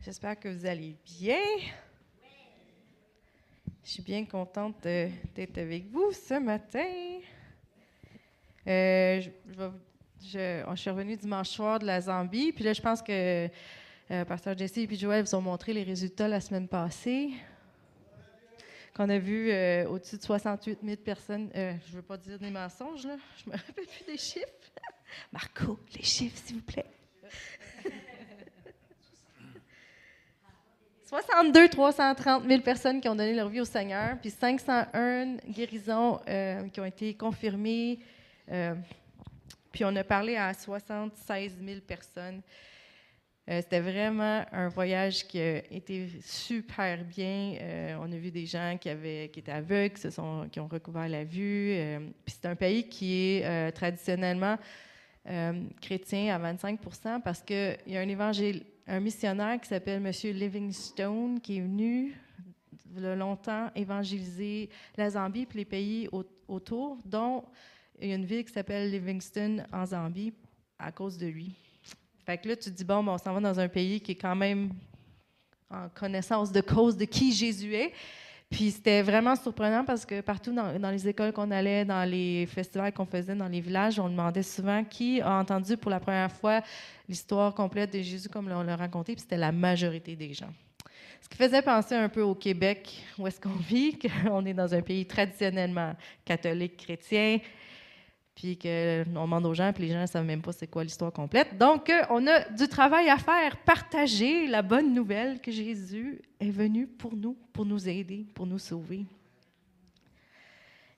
J'espère 0.00 0.38
que 0.38 0.48
vous 0.48 0.66
allez 0.66 0.96
bien. 1.04 1.40
Je 3.82 3.90
suis 3.90 4.02
bien 4.02 4.24
contente 4.26 4.82
d'être 4.82 5.58
avec 5.58 5.86
vous 5.90 6.12
ce 6.12 6.38
matin. 6.38 7.20
Euh, 8.66 9.20
je, 10.20 10.74
suis 10.74 10.90
revenue 10.90 11.16
dimanche 11.16 11.50
soir 11.50 11.78
de 11.78 11.86
la 11.86 12.00
Zambie, 12.00 12.52
puis 12.52 12.64
là, 12.64 12.72
je 12.72 12.82
pense 12.82 13.00
que 13.00 13.48
euh, 14.10 14.24
Pasteur 14.24 14.56
Jesse 14.56 14.78
et 14.78 14.94
Joël 14.94 15.24
vous 15.24 15.34
ont 15.34 15.40
montré 15.40 15.72
les 15.72 15.82
résultats 15.82 16.28
la 16.28 16.40
semaine 16.40 16.68
passée 16.68 17.32
qu'on 18.94 19.08
a 19.08 19.18
vu 19.18 19.50
euh, 19.50 19.88
au-dessus 19.88 20.18
de 20.18 20.22
68 20.22 20.78
000 20.82 20.96
personnes. 20.98 21.50
Euh, 21.54 21.74
je 21.86 21.92
ne 21.92 21.96
veux 21.96 22.02
pas 22.02 22.16
dire 22.16 22.38
des 22.38 22.50
mensonges, 22.50 23.06
là. 23.06 23.16
je 23.44 23.50
me 23.50 23.56
rappelle 23.56 23.86
plus 23.86 24.04
des 24.06 24.18
chiffres. 24.18 24.46
Marco, 25.32 25.80
les 25.94 26.02
chiffres, 26.02 26.40
s'il 26.44 26.56
vous 26.56 26.62
plaît. 26.62 26.86
62 31.04 31.68
330 31.68 32.48
000 32.48 32.62
personnes 32.62 33.00
qui 33.00 33.08
ont 33.08 33.14
donné 33.14 33.34
leur 33.34 33.48
vie 33.48 33.60
au 33.60 33.64
Seigneur, 33.64 34.18
puis 34.20 34.30
501 34.30 35.36
guérisons 35.48 36.20
euh, 36.28 36.68
qui 36.68 36.80
ont 36.80 36.84
été 36.84 37.14
confirmées. 37.14 37.98
puis 39.70 39.84
on 39.84 39.94
a 39.96 40.04
parlé 40.04 40.36
à 40.36 40.52
76 40.54 41.52
000 41.64 41.80
personnes. 41.86 42.42
Euh, 43.50 43.60
c'était 43.60 43.80
vraiment 43.80 44.42
un 44.52 44.68
voyage 44.68 45.26
qui 45.26 45.38
a 45.38 45.58
été 45.70 46.08
super 46.22 47.04
bien. 47.04 47.56
Euh, 47.60 47.96
on 48.00 48.10
a 48.10 48.16
vu 48.16 48.30
des 48.30 48.46
gens 48.46 48.78
qui, 48.80 48.88
avaient, 48.88 49.28
qui 49.30 49.40
étaient 49.40 49.52
aveugles, 49.52 49.94
qui, 49.94 50.08
qui 50.50 50.60
ont 50.60 50.66
recouvert 50.66 51.08
la 51.08 51.24
vue. 51.24 51.74
Euh, 51.74 51.98
puis 52.24 52.34
c'est 52.40 52.48
un 52.48 52.56
pays 52.56 52.88
qui 52.88 53.36
est 53.36 53.72
traditionnellement 53.72 54.56
chrétien 55.80 56.34
à 56.34 56.52
25% 56.52 57.22
parce 57.22 57.42
qu'il 57.42 57.78
y 57.86 57.96
a 57.96 58.00
un 58.00 58.08
évangile, 58.08 58.62
un 58.86 59.00
missionnaire 59.00 59.60
qui 59.60 59.68
s'appelle 59.68 60.04
M. 60.04 60.12
Livingstone 60.36 61.40
qui 61.40 61.58
est 61.58 61.60
venu 61.60 62.14
longtemps 62.96 63.70
évangéliser 63.74 64.68
la 64.96 65.10
Zambie 65.10 65.46
et 65.50 65.56
les 65.56 65.64
pays 65.64 66.08
autour, 66.48 66.98
dont 67.04 67.44
il 68.00 68.08
y 68.08 68.12
a 68.12 68.16
une 68.16 68.24
ville 68.24 68.44
qui 68.44 68.52
s'appelle 68.52 68.90
Livingston 68.90 69.64
en 69.72 69.86
Zambie 69.86 70.32
à 70.78 70.92
cause 70.92 71.16
de 71.16 71.26
lui. 71.26 71.54
Fait 72.24 72.38
que 72.38 72.48
là, 72.48 72.56
tu 72.56 72.70
te 72.70 72.76
dis, 72.76 72.84
bon, 72.84 73.06
on 73.06 73.18
s'en 73.18 73.34
va 73.34 73.40
dans 73.40 73.60
un 73.60 73.68
pays 73.68 74.00
qui 74.00 74.12
est 74.12 74.16
quand 74.16 74.36
même 74.36 74.70
en 75.70 75.88
connaissance 75.88 76.52
de 76.52 76.60
cause 76.60 76.96
de 76.96 77.04
qui 77.04 77.32
Jésus 77.32 77.74
est. 77.74 77.92
Puis 78.50 78.70
c'était 78.70 79.02
vraiment 79.02 79.34
surprenant 79.34 79.84
parce 79.84 80.06
que 80.06 80.20
partout 80.20 80.52
dans, 80.52 80.90
les 80.90 81.08
écoles 81.08 81.32
qu'on 81.32 81.50
allait, 81.50 81.84
dans 81.84 82.08
les 82.08 82.46
festivals 82.46 82.92
qu'on 82.92 83.06
faisait 83.06 83.34
dans 83.34 83.48
les 83.48 83.60
villages, 83.60 83.98
on 83.98 84.08
demandait 84.08 84.42
souvent 84.42 84.84
qui 84.84 85.20
a 85.20 85.38
entendu 85.38 85.76
pour 85.76 85.90
la 85.90 85.98
première 85.98 86.30
fois 86.30 86.62
l'histoire 87.08 87.52
complète 87.54 87.92
de 87.92 88.00
Jésus 88.00 88.28
comme 88.28 88.48
on 88.48 88.62
l'a 88.62 88.76
raconté, 88.76 89.14
puis 89.14 89.22
c'était 89.22 89.36
la 89.36 89.50
majorité 89.50 90.14
des 90.14 90.32
gens. 90.32 90.52
Ce 91.20 91.28
qui 91.28 91.38
faisait 91.38 91.62
penser 91.62 91.94
un 91.94 92.08
peu 92.10 92.20
au 92.20 92.34
Québec, 92.34 93.02
où 93.18 93.26
est-ce 93.26 93.40
qu'on 93.40 93.48
vit, 93.68 93.98
qu'on 93.98 94.44
est 94.44 94.54
dans 94.54 94.72
un 94.74 94.82
pays 94.82 95.06
traditionnellement 95.06 95.94
catholique, 96.24 96.76
chrétien, 96.76 97.38
puis 98.34 98.58
qu'on 98.58 99.22
demande 99.22 99.46
aux 99.46 99.54
gens, 99.54 99.72
puis 99.72 99.84
les 99.86 99.92
gens 99.92 100.00
ne 100.00 100.06
savent 100.06 100.24
même 100.24 100.42
pas 100.42 100.52
c'est 100.52 100.66
quoi 100.66 100.82
l'histoire 100.82 101.12
complète. 101.12 101.56
Donc, 101.56 101.88
euh, 101.88 102.02
on 102.10 102.26
a 102.26 102.48
du 102.50 102.66
travail 102.66 103.08
à 103.08 103.16
faire, 103.16 103.56
partager 103.58 104.48
la 104.48 104.62
bonne 104.62 104.92
nouvelle 104.92 105.40
que 105.40 105.52
Jésus 105.52 106.20
est 106.40 106.50
venu 106.50 106.86
pour 106.86 107.14
nous, 107.14 107.36
pour 107.52 107.64
nous 107.64 107.88
aider, 107.88 108.26
pour 108.34 108.46
nous 108.46 108.58
sauver. 108.58 109.04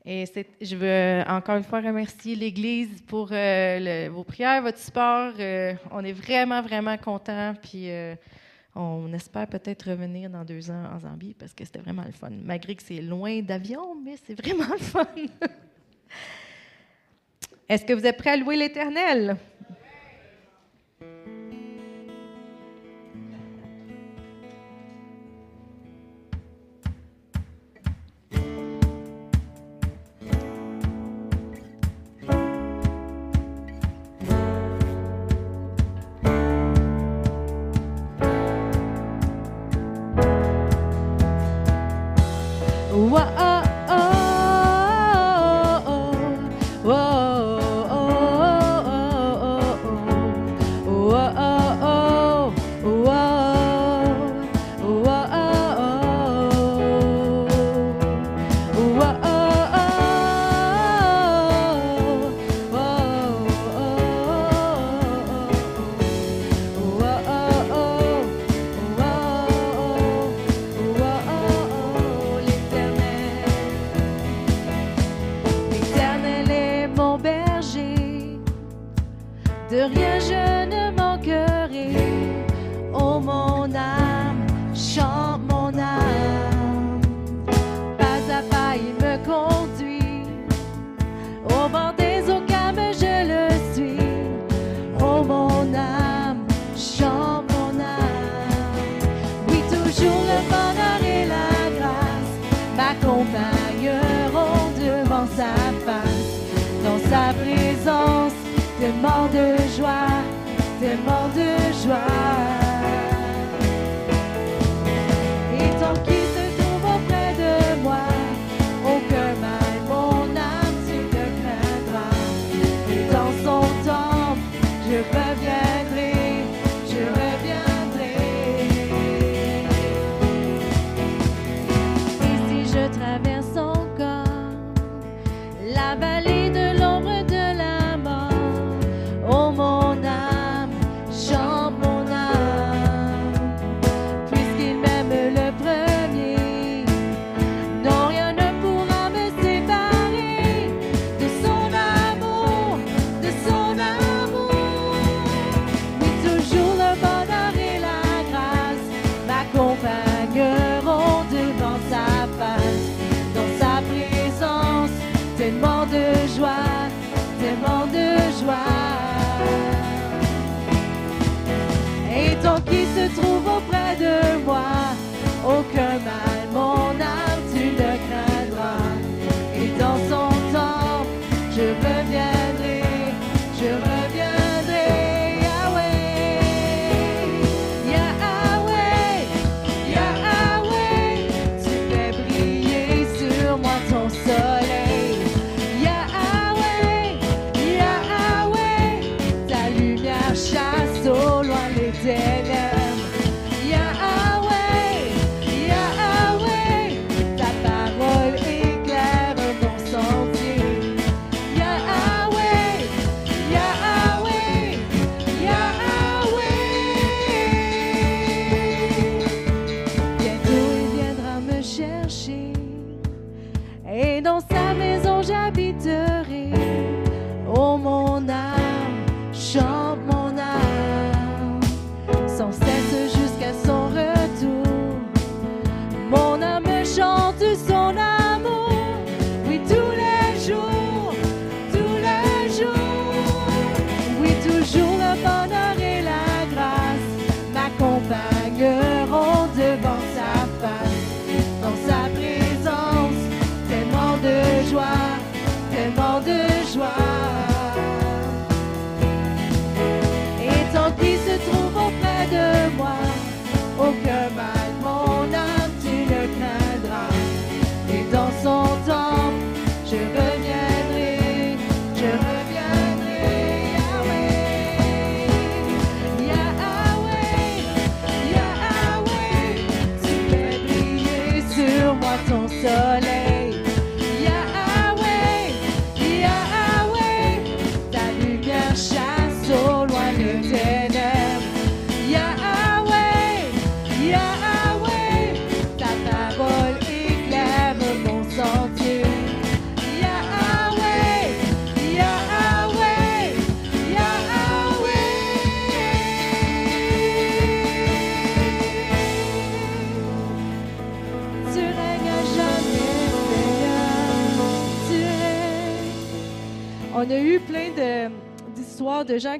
Et 0.08 0.24
je 0.60 0.76
veux 0.76 1.24
encore 1.28 1.56
une 1.56 1.64
fois 1.64 1.80
remercier 1.80 2.36
l'Église 2.36 3.02
pour 3.02 3.28
euh, 3.32 4.08
vos 4.10 4.22
prières, 4.22 4.62
votre 4.62 4.78
support. 4.78 5.32
Euh, 5.38 5.74
on 5.90 6.04
est 6.04 6.12
vraiment, 6.12 6.62
vraiment 6.62 6.96
contents. 6.96 7.54
Puis 7.60 7.88
on 8.76 9.12
espère 9.12 9.48
peut-être 9.48 9.90
revenir 9.90 10.30
dans 10.30 10.44
deux 10.44 10.70
ans 10.70 10.84
en 10.94 11.00
Zambie 11.00 11.34
parce 11.34 11.52
que 11.52 11.64
c'était 11.64 11.80
vraiment 11.80 12.04
le 12.04 12.12
fun. 12.12 12.30
Malgré 12.30 12.76
que 12.76 12.84
c'est 12.84 13.02
loin 13.02 13.42
d'avion, 13.42 13.96
mais 14.00 14.14
c'est 14.24 14.40
vraiment 14.40 14.72
le 14.72 14.78
fun. 14.78 15.06
Est-ce 17.68 17.84
que 17.84 17.92
vous 17.92 18.06
êtes 18.06 18.16
prêts 18.16 18.30
à 18.30 18.36
louer 18.36 18.56
l'Éternel? 18.56 19.36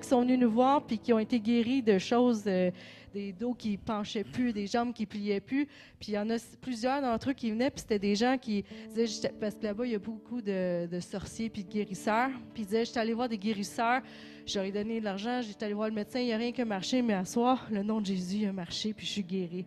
Sont 0.07 0.23
venus 0.23 0.39
nous 0.39 0.51
voir 0.51 0.83
puis 0.85 0.99
qui 0.99 1.13
ont 1.13 1.19
été 1.19 1.41
guéris 1.41 1.83
de 1.83 1.99
choses, 1.99 2.45
euh, 2.47 2.71
des 3.13 3.33
dos 3.33 3.55
qui 3.55 3.77
penchaient 3.77 4.25
plus, 4.25 4.53
des 4.53 4.67
jambes 4.67 4.93
qui 4.93 5.07
pliaient 5.07 5.41
plus. 5.41 5.67
Puis 5.99 6.13
il 6.13 6.15
y 6.15 6.19
en 6.19 6.29
a 6.31 6.37
plusieurs 6.61 7.01
d'entre 7.01 7.31
eux 7.31 7.33
qui 7.33 7.51
venaient, 7.51 7.71
puis 7.71 7.81
c'était 7.81 7.99
des 7.99 8.15
gens 8.15 8.37
qui 8.39 8.65
disaient, 8.95 9.31
parce 9.41 9.55
que 9.55 9.65
là-bas, 9.65 9.87
il 9.87 9.93
y 9.93 9.95
a 9.95 9.99
beaucoup 9.99 10.41
de, 10.41 10.89
sorciers 11.01 11.49
puis 11.49 11.65
de 11.65 11.71
guérisseurs. 11.71 12.31
Puis 12.55 12.63
ils 12.63 12.67
disaient, 12.67 12.85
j'étais 12.85 13.01
allé 13.01 13.15
voir 13.15 13.29
des 13.29 13.39
guérisseurs, 13.39 14.03
j'aurais 14.47 14.73
donné 14.73 15.01
de 15.01 15.05
l'argent, 15.05 15.41
j'étais 15.43 15.65
allé 15.65 15.75
voir 15.75 15.89
le 15.89 15.95
médecin, 15.95 16.21
il 16.21 16.27
n'y 16.27 16.33
a 16.33 16.37
rien 16.37 16.53
qui 16.53 16.63
a 16.63 16.65
marché, 16.65 17.03
mais 17.03 17.15
à 17.15 17.25
soir, 17.25 17.67
le 17.71 17.83
nom 17.83 18.01
de 18.01 18.07
Jésus 18.07 18.47
a 18.47 18.53
marché, 18.53 18.93
puis 18.93 19.07
je 19.07 19.13
suis 19.13 19.25
guérie. 19.25 19.67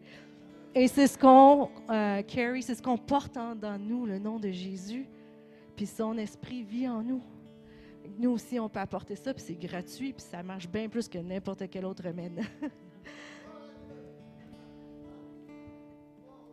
Et 0.75 0.87
c'est 0.87 1.07
ce 1.07 1.17
qu'on 1.17 1.69
euh, 1.89 2.21
carry, 2.21 2.61
c'est 2.61 2.75
ce 2.75 2.81
qu'on 2.81 2.97
porte 2.97 3.35
en, 3.37 3.55
dans 3.55 3.79
nous, 3.79 4.05
le 4.05 4.19
nom 4.19 4.39
de 4.39 4.51
Jésus. 4.51 5.07
Puis 5.75 5.87
son 5.87 6.17
esprit 6.17 6.63
vit 6.63 6.87
en 6.87 7.01
nous. 7.01 7.23
Nous 8.19 8.31
aussi, 8.31 8.59
on 8.59 8.67
peut 8.67 8.81
apporter 8.81 9.15
ça, 9.15 9.33
puis 9.33 9.41
c'est 9.41 9.55
gratuit, 9.55 10.11
puis 10.11 10.21
ça 10.21 10.43
marche 10.43 10.67
bien 10.67 10.89
plus 10.89 11.07
que 11.07 11.17
n'importe 11.19 11.69
quel 11.69 11.85
autre 11.85 12.03
remède. 12.03 12.41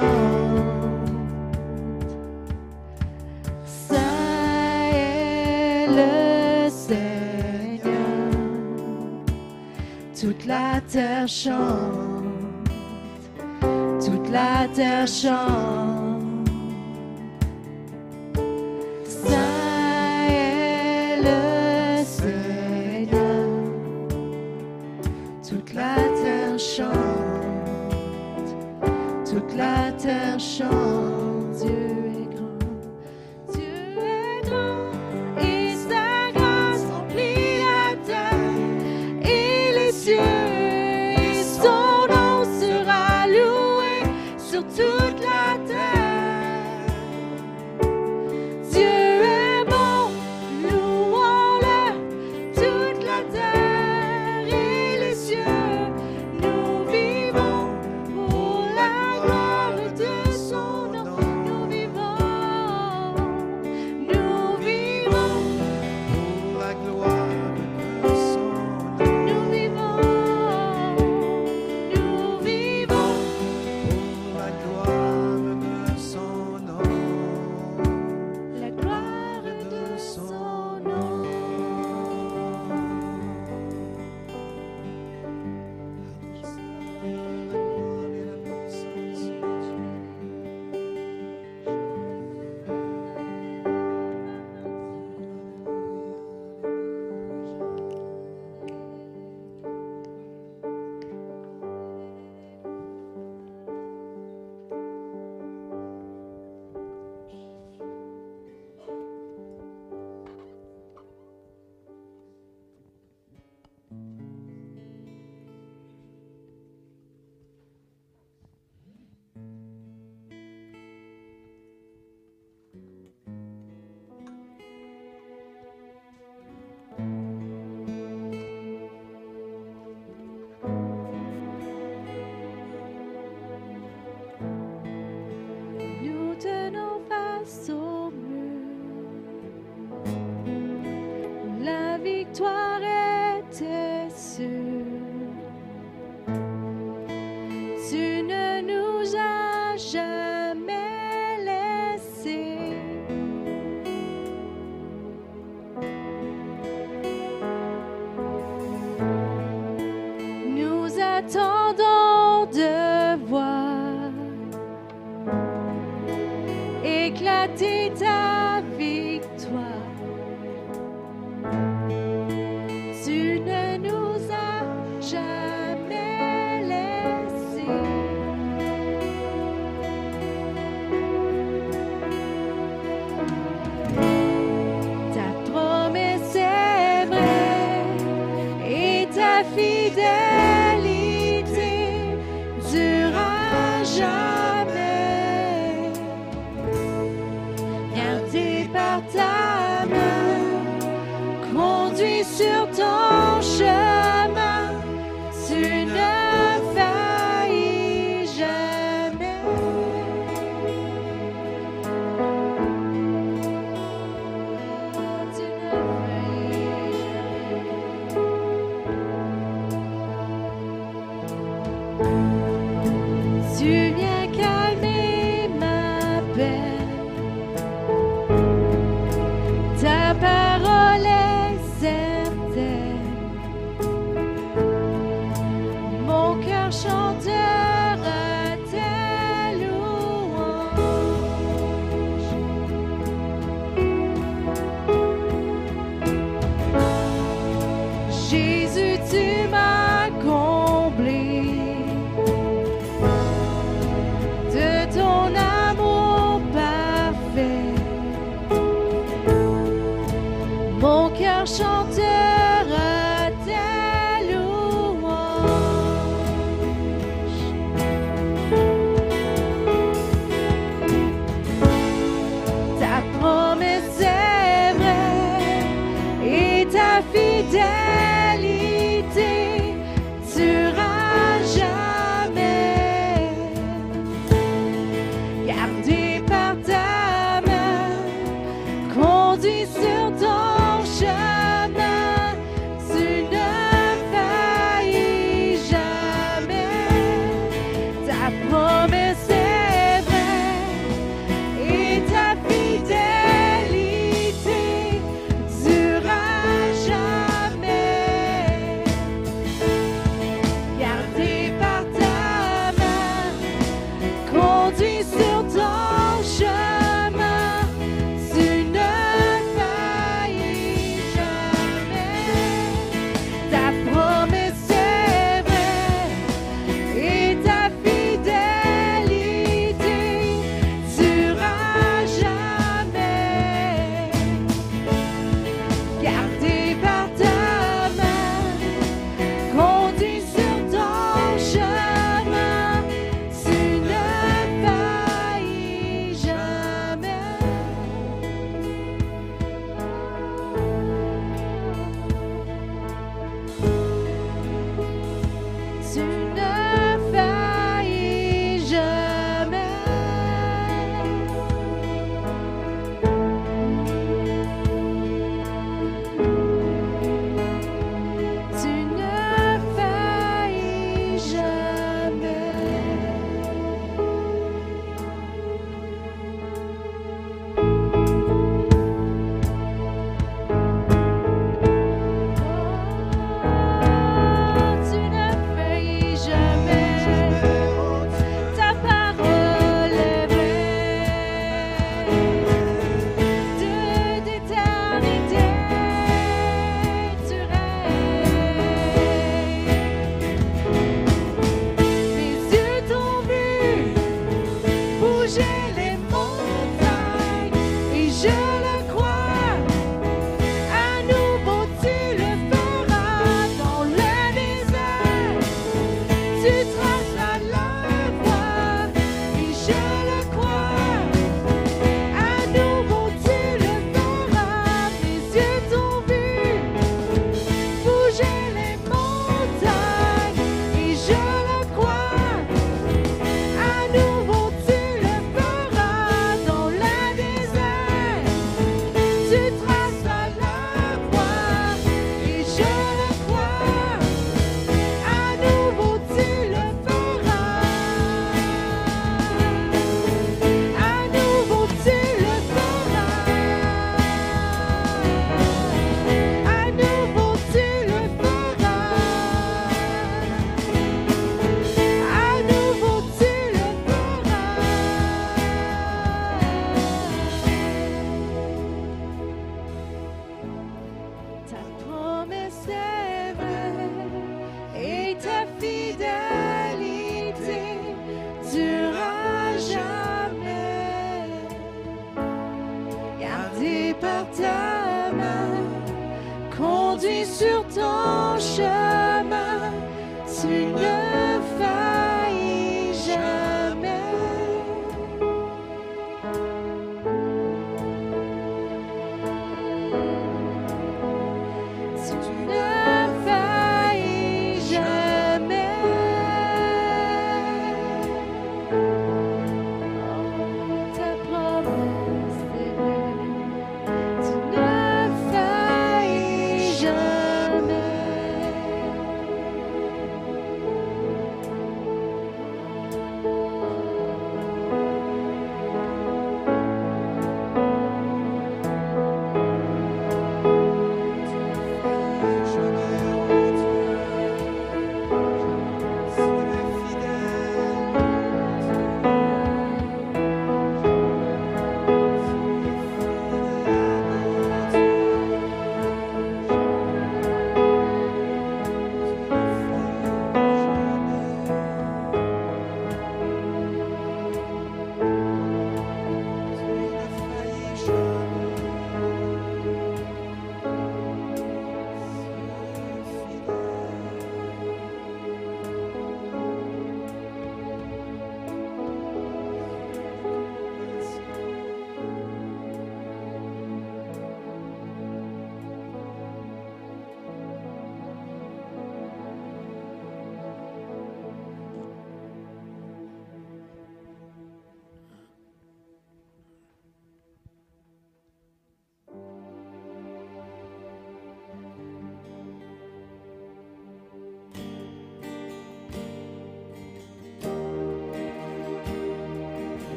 Ça 3.65 3.95
est 4.93 5.87
le 5.87 6.69
Seigneur, 6.69 7.89
toute 10.19 10.45
la 10.45 10.81
terre 10.87 11.27
chante, 11.27 12.23
toute 13.99 14.29
la 14.29 14.67
terre 14.73 15.07
chante. 15.07 15.88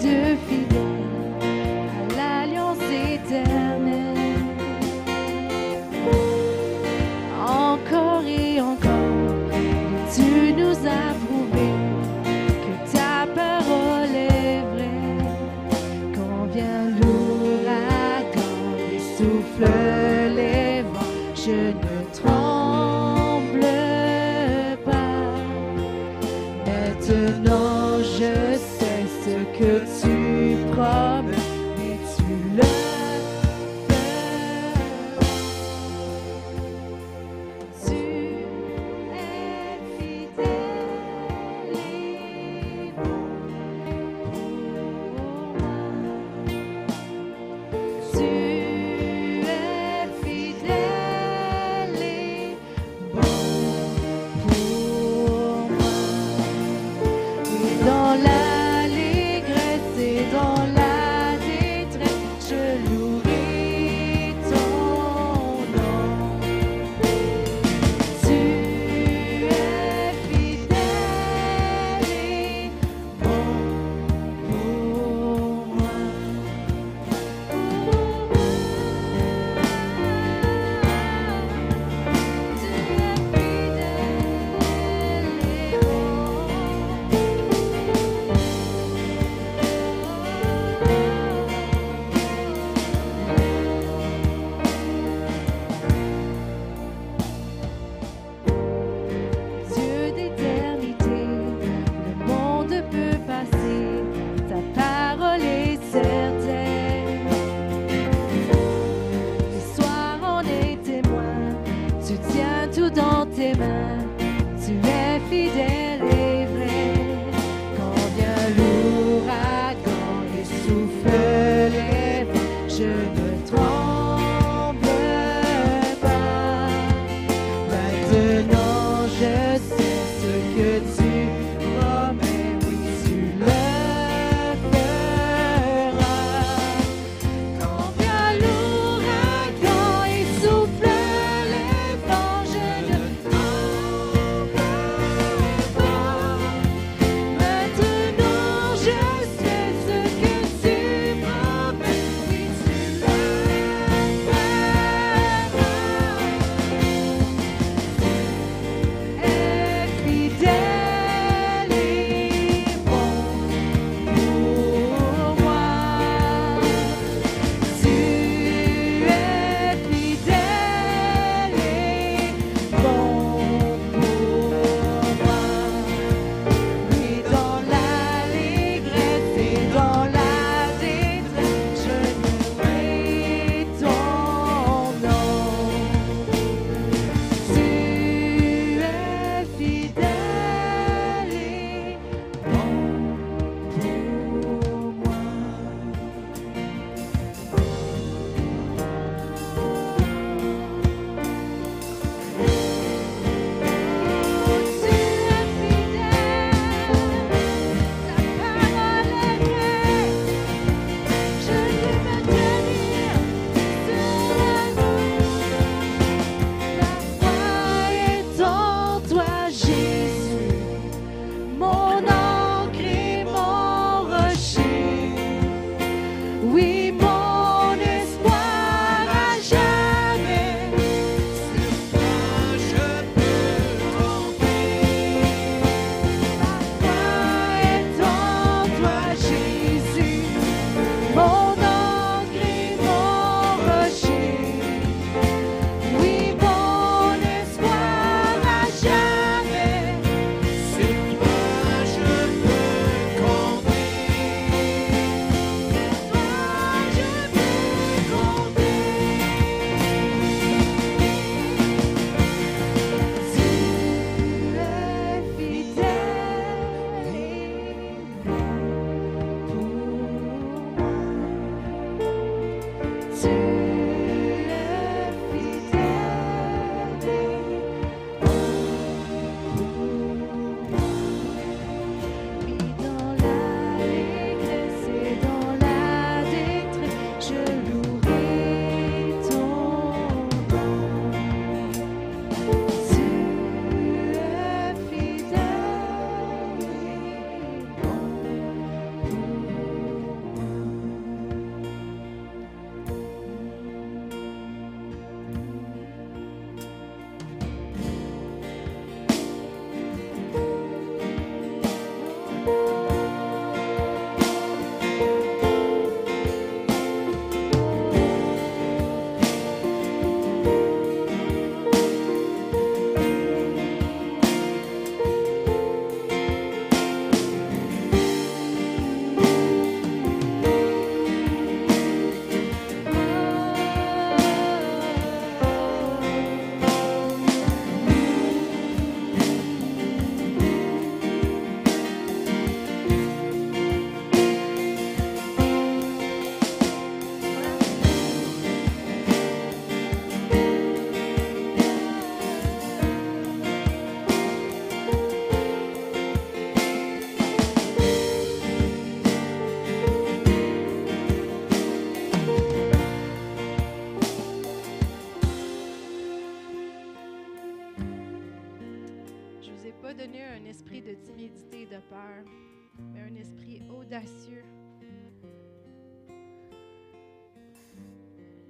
Dieu 0.00 0.36
fidèle 0.46 0.85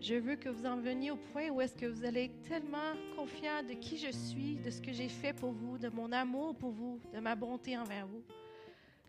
Je 0.09 0.15
veux 0.15 0.37
que 0.37 0.49
vous 0.49 0.67
en 0.67 0.77
veniez 0.77 1.11
au 1.11 1.17
point 1.17 1.49
où 1.51 1.61
est-ce 1.61 1.75
que 1.75 1.87
vous 1.87 2.05
allez 2.05 2.27
être 2.27 2.43
tellement 2.43 2.95
confiant 3.17 3.65
de 3.69 3.75
qui 3.75 3.99
je 3.99 4.13
suis, 4.13 4.55
de 4.55 4.71
ce 4.71 4.81
que 4.81 4.93
j'ai 4.93 5.09
fait 5.09 5.33
pour 5.33 5.51
vous, 5.51 5.79
de 5.79 5.89
mon 5.89 6.13
amour 6.13 6.55
pour 6.55 6.71
vous, 6.71 7.01
de 7.13 7.19
ma 7.19 7.35
bonté 7.35 7.77
envers 7.77 8.07
vous, 8.07 8.23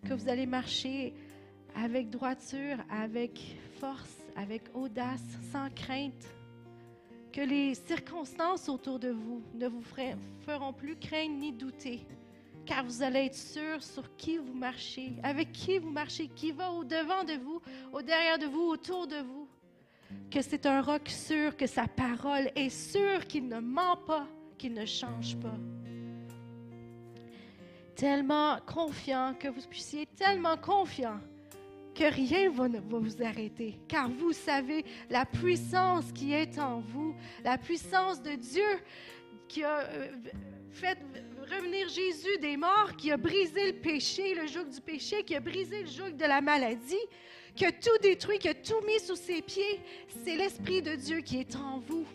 que 0.08 0.16
vous 0.16 0.28
allez 0.28 0.48
marcher 0.48 1.14
avec 1.76 2.10
droiture, 2.10 2.78
avec 2.90 3.40
force, 3.80 4.26
avec 4.36 4.64
audace, 4.74 5.22
sans 5.52 5.70
crainte, 5.70 6.26
que 7.32 7.42
les 7.42 7.76
circonstances 7.76 8.68
autour 8.68 8.98
de 8.98 9.10
vous 9.10 9.44
ne 9.54 9.68
vous 9.68 9.84
feront 10.48 10.74
plus 10.74 10.96
craindre 10.96 11.38
ni 11.38 11.52
douter, 11.52 12.08
car 12.66 12.84
vous 12.84 13.04
allez 13.04 13.26
être 13.26 13.36
sûr 13.36 13.84
sur 13.84 14.16
qui 14.16 14.40
vous 14.40 14.56
marchez, 14.56 15.14
avec 15.22 15.52
qui 15.52 15.78
vous 15.78 15.92
marchez, 15.92 16.28
qui 16.28 16.52
va 16.52 16.72
au-devant 16.72 17.24
de 17.24 17.34
vous, 17.34 17.62
au 17.94 18.02
derrière 18.02 18.40
de 18.40 18.48
vous, 18.48 18.64
autour 18.64 19.06
de 19.06 19.18
vous 19.18 19.47
que 20.30 20.42
c'est 20.42 20.66
un 20.66 20.82
roc 20.82 21.08
sûr, 21.10 21.56
que 21.56 21.68
sa 21.68 21.88
parole 21.88 22.52
est 22.56 22.70
sûre, 22.70 23.26
qu'il 23.28 23.48
ne 23.48 23.60
ment 23.60 23.98
pas, 24.06 24.28
qu'il 24.58 24.74
ne 24.74 24.86
change 24.86 25.38
pas. 25.38 25.56
Tellement 27.96 28.58
confiant, 28.66 29.34
que 29.40 29.48
vous 29.48 29.62
puissiez 29.68 30.06
tellement 30.16 30.58
confiant 30.58 31.20
que 31.96 32.14
rien 32.14 32.50
ne 32.50 32.80
va 32.80 33.00
vous 33.00 33.24
arrêter, 33.24 33.80
car 33.88 34.08
vous 34.10 34.32
savez 34.32 34.86
la 35.10 35.26
puissance 35.26 36.12
qui 36.12 36.32
est 36.32 36.60
en 36.60 36.80
vous, 36.80 37.16
la 37.44 37.58
puissance 37.58 38.22
de 38.22 38.36
Dieu 38.36 38.80
qui 39.48 39.64
a 39.64 39.80
euh, 39.80 40.12
fait 40.70 41.00
revenir 41.50 41.88
Jésus 41.90 42.38
des 42.40 42.56
morts, 42.56 42.96
qui 42.98 43.12
a 43.12 43.18
brisé 43.18 43.72
le 43.72 43.80
péché, 43.80 44.36
le 44.36 44.46
joug 44.46 44.66
du 44.66 44.82
péché, 44.82 45.24
qui 45.24 45.36
a 45.36 45.40
brisé 45.40 45.82
le 45.82 45.88
joug 45.88 46.12
de 46.12 46.26
la 46.26 46.42
maladie, 46.42 46.96
qui 47.58 47.66
tout 47.74 47.98
détruit, 48.02 48.38
qui 48.38 48.48
a 48.48 48.54
tout 48.54 48.80
mis 48.86 49.00
sous 49.00 49.16
ses 49.16 49.42
pieds. 49.42 49.82
C'est 50.24 50.36
l'Esprit 50.36 50.82
de 50.82 50.96
Dieu 50.96 51.20
qui 51.22 51.40
est 51.40 51.56
en 51.56 51.80
vous. 51.80 52.06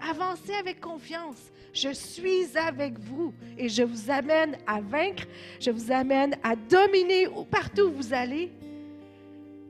Avancez 0.00 0.52
avec 0.54 0.80
confiance. 0.80 1.52
Je 1.72 1.92
suis 1.92 2.58
avec 2.58 2.98
vous 2.98 3.32
et 3.56 3.68
je 3.68 3.82
vous 3.82 4.10
amène 4.10 4.58
à 4.66 4.80
vaincre. 4.80 5.24
Je 5.60 5.70
vous 5.70 5.92
amène 5.92 6.36
à 6.42 6.56
dominer 6.56 7.28
partout 7.50 7.82
où 7.82 7.92
vous 7.92 8.12
allez. 8.12 8.50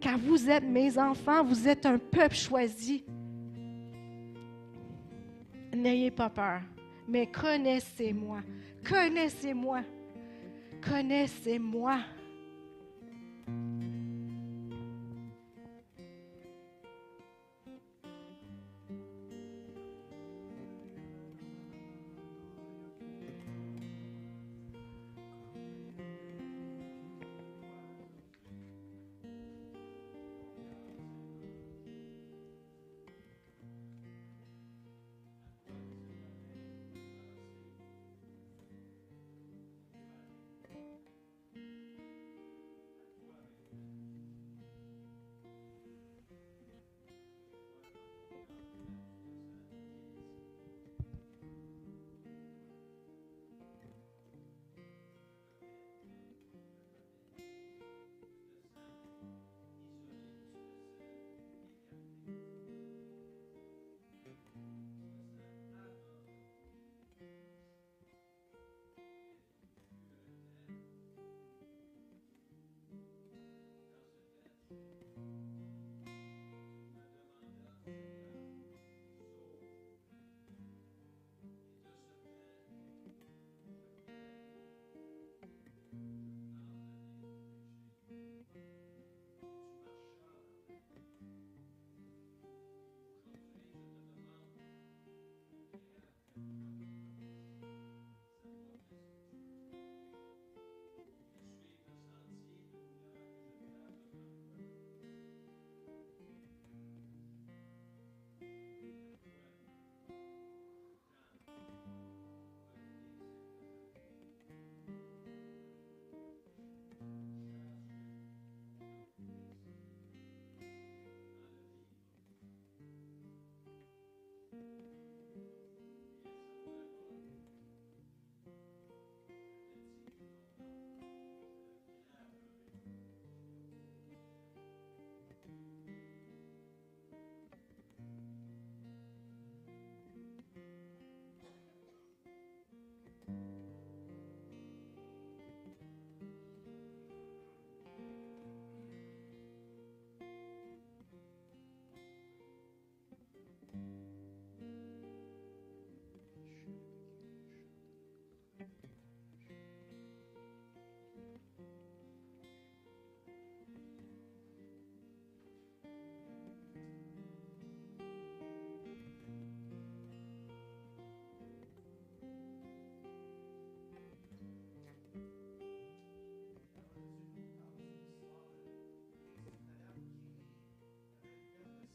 Car 0.01 0.19
vous 0.19 0.51
êtes 0.51 0.65
mes 0.65 0.99
enfants, 0.99 1.45
vous 1.45 1.69
êtes 1.69 1.87
un 1.87 1.99
peuple 1.99 2.35
choisi. 2.35 3.05
N'ayez 5.73 6.11
pas 6.11 6.29
peur, 6.29 6.61
mais 7.07 7.27
connaissez-moi. 7.27 8.41
Connaissez-moi. 8.89 9.83
Connaissez-moi. 10.83 11.99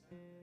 Thanks. 0.09 0.36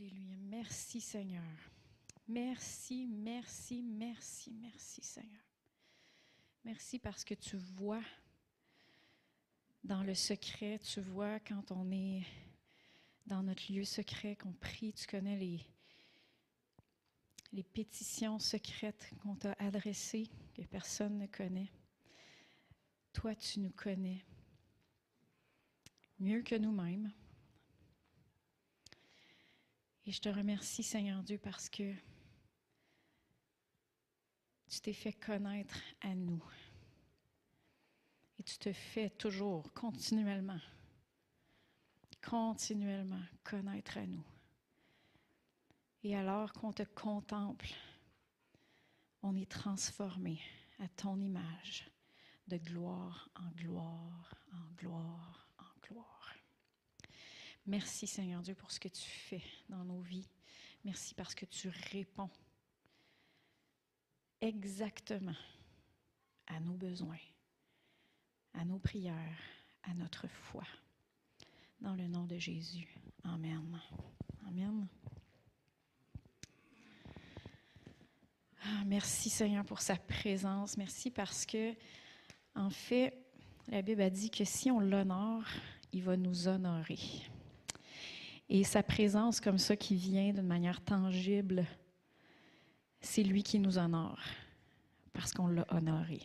Alléluia. 0.00 0.34
Merci 0.48 0.98
Seigneur. 0.98 1.42
Merci, 2.26 3.06
merci, 3.06 3.82
merci, 3.82 4.50
merci 4.54 5.02
Seigneur. 5.02 5.42
Merci 6.64 6.98
parce 6.98 7.22
que 7.22 7.34
tu 7.34 7.58
vois 7.58 8.02
dans 9.84 10.02
le 10.02 10.14
secret, 10.14 10.78
tu 10.78 11.02
vois 11.02 11.38
quand 11.40 11.70
on 11.70 11.90
est 11.92 12.22
dans 13.26 13.42
notre 13.42 13.70
lieu 13.70 13.84
secret, 13.84 14.36
qu'on 14.36 14.54
prie, 14.54 14.94
tu 14.94 15.06
connais 15.06 15.36
les, 17.52 17.62
pétitions 17.62 18.38
secrètes 18.38 19.10
qu'on 19.22 19.34
t'a 19.34 19.54
adressées, 19.58 20.30
que 20.54 20.62
personne 20.62 21.18
ne 21.18 21.26
connaît. 21.26 21.70
Toi, 23.12 23.34
tu 23.34 23.60
nous 23.60 23.72
connais 23.72 24.24
mieux 26.18 26.40
que 26.40 26.54
nous-mêmes. 26.54 27.12
Et 30.10 30.12
je 30.12 30.20
te 30.20 30.28
remercie, 30.28 30.82
Seigneur 30.82 31.22
Dieu, 31.22 31.38
parce 31.38 31.68
que 31.68 31.94
tu 34.68 34.80
t'es 34.80 34.92
fait 34.92 35.12
connaître 35.12 35.78
à 36.00 36.16
nous. 36.16 36.42
Et 38.36 38.42
tu 38.42 38.58
te 38.58 38.72
fais 38.72 39.10
toujours, 39.10 39.72
continuellement, 39.72 40.58
continuellement 42.28 43.22
connaître 43.44 43.98
à 43.98 44.06
nous. 44.08 44.24
Et 46.02 46.16
alors 46.16 46.52
qu'on 46.54 46.72
te 46.72 46.82
contemple, 46.82 47.70
on 49.22 49.36
est 49.36 49.48
transformé 49.48 50.40
à 50.80 50.88
ton 50.88 51.20
image, 51.20 51.88
de 52.48 52.56
gloire 52.56 53.30
en 53.36 53.48
gloire, 53.50 54.34
en 54.54 54.74
gloire. 54.74 55.39
Merci 57.70 58.08
Seigneur 58.08 58.42
Dieu 58.42 58.56
pour 58.56 58.72
ce 58.72 58.80
que 58.80 58.88
tu 58.88 59.08
fais 59.08 59.42
dans 59.68 59.84
nos 59.84 60.00
vies. 60.00 60.28
Merci 60.84 61.14
parce 61.14 61.36
que 61.36 61.44
tu 61.44 61.70
réponds 61.92 62.28
exactement 64.40 65.36
à 66.48 66.58
nos 66.58 66.72
besoins, 66.72 67.20
à 68.54 68.64
nos 68.64 68.80
prières, 68.80 69.38
à 69.84 69.94
notre 69.94 70.26
foi. 70.26 70.64
Dans 71.80 71.94
le 71.94 72.08
nom 72.08 72.24
de 72.24 72.38
Jésus. 72.38 72.92
Amen. 73.22 73.80
Amen. 74.48 74.88
Ah, 78.64 78.82
merci 78.84 79.30
Seigneur 79.30 79.64
pour 79.64 79.80
sa 79.80 79.94
présence. 79.94 80.76
Merci 80.76 81.12
parce 81.12 81.46
que, 81.46 81.76
en 82.56 82.70
fait, 82.70 83.16
la 83.68 83.80
Bible 83.80 84.02
a 84.02 84.10
dit 84.10 84.28
que 84.28 84.44
si 84.44 84.72
on 84.72 84.80
l'honore, 84.80 85.44
il 85.92 86.02
va 86.02 86.16
nous 86.16 86.48
honorer. 86.48 86.98
Et 88.52 88.64
sa 88.64 88.82
présence 88.82 89.40
comme 89.40 89.58
ça 89.58 89.76
qui 89.76 89.94
vient 89.94 90.32
d'une 90.32 90.42
manière 90.42 90.80
tangible, 90.80 91.64
c'est 93.00 93.22
lui 93.22 93.44
qui 93.44 93.60
nous 93.60 93.78
honore 93.78 94.18
parce 95.12 95.32
qu'on 95.32 95.46
l'a 95.46 95.64
honoré. 95.70 96.20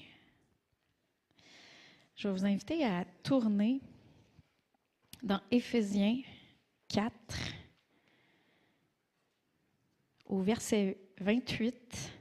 Je 2.15 2.27
vais 2.27 2.33
vous 2.33 2.45
inviter 2.45 2.83
à 2.83 3.05
tourner 3.21 3.79
dans 5.21 5.39
Éphésiens 5.51 6.19
4 6.87 7.13
au 10.25 10.41
verset 10.41 10.97
28. 11.21 12.11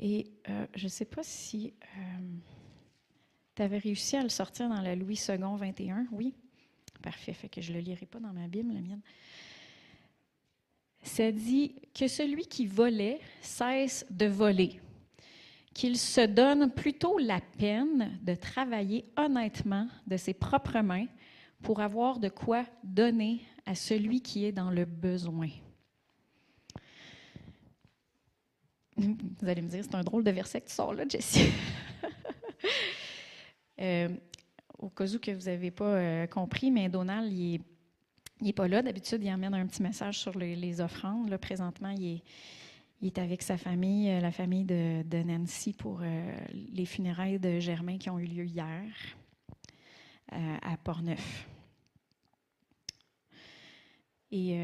Et 0.00 0.32
euh, 0.48 0.66
je 0.74 0.84
ne 0.84 0.88
sais 0.88 1.04
pas 1.04 1.22
si 1.22 1.74
euh, 1.96 2.38
tu 3.54 3.62
avais 3.62 3.78
réussi 3.78 4.16
à 4.16 4.22
le 4.24 4.30
sortir 4.30 4.68
dans 4.68 4.80
la 4.80 4.96
Louis 4.96 5.20
II 5.28 5.38
21, 5.38 6.08
oui? 6.10 6.34
Parfait, 7.04 7.36
je 7.58 7.70
ne 7.70 7.76
le 7.76 7.82
lirai 7.84 8.06
pas 8.06 8.18
dans 8.18 8.32
ma 8.32 8.48
Bible, 8.48 8.72
la 8.72 8.80
mienne. 8.80 9.02
Ça 11.02 11.30
dit 11.30 11.74
que 11.94 12.08
celui 12.08 12.46
qui 12.46 12.64
volait 12.64 13.20
cesse 13.42 14.06
de 14.08 14.24
voler, 14.24 14.80
qu'il 15.74 15.98
se 15.98 16.22
donne 16.22 16.72
plutôt 16.72 17.18
la 17.18 17.42
peine 17.58 18.18
de 18.22 18.34
travailler 18.34 19.04
honnêtement 19.18 19.86
de 20.06 20.16
ses 20.16 20.32
propres 20.32 20.78
mains 20.78 21.04
pour 21.60 21.82
avoir 21.82 22.18
de 22.18 22.30
quoi 22.30 22.64
donner 22.82 23.42
à 23.66 23.74
celui 23.74 24.22
qui 24.22 24.46
est 24.46 24.52
dans 24.52 24.70
le 24.70 24.86
besoin. 24.86 25.50
Vous 28.96 29.46
allez 29.46 29.60
me 29.60 29.68
dire, 29.68 29.84
c'est 29.84 29.94
un 29.94 30.04
drôle 30.04 30.24
de 30.24 30.30
verset 30.30 30.62
que 30.62 30.68
tu 30.68 30.74
sors 30.74 30.94
là, 30.94 31.04
Jessie. 31.06 31.52
euh, 33.80 34.08
au 34.84 34.90
cas 34.90 35.06
où 35.06 35.18
que 35.18 35.30
vous 35.30 35.44
n'avez 35.46 35.70
pas 35.70 35.84
euh, 35.84 36.26
compris, 36.26 36.70
mais 36.70 36.88
Donald, 36.88 37.32
il 37.32 37.60
n'est 38.42 38.52
pas 38.52 38.68
là. 38.68 38.82
D'habitude, 38.82 39.22
il 39.22 39.32
emmène 39.32 39.54
un 39.54 39.66
petit 39.66 39.82
message 39.82 40.18
sur 40.18 40.38
les, 40.38 40.80
offrandes. 40.80 41.30
Là, 41.30 41.38
présentement, 41.38 41.90
il 41.90 42.22
est, 43.02 43.18
avec 43.18 43.42
sa 43.42 43.56
famille, 43.56 44.10
euh, 44.10 44.20
la 44.20 44.30
famille 44.30 44.64
de, 44.64 45.22
Nancy, 45.22 45.72
pour 45.72 46.00
euh, 46.02 46.36
les 46.52 46.84
funérailles 46.84 47.38
de 47.38 47.58
Germain 47.58 47.98
qui 47.98 48.10
ont 48.10 48.18
eu 48.18 48.26
lieu 48.26 48.44
hier 48.44 48.84
euh, 50.32 50.56
à 50.62 50.76
Portneuf. 50.76 51.48
Et 54.30 54.58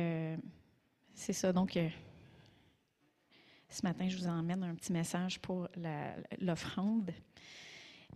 c'est 1.14 1.32
ça, 1.32 1.52
donc, 1.52 1.78
ce 3.68 3.82
matin, 3.84 4.08
je 4.08 4.16
vous 4.16 4.26
emmène 4.26 4.64
un 4.64 4.74
petit 4.74 4.92
message 4.92 5.38
pour 5.38 5.68
l'offrande. 6.40 7.12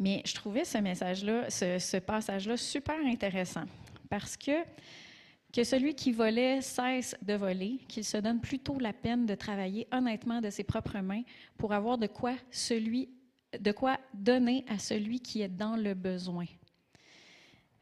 Mais 0.01 0.23
je 0.25 0.35
trouvais 0.35 0.65
ce 0.65 0.79
message-là, 0.79 1.51
ce, 1.51 1.99
passage-là 1.99 2.57
super 2.57 2.97
intéressant 3.07 3.65
parce 4.09 4.37
que 4.37 4.53
que 5.53 5.63
celui 5.63 5.95
qui 5.95 6.11
volait 6.11 6.61
cesse 6.61 7.15
de 7.23 7.35
voler, 7.35 7.79
qu'il 7.87 8.03
se 8.05 8.17
donne 8.17 8.41
plutôt 8.41 8.77
la 8.81 8.93
peine 8.93 9.25
de 9.25 9.37
travailler 9.37 9.87
honnêtement 9.93 10.41
de 10.41 10.51
ses 10.51 10.65
propres 10.65 10.99
mains 10.99 11.23
pour 11.57 11.73
avoir 11.73 11.97
de 11.97 12.09
quoi 12.09 12.35
celui 12.51 13.09
de 13.61 13.71
quoi 13.71 13.99
donner 14.13 14.65
à 14.69 14.81
celui 14.81 15.21
qui 15.21 15.43
est 15.43 15.49
dans 15.49 15.77
le 15.77 15.95
besoin. 15.95 16.47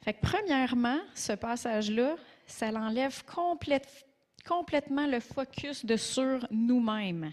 Fait 0.02 0.12
que 0.12 0.20
premièrement, 0.20 0.98
ce 1.14 1.32
passage-là, 1.32 2.16
ça 2.46 2.70
l'enlève 2.70 3.24
complète- 3.24 4.04
complètement 4.46 5.06
le 5.06 5.20
focus 5.20 5.84
de 5.86 5.96
sur 5.96 6.46
nous-mêmes. 6.50 7.32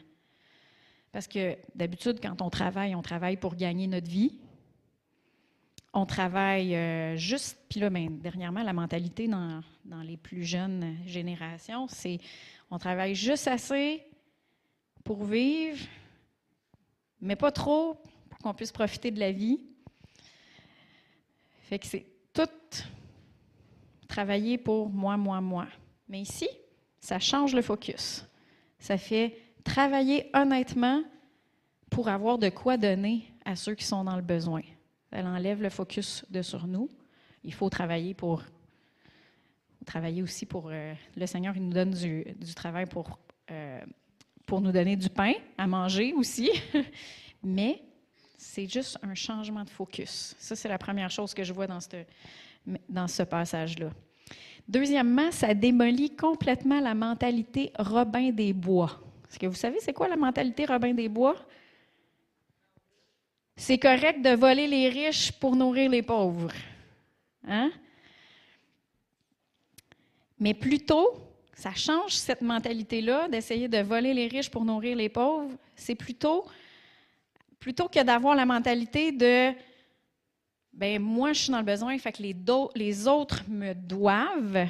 Parce 1.11 1.27
que 1.27 1.57
d'habitude, 1.73 2.19
quand 2.21 2.41
on 2.41 2.49
travaille, 2.49 2.93
on 2.93 3.01
travaille 3.01 3.38
pour 3.38 3.55
gagner 3.55 3.88
notre 3.88 4.09
vie. 4.09 4.39
On 5.94 6.06
travaille 6.06 6.76
euh, 6.76 7.16
juste, 7.18 7.58
puis 7.68 7.80
là, 7.80 7.90
ben, 7.90 8.20
dernièrement, 8.20 8.62
la 8.62 8.74
mentalité 8.74 9.28
dans, 9.28 9.62
dans 9.86 10.02
les 10.02 10.18
plus 10.18 10.44
jeunes 10.44 10.98
générations, 11.06 11.88
c'est 11.88 12.20
on 12.70 12.78
travaille 12.78 13.16
juste 13.16 13.48
assez 13.48 14.04
pour 15.04 15.24
vivre, 15.24 15.80
mais 17.20 17.36
pas 17.36 17.52
trop 17.52 17.98
pour 18.30 18.40
qu'on 18.40 18.54
puisse 18.54 18.72
profiter 18.72 19.10
de 19.10 19.20
la 19.20 19.32
vie. 19.32 19.60
Fait 21.64 21.80
que 21.80 21.88
c'est 21.88 22.06
tout 22.34 22.50
travailler 24.08 24.58
pour 24.58 24.90
moi, 24.90 25.18
moi, 25.18 25.42
moi. 25.42 25.68
Mais 26.08 26.22
ici, 26.22 26.48
ça 27.00 27.20
change 27.20 27.56
le 27.56 27.62
focus. 27.62 28.26
Ça 28.78 28.98
fait 28.98 29.38
travailler 29.64 30.30
honnêtement 30.34 31.04
pour 31.90 32.08
avoir 32.08 32.38
de 32.38 32.50
quoi 32.50 32.78
donner 32.78 33.32
à 33.46 33.56
ceux 33.56 33.74
qui 33.74 33.86
sont 33.86 34.04
dans 34.04 34.16
le 34.16 34.22
besoin. 34.22 34.62
Elle 35.12 35.28
enlève 35.28 35.62
le 35.62 35.70
focus 35.70 36.26
de 36.30 36.41
sur 36.41 36.68
nous. 36.68 36.89
Il 37.43 37.53
faut 37.53 37.70
travailler 37.70 38.14
pour 38.14 38.43
travailler 39.86 40.22
aussi 40.22 40.45
pour 40.45 40.70
euh, 40.70 40.93
le 41.16 41.26
Seigneur. 41.26 41.55
Il 41.55 41.64
nous 41.64 41.74
donne 41.74 41.91
du, 41.91 42.53
travail 42.55 42.86
pour 42.86 43.20
euh, 43.49 43.82
pour 44.45 44.62
nous 44.62 44.72
donner 44.72 44.95
du 44.95 45.10
pain 45.10 45.34
à 45.57 45.68
manger 45.68 46.14
aussi, 46.14 46.49
mais 47.43 47.82
c'est 48.38 48.68
juste 48.68 48.97
un 49.03 49.14
changement 49.14 49.64
de 49.64 49.70
focus. 49.70 50.36
Ça, 50.39 50.55
c'est 50.55 50.68
la 50.68 50.80
première 50.80 51.12
chose 51.12 51.34
que 51.34 51.43
je 51.43 51.53
vois 51.53 51.68
dans, 51.68 51.80
dans 52.89 53.07
ce 53.07 53.24
passage-là. 53.24 53.91
Deuxièmement, 54.68 55.32
ça 55.32 55.53
démolit 55.53 56.16
complètement 56.16 56.80
la 56.80 56.95
mentalité 56.95 57.72
Robin 57.78 58.32
des 58.32 58.53
Bois. 58.53 58.99
Est-ce 59.30 59.38
que 59.38 59.45
vous 59.45 59.55
savez 59.55 59.78
c'est 59.82 59.93
quoi 59.93 60.07
la 60.07 60.16
mentalité 60.16 60.66
Robin 60.66 60.93
des 60.93 61.10
Bois? 61.10 61.36
C'est 63.60 63.78
correct 63.78 64.22
de 64.22 64.30
voler 64.30 64.68
les 64.68 64.88
riches 64.88 65.34
pour 65.34 65.53
nourrir 65.53 65.91
les 65.91 66.01
pauvres. 66.01 66.49
Hein? 67.45 67.70
Mais 70.39 70.53
plutôt, 70.53 71.14
ça 71.53 71.74
change 71.74 72.14
cette 72.14 72.41
mentalité-là 72.41 73.28
d'essayer 73.28 73.68
de 73.68 73.80
voler 73.80 74.14
les 74.14 74.28
riches 74.28 74.49
pour 74.49 74.64
nourrir 74.64 74.95
les 74.95 75.10
pauvres. 75.10 75.51
C'est 75.76 75.93
plutôt, 75.93 76.45
plutôt 77.60 77.89
que 77.89 78.01
d'avoir 78.01 78.34
la 78.34 78.45
mentalité 78.45 79.12
de 79.12 79.51
ben 80.72 81.01
moi 81.01 81.34
je 81.34 81.41
suis 81.41 81.51
dans 81.51 81.60
le 81.60 81.66
besoin, 81.66 81.97
fait 81.97 82.14
que 82.14 82.24
les, 82.24 83.07
autres 83.10 83.43
me 83.49 83.74
doivent. 83.74 84.68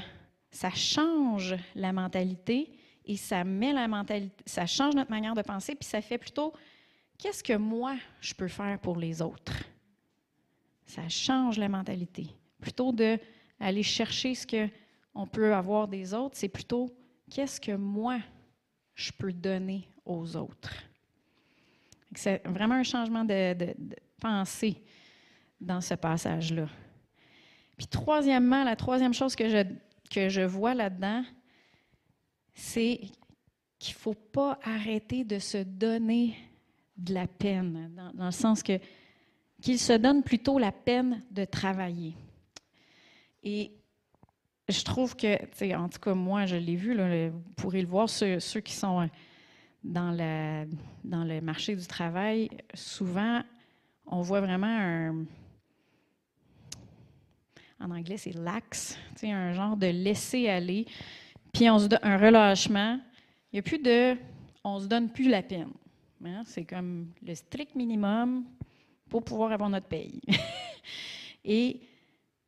Ça 0.50 0.72
change 0.72 1.56
la 1.76 1.94
mentalité 1.94 2.72
et 3.06 3.18
ça 3.18 3.44
met 3.44 3.72
la 3.72 3.88
mentalité, 3.88 4.44
ça 4.48 4.66
change 4.66 4.96
notre 4.96 5.12
manière 5.12 5.36
de 5.36 5.44
penser, 5.44 5.76
puis 5.76 5.88
ça 5.88 6.02
fait 6.02 6.18
plutôt 6.18 6.54
qu'est-ce 7.20 7.44
que 7.44 7.54
moi 7.54 7.98
je 8.20 8.34
peux 8.34 8.48
faire 8.48 8.80
pour 8.80 8.98
les 8.98 9.22
autres? 9.22 9.64
Ça 10.88 11.08
change 11.08 11.60
la 11.60 11.70
mentalité. 11.70 12.28
Plutôt 12.60 12.92
de 12.92 13.20
aller 13.60 13.84
chercher 13.84 14.34
ce 14.34 14.48
que 14.48 14.68
on 15.14 15.28
peut 15.28 15.54
avoir 15.54 15.88
des 15.88 16.14
autres, 16.14 16.38
c'est 16.38 16.50
plutôt 16.50 16.90
qu'est-ce 17.30 17.62
que 17.62 17.74
moi 17.74 18.20
je 18.96 19.12
peux 19.12 19.32
donner 19.32 19.88
aux 20.06 20.36
autres. 20.36 20.74
C'est 22.16 22.42
vraiment 22.48 22.76
un 22.76 22.84
changement 22.84 23.24
de, 23.24 23.76
pensée 24.20 24.82
dans 25.62 25.82
ce 25.82 25.94
passage-là. 25.94 26.68
Puis 27.78 27.88
troisièmement, 27.88 28.64
la 28.64 28.76
troisième 28.76 29.14
chose 29.14 29.36
que 29.36 29.48
je, 29.48 29.64
que 30.10 30.28
je 30.28 30.42
vois 30.42 30.74
là-dedans, 30.74 31.24
c'est 32.54 33.02
qu'il 33.78 33.96
ne 33.96 34.00
faut 34.00 34.16
pas 34.16 34.60
arrêter 34.64 35.24
de 35.24 35.40
se 35.40 35.60
donner 35.60 36.36
de 37.00 37.14
la 37.14 37.28
peine, 37.28 37.92
dans, 38.14 38.26
le 38.26 38.32
sens 38.32 38.62
que 38.62 38.80
qu'il 39.62 39.80
se 39.80 39.94
donne 39.94 40.24
plutôt 40.24 40.58
la 40.58 40.72
peine 40.72 41.22
de 41.32 41.44
travailler. 41.44 42.16
Et 43.44 43.72
je 44.70 44.84
trouve 44.84 45.16
que, 45.16 45.76
en 45.76 45.90
tout 45.90 46.00
cas, 46.00 46.14
moi, 46.14 46.46
je 46.46 46.56
l'ai 46.56 46.76
vu, 46.76 46.94
là, 46.94 47.30
vous 47.30 47.42
pourrez 47.58 47.82
le 47.82 47.88
voir, 47.88 48.10
ceux, 48.10 48.40
ceux 48.40 48.62
qui 48.62 48.74
sont 48.74 49.02
euh, 49.02 49.08
dans, 49.84 50.12
la, 50.12 50.66
dans 51.04 51.26
le 51.26 51.42
marché 51.42 51.76
du 51.76 51.86
travail, 51.86 52.50
souvent, 52.74 53.42
on 54.06 54.22
voit 54.22 54.42
vraiment 54.42 54.68
un. 54.68 55.26
En 57.82 57.92
anglais, 57.92 58.18
c'est 58.18 58.34
lax, 58.34 58.98
un 59.24 59.54
genre 59.54 59.78
de 59.78 59.88
laisser 59.88 60.50
aller. 60.50 60.86
Puis 61.54 61.70
on 61.70 61.80
se 61.80 61.88
donne 61.88 62.00
un 62.04 62.18
relâchement. 62.18 63.00
Il 63.52 63.56
n'y 63.56 63.60
a 63.60 63.62
plus 63.64 63.80
de. 63.80 64.18
On 64.64 64.80
se 64.80 64.86
donne 64.88 65.10
plus 65.10 65.30
la 65.30 65.42
peine. 65.42 65.72
Hein. 66.26 66.44
C'est 66.46 66.66
comme 66.66 67.12
le 67.22 67.36
strict 67.36 67.76
minimum 67.76 68.46
pour 69.10 69.24
pouvoir 69.24 69.52
avoir 69.52 69.70
notre 69.70 69.88
paye. 69.88 70.22
Et 71.46 71.82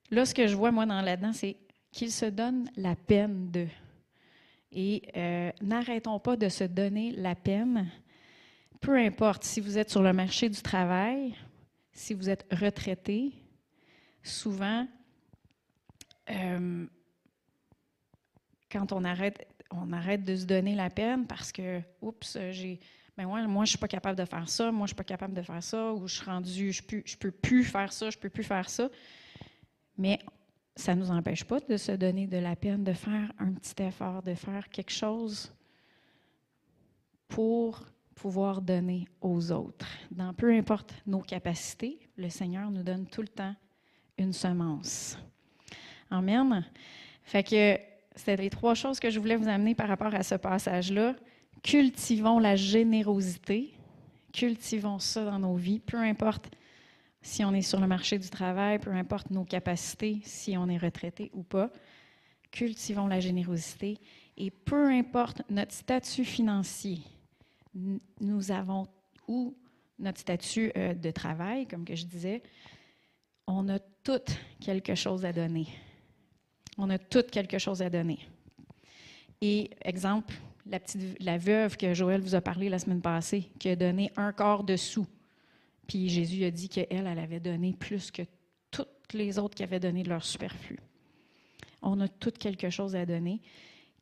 là, 0.09 0.25
ce 0.25 0.33
que 0.33 0.47
je 0.47 0.55
vois, 0.55 0.71
moi, 0.71 0.85
dans 0.85 1.01
là-dedans, 1.01 1.33
c'est 1.33 1.57
qu'il 1.91 2.11
se 2.11 2.25
donne 2.25 2.69
la 2.75 2.95
peine 2.95 3.51
de. 3.51 3.67
Et 4.71 5.01
euh, 5.17 5.51
n'arrêtons 5.61 6.19
pas 6.19 6.37
de 6.37 6.47
se 6.47 6.63
donner 6.63 7.11
la 7.11 7.35
peine, 7.35 7.91
peu 8.79 8.97
importe 8.97 9.43
si 9.43 9.59
vous 9.59 9.77
êtes 9.77 9.89
sur 9.89 10.01
le 10.01 10.13
marché 10.13 10.49
du 10.49 10.61
travail, 10.61 11.35
si 11.91 12.13
vous 12.13 12.29
êtes 12.29 12.45
retraité, 12.51 13.33
souvent, 14.23 14.87
euh, 16.29 16.85
quand 18.71 18.93
on 18.93 19.03
arrête, 19.03 19.45
on 19.71 19.91
arrête 19.91 20.23
de 20.23 20.35
se 20.35 20.45
donner 20.45 20.75
la 20.75 20.89
peine 20.89 21.27
parce 21.27 21.51
que, 21.51 21.81
oups, 22.01 22.37
j'ai, 22.51 22.79
ben 23.17 23.25
moi, 23.27 23.45
moi, 23.47 23.65
je 23.65 23.71
suis 23.71 23.79
pas 23.79 23.87
capable 23.87 24.17
de 24.17 24.25
faire 24.25 24.47
ça, 24.47 24.71
moi, 24.71 24.85
je 24.85 24.89
suis 24.89 24.95
pas 24.95 25.03
capable 25.03 25.33
de 25.33 25.41
faire 25.41 25.61
ça, 25.61 25.93
ou 25.93 26.07
je 26.07 26.15
suis 26.15 26.25
rendu, 26.25 26.71
je 26.71 26.81
peux, 26.81 27.03
peux 27.19 27.31
plus 27.31 27.63
faire 27.63 27.91
ça, 27.91 28.09
je 28.09 28.17
peux 28.17 28.29
plus 28.29 28.43
faire 28.43 28.69
ça. 28.69 28.89
Mais 29.97 30.19
ça 30.75 30.95
ne 30.95 31.01
nous 31.01 31.11
empêche 31.11 31.43
pas 31.43 31.59
de 31.59 31.77
se 31.77 31.91
donner 31.91 32.27
de 32.27 32.37
la 32.37 32.55
peine, 32.55 32.83
de 32.83 32.93
faire 32.93 33.31
un 33.37 33.51
petit 33.53 33.83
effort, 33.83 34.23
de 34.23 34.33
faire 34.33 34.69
quelque 34.69 34.91
chose 34.91 35.53
pour 37.27 37.85
pouvoir 38.15 38.61
donner 38.61 39.07
aux 39.19 39.51
autres. 39.51 39.87
Dans 40.11 40.33
peu 40.33 40.53
importe 40.53 40.93
nos 41.05 41.21
capacités, 41.21 41.99
le 42.17 42.29
Seigneur 42.29 42.69
nous 42.71 42.83
donne 42.83 43.07
tout 43.07 43.21
le 43.21 43.27
temps 43.27 43.55
une 44.17 44.33
semence. 44.33 45.17
Amen. 46.09 46.65
Fait 47.23 47.43
que 47.43 47.77
c'était 48.15 48.35
les 48.35 48.49
trois 48.49 48.75
choses 48.75 48.99
que 48.99 49.09
je 49.09 49.19
voulais 49.19 49.35
vous 49.35 49.47
amener 49.47 49.73
par 49.73 49.87
rapport 49.87 50.13
à 50.13 50.23
ce 50.23 50.35
passage-là. 50.35 51.15
Cultivons 51.63 52.39
la 52.39 52.55
générosité. 52.55 53.73
Cultivons 54.33 54.99
ça 54.99 55.25
dans 55.25 55.39
nos 55.39 55.55
vies, 55.55 55.79
peu 55.79 55.97
importe 55.97 56.49
si 57.21 57.45
on 57.45 57.53
est 57.53 57.61
sur 57.61 57.79
le 57.79 57.87
marché 57.87 58.17
du 58.17 58.29
travail, 58.29 58.79
peu 58.79 58.91
importe 58.91 59.29
nos 59.29 59.43
capacités, 59.43 60.21
si 60.23 60.57
on 60.57 60.67
est 60.69 60.77
retraité 60.77 61.29
ou 61.33 61.43
pas. 61.43 61.69
Cultivons 62.49 63.07
la 63.07 63.19
générosité 63.19 63.99
et 64.37 64.49
peu 64.49 64.89
importe 64.89 65.43
notre 65.49 65.73
statut 65.73 66.25
financier, 66.25 66.99
nous 68.19 68.51
avons 68.51 68.87
ou 69.27 69.55
notre 69.99 70.19
statut 70.19 70.71
euh, 70.75 70.93
de 70.93 71.11
travail, 71.11 71.67
comme 71.67 71.85
que 71.85 71.95
je 71.95 72.05
disais, 72.05 72.41
on 73.47 73.69
a 73.69 73.79
tout 73.79 74.21
quelque 74.59 74.95
chose 74.95 75.23
à 75.25 75.31
donner. 75.31 75.67
On 76.77 76.89
a 76.89 76.97
tout 76.97 77.23
quelque 77.31 77.59
chose 77.59 77.81
à 77.81 77.89
donner. 77.89 78.19
Et 79.41 79.69
exemple, 79.83 80.33
la, 80.65 80.79
petite, 80.79 81.21
la 81.21 81.37
veuve 81.37 81.77
que 81.77 81.93
Joël 81.93 82.21
vous 82.21 82.35
a 82.35 82.41
parlé 82.41 82.69
la 82.69 82.79
semaine 82.79 83.01
passée, 83.01 83.51
qui 83.59 83.69
a 83.69 83.75
donné 83.75 84.11
un 84.15 84.31
quart 84.31 84.63
de 84.63 84.75
sous 84.75 85.07
puis 85.91 86.07
Jésus 86.07 86.45
a 86.45 86.51
dit 86.51 86.69
qu'elle, 86.69 86.87
elle 86.89 87.19
avait 87.19 87.41
donné 87.41 87.73
plus 87.73 88.11
que 88.11 88.21
toutes 88.71 89.11
les 89.11 89.37
autres 89.37 89.55
qui 89.55 89.63
avaient 89.63 89.81
donné 89.81 90.03
de 90.03 90.09
leur 90.09 90.23
superflu. 90.23 90.79
On 91.81 91.99
a 91.99 92.07
tout 92.07 92.31
quelque 92.31 92.69
chose 92.69 92.95
à 92.95 93.05
donner. 93.05 93.41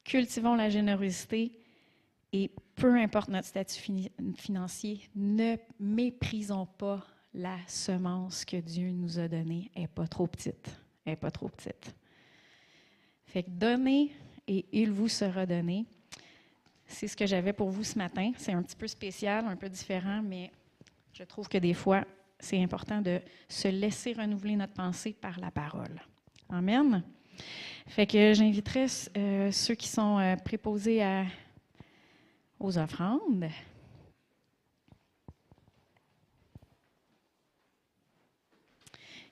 Cultivons 0.03 0.53
la 0.53 0.69
générosité 0.69 1.51
et 2.31 2.51
peu 2.75 2.95
importe 2.95 3.29
notre 3.29 3.47
statut 3.47 3.81
financier, 4.35 5.01
ne 5.15 5.55
méprisons 5.79 6.67
pas 6.67 7.03
la 7.33 7.57
semence 7.65 8.45
que 8.45 8.57
Dieu 8.57 8.91
nous 8.91 9.17
a 9.17 9.27
donnée. 9.27 9.71
Elle 9.73 9.81
n'est 9.81 9.87
pas 9.87 10.07
trop 10.07 10.27
petite. 10.27 10.69
Elle 11.05 11.13
n'est 11.13 11.17
pas 11.17 11.31
trop 11.31 11.49
petite. 11.49 11.95
Fait 13.25 13.41
que 13.41 13.49
donnez 13.49 14.11
et 14.47 14.67
il 14.73 14.91
vous 14.91 15.07
sera 15.07 15.47
donné. 15.47 15.87
C'est 16.89 17.07
ce 17.07 17.15
que 17.15 17.27
j'avais 17.27 17.53
pour 17.53 17.69
vous 17.69 17.83
ce 17.83 17.97
matin. 17.97 18.31
C'est 18.35 18.51
un 18.51 18.63
petit 18.63 18.75
peu 18.75 18.87
spécial, 18.87 19.45
un 19.45 19.55
peu 19.55 19.69
différent, 19.69 20.21
mais 20.23 20.51
je 21.13 21.23
trouve 21.23 21.47
que 21.47 21.59
des 21.59 21.75
fois, 21.75 22.03
c'est 22.39 22.61
important 22.61 22.99
de 22.99 23.21
se 23.47 23.67
laisser 23.67 24.13
renouveler 24.13 24.55
notre 24.55 24.73
pensée 24.73 25.13
par 25.13 25.39
la 25.39 25.51
parole. 25.51 26.01
Amen. 26.49 27.03
Fait 27.87 28.07
que 28.07 28.33
j'inviterai 28.33 28.87
euh, 29.15 29.51
ceux 29.51 29.75
qui 29.75 29.87
sont 29.87 30.17
euh, 30.17 30.35
préposés 30.35 31.03
aux 32.59 32.77
offrandes. 32.77 33.45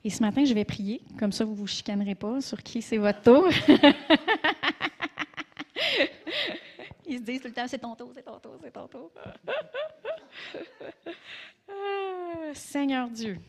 Et 0.04 0.12
ce 0.12 0.22
matin, 0.22 0.46
je 0.46 0.54
vais 0.54 0.64
prier, 0.64 1.02
comme 1.18 1.32
ça 1.32 1.44
vous 1.44 1.54
ne 1.54 1.58
vous 1.58 1.68
chicanerez 1.68 2.16
pas 2.16 2.40
sur 2.40 2.62
qui 2.62 2.84
c'est 2.84 2.98
votre 2.98 3.22
tour. 3.22 3.50
Ils 7.08 7.20
se 7.20 7.24
disent 7.24 7.42
tout 7.42 7.48
le 7.48 7.54
temps, 7.54 7.68
c'est 7.68 7.80
ton 7.80 7.96
tour, 7.96 8.12
c'est 8.14 8.24
ton 8.24 8.38
tour, 8.38 8.58
c'est 8.62 8.72
ton 8.72 8.88
tour. 8.88 9.12
Seigneur 12.54 13.10
Dieu, 13.10 13.40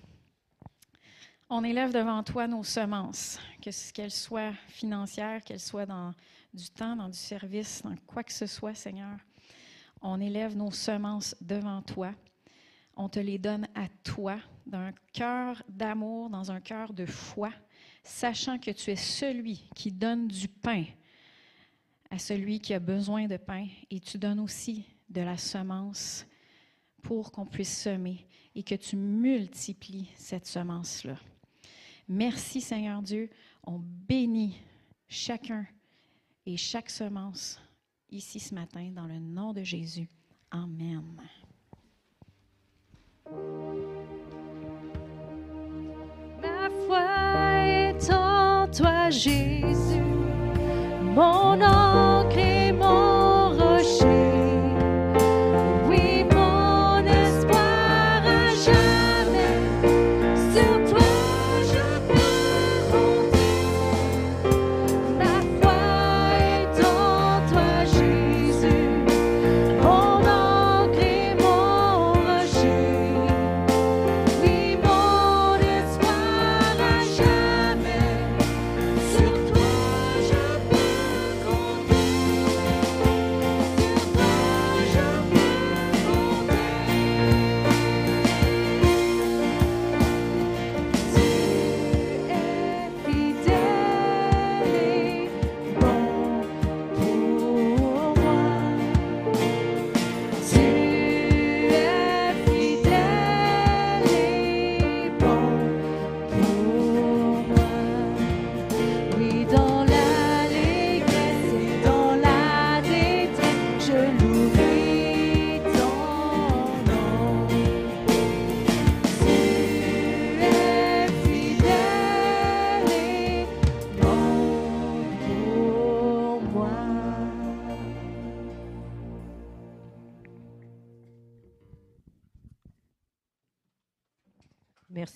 on 1.50 1.64
élève 1.64 1.92
devant 1.92 2.22
toi 2.22 2.46
nos 2.46 2.62
semences, 2.62 3.40
qu'elles 3.60 4.12
soient 4.12 4.52
financières, 4.68 5.42
qu'elles 5.42 5.58
soient 5.58 5.86
dans 5.86 6.14
du 6.54 6.70
temps, 6.70 6.94
dans 6.94 7.08
du 7.08 7.18
service, 7.18 7.82
dans 7.82 7.96
quoi 8.06 8.22
que 8.22 8.32
ce 8.32 8.46
soit, 8.46 8.74
Seigneur. 8.74 9.18
On 10.02 10.20
élève 10.20 10.56
nos 10.56 10.70
semences 10.70 11.34
devant 11.40 11.82
toi. 11.82 12.12
On 12.96 13.08
te 13.08 13.18
les 13.18 13.38
donne 13.38 13.66
à 13.74 13.88
toi, 14.04 14.38
d'un 14.66 14.92
cœur 15.12 15.60
d'amour, 15.68 16.30
dans 16.30 16.52
un 16.52 16.60
cœur 16.60 16.92
de 16.92 17.06
foi, 17.06 17.50
sachant 18.04 18.58
que 18.58 18.70
tu 18.70 18.92
es 18.92 18.96
celui 18.96 19.68
qui 19.74 19.90
donne 19.90 20.28
du 20.28 20.46
pain 20.46 20.84
à 22.10 22.18
celui 22.18 22.60
qui 22.60 22.74
a 22.74 22.78
besoin 22.78 23.26
de 23.26 23.36
pain 23.36 23.66
et 23.90 24.00
tu 24.00 24.18
donnes 24.18 24.40
aussi 24.40 24.84
de 25.08 25.20
la 25.20 25.36
semence 25.36 26.26
pour 27.02 27.30
qu'on 27.30 27.46
puisse 27.46 27.82
semer 27.82 28.26
et 28.54 28.62
que 28.62 28.74
tu 28.74 28.96
multiplies 28.96 30.10
cette 30.16 30.46
semence-là. 30.46 31.16
Merci 32.08 32.60
Seigneur 32.60 33.02
Dieu. 33.02 33.30
On 33.64 33.78
bénit 33.78 34.56
chacun 35.06 35.66
et 36.46 36.56
chaque 36.56 36.90
semence 36.90 37.60
ici 38.10 38.40
ce 38.40 38.54
matin 38.54 38.90
dans 38.94 39.06
le 39.06 39.18
nom 39.18 39.52
de 39.52 39.62
Jésus. 39.62 40.08
Amen. 40.50 41.02
Ma 46.40 46.70
foi 46.86 47.66
est 47.66 48.10
en 48.10 48.66
toi, 48.70 49.10
Jésus, 49.10 50.02
mon 51.18 51.58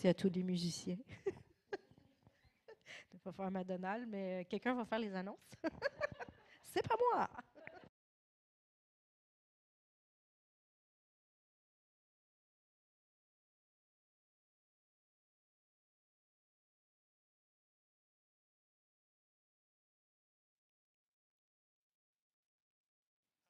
À 0.04 0.14
tous 0.14 0.30
les 0.30 0.42
musiciens. 0.42 0.98
Je 3.10 3.16
ne 3.16 3.20
pas 3.22 3.30
faire 3.32 3.50
Madonal, 3.52 4.04
mais 4.06 4.44
quelqu'un 4.50 4.74
va 4.74 4.84
faire 4.84 4.98
les 4.98 5.14
annonces. 5.14 5.38
C'est 6.64 6.86
pas 6.86 6.96
moi. 7.12 7.28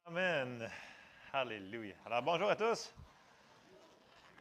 Amen. 0.05 0.69
Alléluia. 1.33 1.95
Alors, 2.05 2.23
bonjour 2.23 2.51
à 2.51 2.57
tous. 2.57 2.93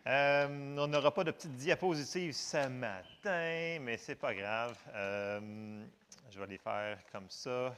Euh, 0.08 0.76
on 0.80 0.88
n'aura 0.88 1.14
pas 1.14 1.24
de 1.24 1.30
petite 1.30 1.56
diapositive 1.58 2.34
ce 2.34 2.68
matin, 2.68 3.78
mais 3.82 3.97
c'est 3.97 4.16
pas 4.16 4.34
grave. 4.34 4.76
Euh, 4.95 5.86
je 6.32 6.39
vais 6.39 6.47
les 6.47 6.58
faire 6.58 6.97
comme 7.12 7.30
ça. 7.30 7.76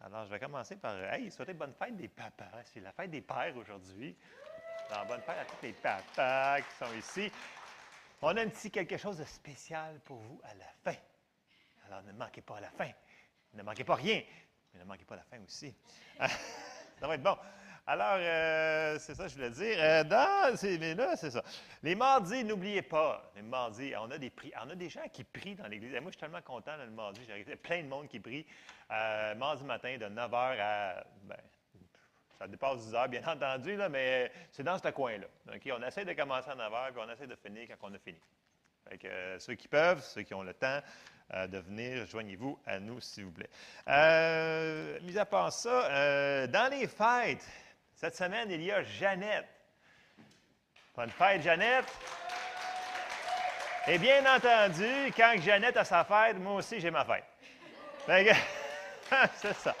Alors, 0.00 0.26
je 0.26 0.30
vais 0.30 0.38
commencer 0.38 0.76
par 0.76 0.94
hey, 1.14 1.30
souhaiter 1.30 1.54
bonne 1.54 1.72
fête 1.72 1.96
des 1.96 2.08
papas. 2.08 2.44
C'est 2.64 2.80
la 2.80 2.92
fête 2.92 3.10
des 3.10 3.22
pères 3.22 3.56
aujourd'hui. 3.56 4.14
Alors, 4.90 5.06
bonne 5.06 5.22
fête 5.22 5.38
à 5.38 5.44
tous 5.46 5.62
les 5.62 5.72
papas 5.72 6.60
qui 6.60 6.76
sont 6.76 6.92
ici. 6.98 7.32
On 8.20 8.36
a 8.36 8.42
un 8.42 8.48
petit 8.48 8.70
quelque 8.70 8.98
chose 8.98 9.16
de 9.16 9.24
spécial 9.24 9.98
pour 10.04 10.18
vous 10.18 10.38
à 10.44 10.54
la 10.54 10.66
fin. 10.92 10.98
Alors, 11.86 12.02
ne 12.02 12.12
manquez 12.12 12.42
pas 12.42 12.58
à 12.58 12.60
la 12.60 12.70
fin. 12.70 12.90
Ne 13.54 13.62
manquez 13.62 13.84
pas 13.84 13.94
rien, 13.94 14.22
mais 14.74 14.80
ne 14.80 14.84
manquez 14.84 15.04
pas 15.06 15.16
la 15.16 15.24
fin 15.24 15.38
aussi. 15.42 15.74
ça 16.18 17.06
va 17.06 17.14
être 17.14 17.22
bon. 17.22 17.38
Alors, 17.86 18.16
euh, 18.18 18.96
c'est 18.98 19.14
ça 19.14 19.24
que 19.24 19.28
je 19.30 19.34
voulais 19.34 19.50
dire. 19.50 19.76
C'est, 20.56 20.78
mais 20.78 20.94
là, 20.94 21.16
c'est 21.16 21.30
ça. 21.30 21.42
Les 21.82 21.94
mardis, 21.94 22.42
n'oubliez 22.42 22.80
pas, 22.80 23.30
les 23.36 23.42
mardis, 23.42 23.92
on 24.00 24.10
a 24.10 24.16
des, 24.16 24.30
pri- 24.30 24.52
on 24.64 24.70
a 24.70 24.74
des 24.74 24.88
gens 24.88 25.06
qui 25.12 25.22
prient 25.22 25.54
dans 25.54 25.66
l'église. 25.66 25.92
Moi, 25.92 26.04
je 26.06 26.10
suis 26.12 26.16
tellement 26.20 26.40
content 26.40 26.76
le 26.78 26.90
mardi. 26.90 27.20
J'ai 27.26 27.56
plein 27.56 27.82
de 27.82 27.88
monde 27.88 28.08
qui 28.08 28.20
prie. 28.20 28.46
Euh, 28.90 29.34
mardi 29.34 29.64
matin, 29.64 29.96
de 29.98 30.06
9h 30.06 30.56
à. 30.60 31.04
Ben, 31.24 31.36
ça 32.38 32.48
dépasse 32.48 32.86
10 32.86 32.94
heures, 32.94 33.08
bien 33.08 33.22
entendu, 33.26 33.76
là, 33.76 33.88
mais 33.90 34.32
c'est 34.50 34.62
dans 34.64 34.78
ce 34.78 34.88
coin-là. 34.88 35.26
On 35.46 35.82
essaie 35.86 36.04
de 36.06 36.12
commencer 36.14 36.50
à 36.50 36.54
9 36.54 36.72
h, 36.72 36.92
puis 36.92 37.02
on 37.06 37.12
essaie 37.12 37.26
de 37.26 37.36
finir 37.36 37.68
quand 37.68 37.88
on 37.90 37.94
a 37.94 37.98
fini. 37.98 38.18
Fait 38.88 38.98
que, 38.98 39.06
euh, 39.06 39.38
ceux 39.38 39.54
qui 39.54 39.68
peuvent, 39.68 40.02
ceux 40.02 40.22
qui 40.22 40.32
ont 40.34 40.42
le 40.42 40.54
temps 40.54 40.80
de 41.32 41.58
venir, 41.58 42.04
joignez-vous 42.06 42.58
à 42.66 42.78
nous, 42.80 43.00
s'il 43.00 43.24
vous 43.24 43.32
plaît. 43.32 43.48
Mis 45.02 45.18
à 45.18 45.24
part 45.24 45.52
ça, 45.52 46.46
dans 46.48 46.70
les 46.70 46.86
fêtes, 46.86 47.46
cette 47.94 48.16
semaine, 48.16 48.50
il 48.50 48.62
y 48.62 48.72
a 48.72 48.82
Jeannette. 48.82 49.48
Bonne 50.94 51.10
fête, 51.10 51.42
Jeannette. 51.42 51.86
Et 53.86 53.98
bien 53.98 54.24
entendu, 54.34 55.12
quand 55.16 55.34
Jeannette 55.40 55.76
a 55.76 55.84
sa 55.84 56.04
fête, 56.04 56.38
moi 56.38 56.54
aussi, 56.54 56.80
j'ai 56.80 56.90
ma 56.90 57.04
fête. 57.04 57.24
Que, 58.06 58.34
c'est 59.36 59.54
ça. 59.54 59.74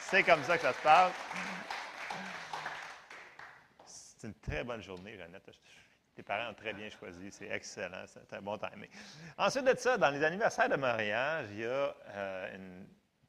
C'est 0.00 0.22
comme 0.22 0.42
ça 0.44 0.56
que 0.56 0.62
ça 0.62 0.72
se 0.72 0.82
passe. 0.82 1.12
C'est 3.86 4.26
une 4.26 4.34
très 4.34 4.64
bonne 4.64 4.82
journée, 4.82 5.16
Jeannette. 5.16 5.50
Tes 6.14 6.22
parents 6.22 6.50
ont 6.50 6.54
très 6.54 6.72
bien 6.72 6.88
choisi. 6.88 7.30
C'est 7.30 7.50
excellent. 7.50 8.04
C'est 8.06 8.36
un 8.36 8.40
bon 8.40 8.56
timing. 8.56 8.88
Ensuite 9.36 9.64
de 9.64 9.76
ça, 9.76 9.98
dans 9.98 10.10
les 10.10 10.24
anniversaires 10.24 10.68
de 10.68 10.76
mariage, 10.76 11.46
il 11.52 11.60
y 11.60 11.64
a 11.64 11.94
euh, 12.08 12.56
une 12.56 12.86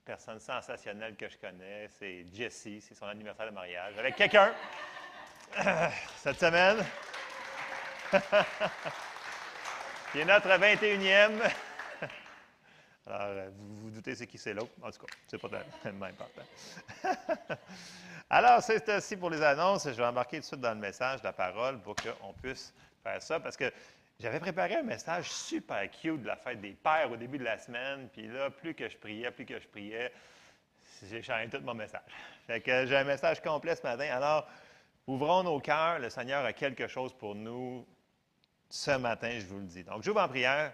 personne 0.08 0.40
sensationnelle 0.40 1.16
que 1.18 1.28
je 1.28 1.38
connais. 1.38 1.90
C'est 2.00 2.26
Jessie. 2.34 2.80
C'est 2.80 2.96
son 2.96 3.08
anniversaire 3.08 3.48
de 3.48 3.52
mariage. 3.52 3.98
Avec 4.00 4.16
quelqu'un 4.16 4.54
cette 6.24 6.40
semaine. 6.40 6.78
qui 10.12 10.20
est 10.20 10.26
notre 10.26 10.48
21e. 10.48 11.42
Alors, 13.06 13.22
euh, 13.22 13.50
vous 13.54 13.82
vous 13.82 13.90
doutez 13.90 14.16
c'est 14.16 14.28
qui 14.28 14.38
c'est 14.38 14.54
l'autre? 14.54 14.72
En 14.82 14.90
tout 14.92 15.06
cas, 15.06 15.14
c'est 15.28 15.38
pas 15.38 15.50
tellement 15.84 16.06
important. 16.06 16.44
Alors, 18.30 18.64
c'est 18.64 18.88
ainsi 18.88 19.18
pour 19.18 19.30
les 19.30 19.42
annonces. 19.42 19.90
Je 19.90 19.92
vais 19.92 20.06
embarquer 20.06 20.38
tout 20.38 20.44
de 20.44 20.46
suite 20.46 20.62
dans 20.62 20.74
le 20.74 20.80
message, 20.80 21.22
la 21.22 21.34
parole, 21.34 21.82
pour 21.82 21.96
qu'on 21.96 22.32
puisse 22.42 22.74
faire 23.04 23.22
ça. 23.22 23.42
Parce 23.42 23.58
que 23.58 23.70
j'avais 24.20 24.40
préparé 24.40 24.76
un 24.76 24.84
message 24.84 25.32
super 25.32 25.90
cute 25.92 26.22
de 26.24 26.28
la 26.28 26.36
fête 26.36 26.60
des 26.60 26.72
pères 26.72 27.12
au 27.12 27.18
début 27.18 27.38
de 27.38 27.44
la 27.44 27.58
semaine. 27.58 28.10
Puis 28.12 28.28
là, 28.28 28.50
plus 28.50 28.74
que 28.74 28.90
je 28.90 28.98
priais, 28.98 29.30
plus 29.32 29.46
que 29.46 29.60
je 29.60 29.68
priais, 29.68 30.12
j'ai 31.08 31.22
changé 31.22 31.50
tout 31.50 31.62
mon 31.62 31.76
message. 31.76 32.02
Fait 32.48 32.62
que 32.62 32.86
j'ai 32.88 32.98
un 32.98 33.04
message 33.04 33.42
complet 33.42 33.76
ce 33.76 33.84
matin. 33.84 34.08
Alors, 34.12 34.48
ouvrons 35.06 35.44
nos 35.44 35.60
cœurs. 35.60 36.00
Le 36.00 36.10
Seigneur 36.10 36.44
a 36.44 36.54
quelque 36.54 36.88
chose 36.88 37.14
pour 37.14 37.36
nous 37.36 37.86
ce 38.70 38.92
matin, 38.98 39.30
je 39.40 39.46
vous 39.46 39.60
le 39.60 39.66
dis. 39.66 39.84
Donc, 39.84 40.04
j'ouvre 40.04 40.22
en 40.22 40.28
prière. 40.28 40.74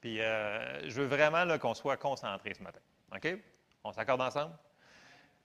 Puis, 0.00 0.20
euh, 0.20 0.88
je 0.88 1.00
veux 1.00 1.06
vraiment 1.06 1.58
qu'on 1.58 1.74
soit 1.74 1.96
concentré 1.96 2.54
ce 2.54 2.62
matin. 2.62 2.80
OK? 3.14 3.38
On 3.84 3.92
s'accorde 3.92 4.20
ensemble? 4.20 4.54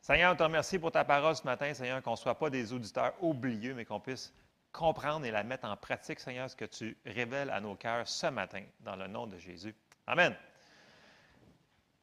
Seigneur, 0.01 0.33
on 0.33 0.35
te 0.35 0.43
remercie 0.43 0.77
pour 0.77 0.91
ta 0.91 1.03
parole 1.03 1.35
ce 1.35 1.43
matin, 1.43 1.73
Seigneur, 1.73 2.01
qu'on 2.03 2.11
ne 2.11 2.15
soit 2.15 2.37
pas 2.37 2.49
des 2.49 2.71
auditeurs 2.73 3.13
oublieux, 3.21 3.73
mais 3.73 3.85
qu'on 3.85 3.99
puisse 3.99 4.33
comprendre 4.75 5.25
et 5.25 5.31
la 5.31 5.43
mettre 5.43 5.65
en 5.65 5.77
pratique, 5.77 6.19
Seigneur, 6.19 6.49
ce 6.49 6.55
que 6.55 6.65
tu 6.65 6.97
révèles 7.05 7.49
à 7.49 7.61
nos 7.61 7.75
cœurs 7.75 8.07
ce 8.07 8.27
matin, 8.27 8.63
dans 8.81 8.95
le 8.95 9.07
nom 9.07 9.25
de 9.25 9.37
Jésus. 9.37 9.73
Amen. 10.05 10.35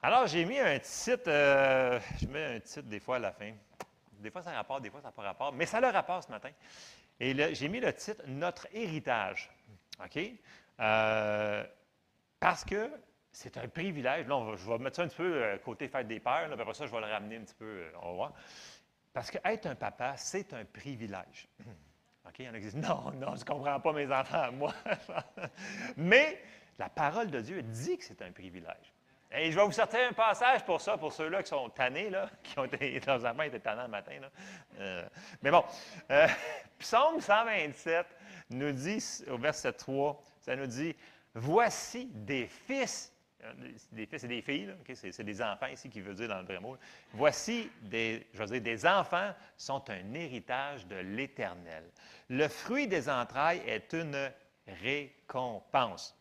Alors, 0.03 0.27
j'ai 0.27 0.45
mis 0.45 0.59
un 0.59 0.79
titre, 0.79 1.29
euh, 1.29 2.01
je 2.20 2.27
mets 2.27 2.57
un 2.57 2.61
titre 2.61 2.89
des 2.89 2.99
fois 2.99 3.16
à 3.16 3.18
la 3.20 3.33
fin. 3.33 3.53
Des 4.18 4.31
fois, 4.31 4.43
ça 4.43 4.53
rapporte, 4.53 4.83
des 4.83 4.91
fois, 4.91 5.01
ça 5.01 5.09
n'a 5.09 5.12
pas 5.12 5.23
rapport, 5.23 5.53
mais 5.53 5.66
ça 5.66 5.81
le 5.81 5.89
rapporte 5.89 6.27
ce 6.27 6.31
matin. 6.31 6.51
Et 7.20 7.55
j'ai 7.55 7.68
mis 7.68 7.79
le 7.79 7.93
titre 7.93 8.23
Notre 8.27 8.66
héritage. 8.73 9.51
OK? 10.05 10.18
Euh, 10.81 11.64
parce 12.41 12.64
que 12.64 12.91
c'est 13.31 13.57
un 13.59 13.68
privilège. 13.68 14.27
Là, 14.27 14.57
je 14.57 14.66
vais 14.66 14.79
mettre 14.79 14.97
ça 14.97 15.03
un 15.03 15.09
petit 15.09 15.16
peu 15.16 15.43
euh, 15.43 15.59
côté 15.59 15.89
fête 15.89 16.09
des 16.09 16.20
pères, 16.20 16.51
après 16.51 16.75
ça, 16.75 16.87
je 16.87 16.91
vais 16.91 17.01
le 17.01 17.07
ramener 17.07 17.37
un 17.37 17.43
petit 17.43 17.55
peu, 17.55 17.85
on 18.03 18.16
va. 18.16 18.33
Parce 19.12 19.31
qu'être 19.31 19.66
un 19.66 19.75
papa, 19.75 20.16
c'est 20.16 20.53
un 20.55 20.64
privilège. 20.64 21.49
OK? 22.33 22.47
A 22.47 22.61
qui 22.70 22.76
Non, 22.76 23.12
non, 23.14 23.35
je 23.35 23.41
ne 23.41 23.45
comprends 23.45 23.80
pas 23.80 23.93
mes 23.93 24.12
enfants, 24.12 24.53
moi. 24.53 24.72
Mais 25.97 26.43
la 26.78 26.89
parole 26.89 27.30
de 27.30 27.41
Dieu 27.41 27.62
dit 27.62 27.99
que 27.99 28.05
c'est 28.05 28.22
un 28.22 28.33
privilège. 28.33 28.93
Et 29.35 29.51
je 29.51 29.59
vais 29.59 29.64
vous 29.64 29.72
sortir 29.72 30.01
un 30.09 30.12
passage 30.12 30.62
pour 30.64 30.80
ça, 30.80 30.99
pour 30.99 31.12
ceux-là 31.12 31.43
qui 31.43 31.49
sont 31.49 31.70
tannés, 31.70 32.11
là, 32.11 32.28
qui 32.43 32.59
ont 32.59 32.64
été, 32.64 33.01
leurs 33.01 33.24
enfants 33.24 33.43
étaient 33.43 33.61
tannants 33.61 33.85
le 33.85 33.89
matin. 33.89 34.20
Là. 34.20 34.30
Euh, 34.78 35.09
mais 35.43 35.51
bon, 35.51 35.64
euh, 36.11 36.26
Psaume 36.78 37.20
127 37.20 38.07
nous 38.51 38.72
dit, 38.72 39.03
au 39.30 39.39
verset 39.39 39.72
3, 39.72 40.22
ça 40.41 40.57
nous 40.57 40.66
dit 40.66 40.95
Voici 41.35 42.11
des 42.12 42.47
fils, 42.47 43.11
des 43.93 44.07
fils 44.07 44.24
et 44.24 44.28
des 44.28 44.43
filles, 44.43 44.74
c'est, 44.95 45.24
des 45.24 45.43
enfants 45.43 45.66
ici 45.66 45.88
qui 45.88 46.01
veut 46.01 46.14
dire 46.14 46.28
dans 46.28 46.40
le 46.40 46.47
vrai 46.47 46.61
mot. 46.61 46.76
Voici 47.12 47.70
des, 47.82 48.26
je 48.32 48.38
veux 48.38 48.47
dire, 48.47 48.62
des 48.62 48.86
enfants 48.86 49.32
sont 49.57 49.82
un 49.90 50.14
héritage 50.14 50.86
de 50.86 50.97
l'Éternel. 50.97 51.84
Le 52.28 52.49
fruit 52.49 52.86
des 52.86 53.09
entrailles 53.09 53.62
est 53.66 53.93
une 53.93 54.30
récompense. 54.82 56.16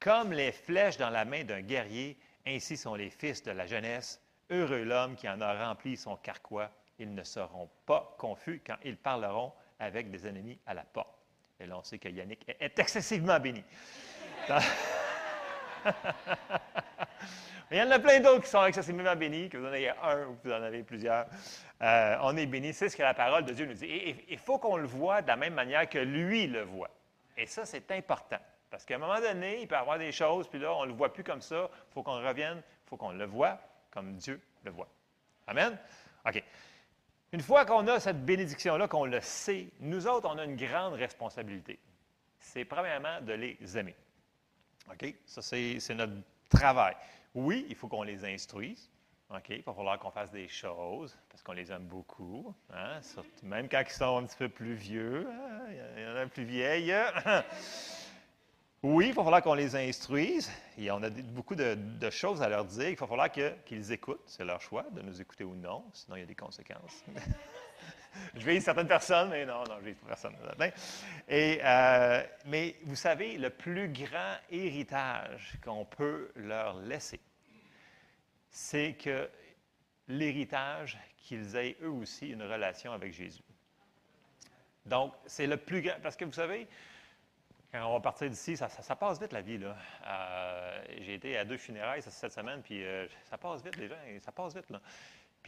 Comme 0.00 0.32
les 0.32 0.52
flèches 0.52 0.98
dans 0.98 1.10
la 1.10 1.24
main 1.24 1.44
d'un 1.44 1.62
guerrier, 1.62 2.16
ainsi 2.46 2.76
sont 2.76 2.94
les 2.94 3.10
fils 3.10 3.42
de 3.42 3.50
la 3.50 3.66
jeunesse. 3.66 4.20
Heureux 4.50 4.84
l'homme 4.84 5.16
qui 5.16 5.28
en 5.28 5.40
a 5.40 5.66
rempli 5.66 5.96
son 5.96 6.16
carquois. 6.16 6.70
Ils 6.98 7.14
ne 7.14 7.22
seront 7.22 7.68
pas 7.86 8.14
confus 8.18 8.62
quand 8.64 8.76
ils 8.84 8.96
parleront 8.96 9.52
avec 9.78 10.10
des 10.10 10.26
ennemis 10.26 10.58
à 10.66 10.74
la 10.74 10.84
porte. 10.84 11.18
Et 11.60 11.66
là, 11.66 11.78
on 11.78 11.82
sait 11.82 11.98
que 11.98 12.08
Yannick 12.08 12.44
est 12.46 12.78
excessivement 12.78 13.38
béni. 13.40 13.64
Il 17.70 17.76
y 17.76 17.82
en 17.82 17.90
a 17.90 17.98
plein 17.98 18.20
d'autres 18.20 18.44
qui 18.44 18.48
sont 18.48 18.64
excessivement 18.64 19.14
bénis, 19.14 19.50
que 19.50 19.58
vous 19.58 19.66
en 19.66 19.72
ayez 19.74 19.92
un 20.02 20.26
ou 20.26 20.38
vous 20.42 20.50
en 20.50 20.62
avez 20.62 20.82
plusieurs. 20.82 21.26
Euh, 21.82 22.16
on 22.22 22.34
est 22.36 22.46
bénis. 22.46 22.72
C'est 22.72 22.88
ce 22.88 22.96
que 22.96 23.02
la 23.02 23.12
parole 23.12 23.44
de 23.44 23.52
Dieu 23.52 23.66
nous 23.66 23.74
dit. 23.74 23.84
Et 23.84 24.24
il 24.30 24.38
faut 24.38 24.58
qu'on 24.58 24.78
le 24.78 24.86
voit 24.86 25.20
de 25.20 25.28
la 25.28 25.36
même 25.36 25.52
manière 25.52 25.86
que 25.86 25.98
lui 25.98 26.46
le 26.46 26.62
voit. 26.62 26.90
Et 27.36 27.44
ça, 27.46 27.66
c'est 27.66 27.90
important. 27.90 28.38
Parce 28.70 28.86
qu'à 28.86 28.94
un 28.94 28.98
moment 28.98 29.20
donné, 29.20 29.60
il 29.60 29.68
peut 29.68 29.74
y 29.74 29.78
avoir 29.78 29.98
des 29.98 30.12
choses, 30.12 30.48
puis 30.48 30.58
là, 30.58 30.74
on 30.74 30.82
ne 30.82 30.90
le 30.90 30.94
voit 30.94 31.12
plus 31.12 31.24
comme 31.24 31.42
ça. 31.42 31.68
Il 31.70 31.92
faut 31.92 32.02
qu'on 32.02 32.26
revienne, 32.26 32.58
il 32.58 32.88
faut 32.88 32.96
qu'on 32.96 33.12
le 33.12 33.26
voit 33.26 33.58
comme 33.90 34.14
Dieu 34.14 34.40
le 34.64 34.70
voit. 34.70 34.88
Amen? 35.46 35.76
OK. 36.26 36.42
Une 37.32 37.40
fois 37.42 37.66
qu'on 37.66 37.86
a 37.88 38.00
cette 38.00 38.24
bénédiction-là, 38.24 38.88
qu'on 38.88 39.04
le 39.04 39.20
sait, 39.20 39.68
nous 39.80 40.06
autres, 40.06 40.28
on 40.32 40.38
a 40.38 40.44
une 40.44 40.56
grande 40.56 40.94
responsabilité. 40.94 41.78
C'est 42.40 42.64
premièrement 42.64 43.20
de 43.20 43.34
les 43.34 43.58
aimer. 43.76 43.94
OK? 44.90 45.14
Ça, 45.26 45.42
c'est 45.42 45.94
notre 45.94 46.14
travail. 46.48 46.94
Oui, 47.34 47.66
il 47.68 47.74
faut 47.74 47.88
qu'on 47.88 48.02
les 48.02 48.24
instruise. 48.24 48.90
OK? 49.30 49.50
Il 49.50 49.62
va 49.62 49.74
falloir 49.74 49.98
qu'on 49.98 50.10
fasse 50.10 50.30
des 50.30 50.48
choses 50.48 51.16
parce 51.28 51.42
qu'on 51.42 51.52
les 51.52 51.70
aime 51.70 51.84
beaucoup. 51.86 52.54
hein, 52.72 53.00
même 53.42 53.68
quand 53.68 53.82
ils 53.86 53.92
sont 53.92 54.18
un 54.18 54.24
petit 54.24 54.36
peu 54.36 54.48
plus 54.48 54.74
vieux. 54.74 55.26
hein, 55.28 55.60
Il 55.96 56.02
y 56.02 56.06
en 56.06 56.16
a 56.16 56.26
plus 56.26 56.44
vieilles. 56.44 56.94
Oui, 58.82 59.08
il 59.08 59.12
va 59.12 59.24
falloir 59.24 59.42
qu'on 59.42 59.54
les 59.54 59.74
instruise. 59.74 60.48
Et 60.76 60.90
on 60.92 61.02
a 61.02 61.10
beaucoup 61.10 61.56
de, 61.56 61.76
choses 62.10 62.40
à 62.42 62.48
leur 62.48 62.64
dire. 62.64 62.90
Il 62.90 62.96
va 62.96 63.06
falloir 63.06 63.28
qu'ils 63.30 63.92
écoutent. 63.92 64.22
C'est 64.26 64.44
leur 64.44 64.60
choix 64.60 64.84
de 64.92 65.02
nous 65.02 65.20
écouter 65.20 65.44
ou 65.44 65.54
non. 65.54 65.84
Sinon, 65.92 66.16
il 66.16 66.20
y 66.20 66.22
a 66.22 66.26
des 66.26 66.36
conséquences. 66.36 67.04
je 68.34 68.44
vais 68.44 68.60
certaines 68.60 68.88
personnes, 68.88 69.30
mais 69.30 69.44
non, 69.44 69.64
non, 69.64 69.76
je 69.80 69.86
vais 69.86 69.96
personne. 70.06 70.34
Et, 71.28 71.60
euh, 71.62 72.22
mais 72.46 72.76
vous 72.82 72.96
savez, 72.96 73.38
le 73.38 73.50
plus 73.50 73.88
grand 73.88 74.36
héritage 74.50 75.54
qu'on 75.64 75.84
peut 75.84 76.30
leur 76.36 76.78
laisser, 76.80 77.20
c'est 78.50 78.94
que 78.94 79.28
l'héritage 80.08 80.98
qu'ils 81.16 81.56
aient 81.56 81.76
eux 81.82 81.90
aussi 81.90 82.30
une 82.30 82.42
relation 82.42 82.92
avec 82.92 83.12
Jésus. 83.12 83.42
Donc, 84.86 85.14
c'est 85.26 85.46
le 85.46 85.58
plus 85.58 85.82
grand. 85.82 86.00
Parce 86.02 86.16
que 86.16 86.24
vous 86.24 86.32
savez, 86.32 86.66
quand 87.70 87.86
on 87.86 87.92
va 87.92 88.00
partir 88.00 88.30
d'ici, 88.30 88.56
ça, 88.56 88.96
passe 88.96 89.20
vite 89.20 89.32
la 89.32 89.42
vie. 89.42 89.58
là. 89.58 89.76
Euh, 90.06 90.82
J'ai 91.00 91.14
été 91.14 91.36
à 91.36 91.44
deux 91.44 91.58
funérailles 91.58 92.02
cette 92.02 92.32
semaine, 92.32 92.62
puis 92.62 92.82
euh, 92.82 93.06
ça 93.24 93.36
passe 93.36 93.62
vite, 93.62 93.76
les 93.76 93.88
gens, 93.88 93.96
ça 94.20 94.32
passe 94.32 94.54
vite. 94.54 94.66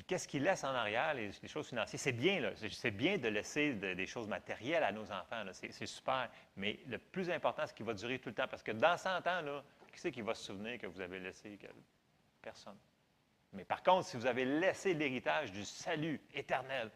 Qu'est-ce 0.06 0.28
qu'ils 0.28 0.42
laissent 0.42 0.64
en 0.64 0.74
arrière, 0.74 1.14
les, 1.14 1.32
choses 1.48 1.68
financières? 1.68 2.00
C'est 2.00 2.12
bien, 2.12 2.40
là. 2.40 2.50
C'est- 2.56 2.90
bien 2.90 3.18
de 3.18 3.28
laisser 3.28 3.74
de- 3.74 3.94
des 3.94 4.06
choses 4.06 4.28
matérielles 4.28 4.82
à 4.84 4.92
nos 4.92 5.10
enfants. 5.10 5.44
C'est 5.52 5.86
super. 5.86 6.28
Mais 6.56 6.78
le 6.86 6.98
plus 6.98 7.30
important, 7.30 7.62
c'est 7.66 7.74
qu'il 7.74 7.86
va 7.86 7.94
durer 7.94 8.18
tout 8.18 8.28
le 8.28 8.34
temps. 8.34 8.48
Parce 8.48 8.62
que 8.62 8.72
dans 8.72 8.96
100 8.96 9.26
ans, 9.26 9.40
là, 9.42 9.62
qui 9.92 10.00
c'est 10.00 10.12
qui 10.12 10.22
va 10.22 10.34
se 10.34 10.44
souvenir 10.44 10.78
que 10.78 10.86
vous 10.86 11.00
avez 11.00 11.18
laissé 11.18 11.58
personne? 12.40 12.76
Mais 13.52 13.64
par 13.64 13.82
contre, 13.82 14.06
si 14.06 14.16
vous 14.16 14.26
avez 14.26 14.44
laissé 14.44 14.94
l'héritage 14.94 15.50
du 15.50 15.64
salut 15.64 16.20
éternel, 16.32 16.90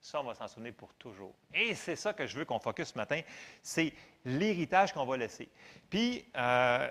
ça, 0.00 0.20
on 0.20 0.24
va 0.24 0.34
s'en 0.34 0.46
souvenir 0.46 0.74
pour 0.74 0.92
toujours. 0.94 1.34
Et 1.52 1.74
c'est 1.74 1.96
ça 1.96 2.12
que 2.12 2.26
je 2.26 2.36
veux 2.38 2.44
qu'on 2.44 2.58
focus 2.58 2.88
ce 2.88 2.98
matin, 2.98 3.20
c'est 3.62 3.92
l'héritage 4.24 4.92
qu'on 4.92 5.06
va 5.06 5.16
laisser. 5.16 5.48
Puis, 5.88 6.24
euh, 6.36 6.90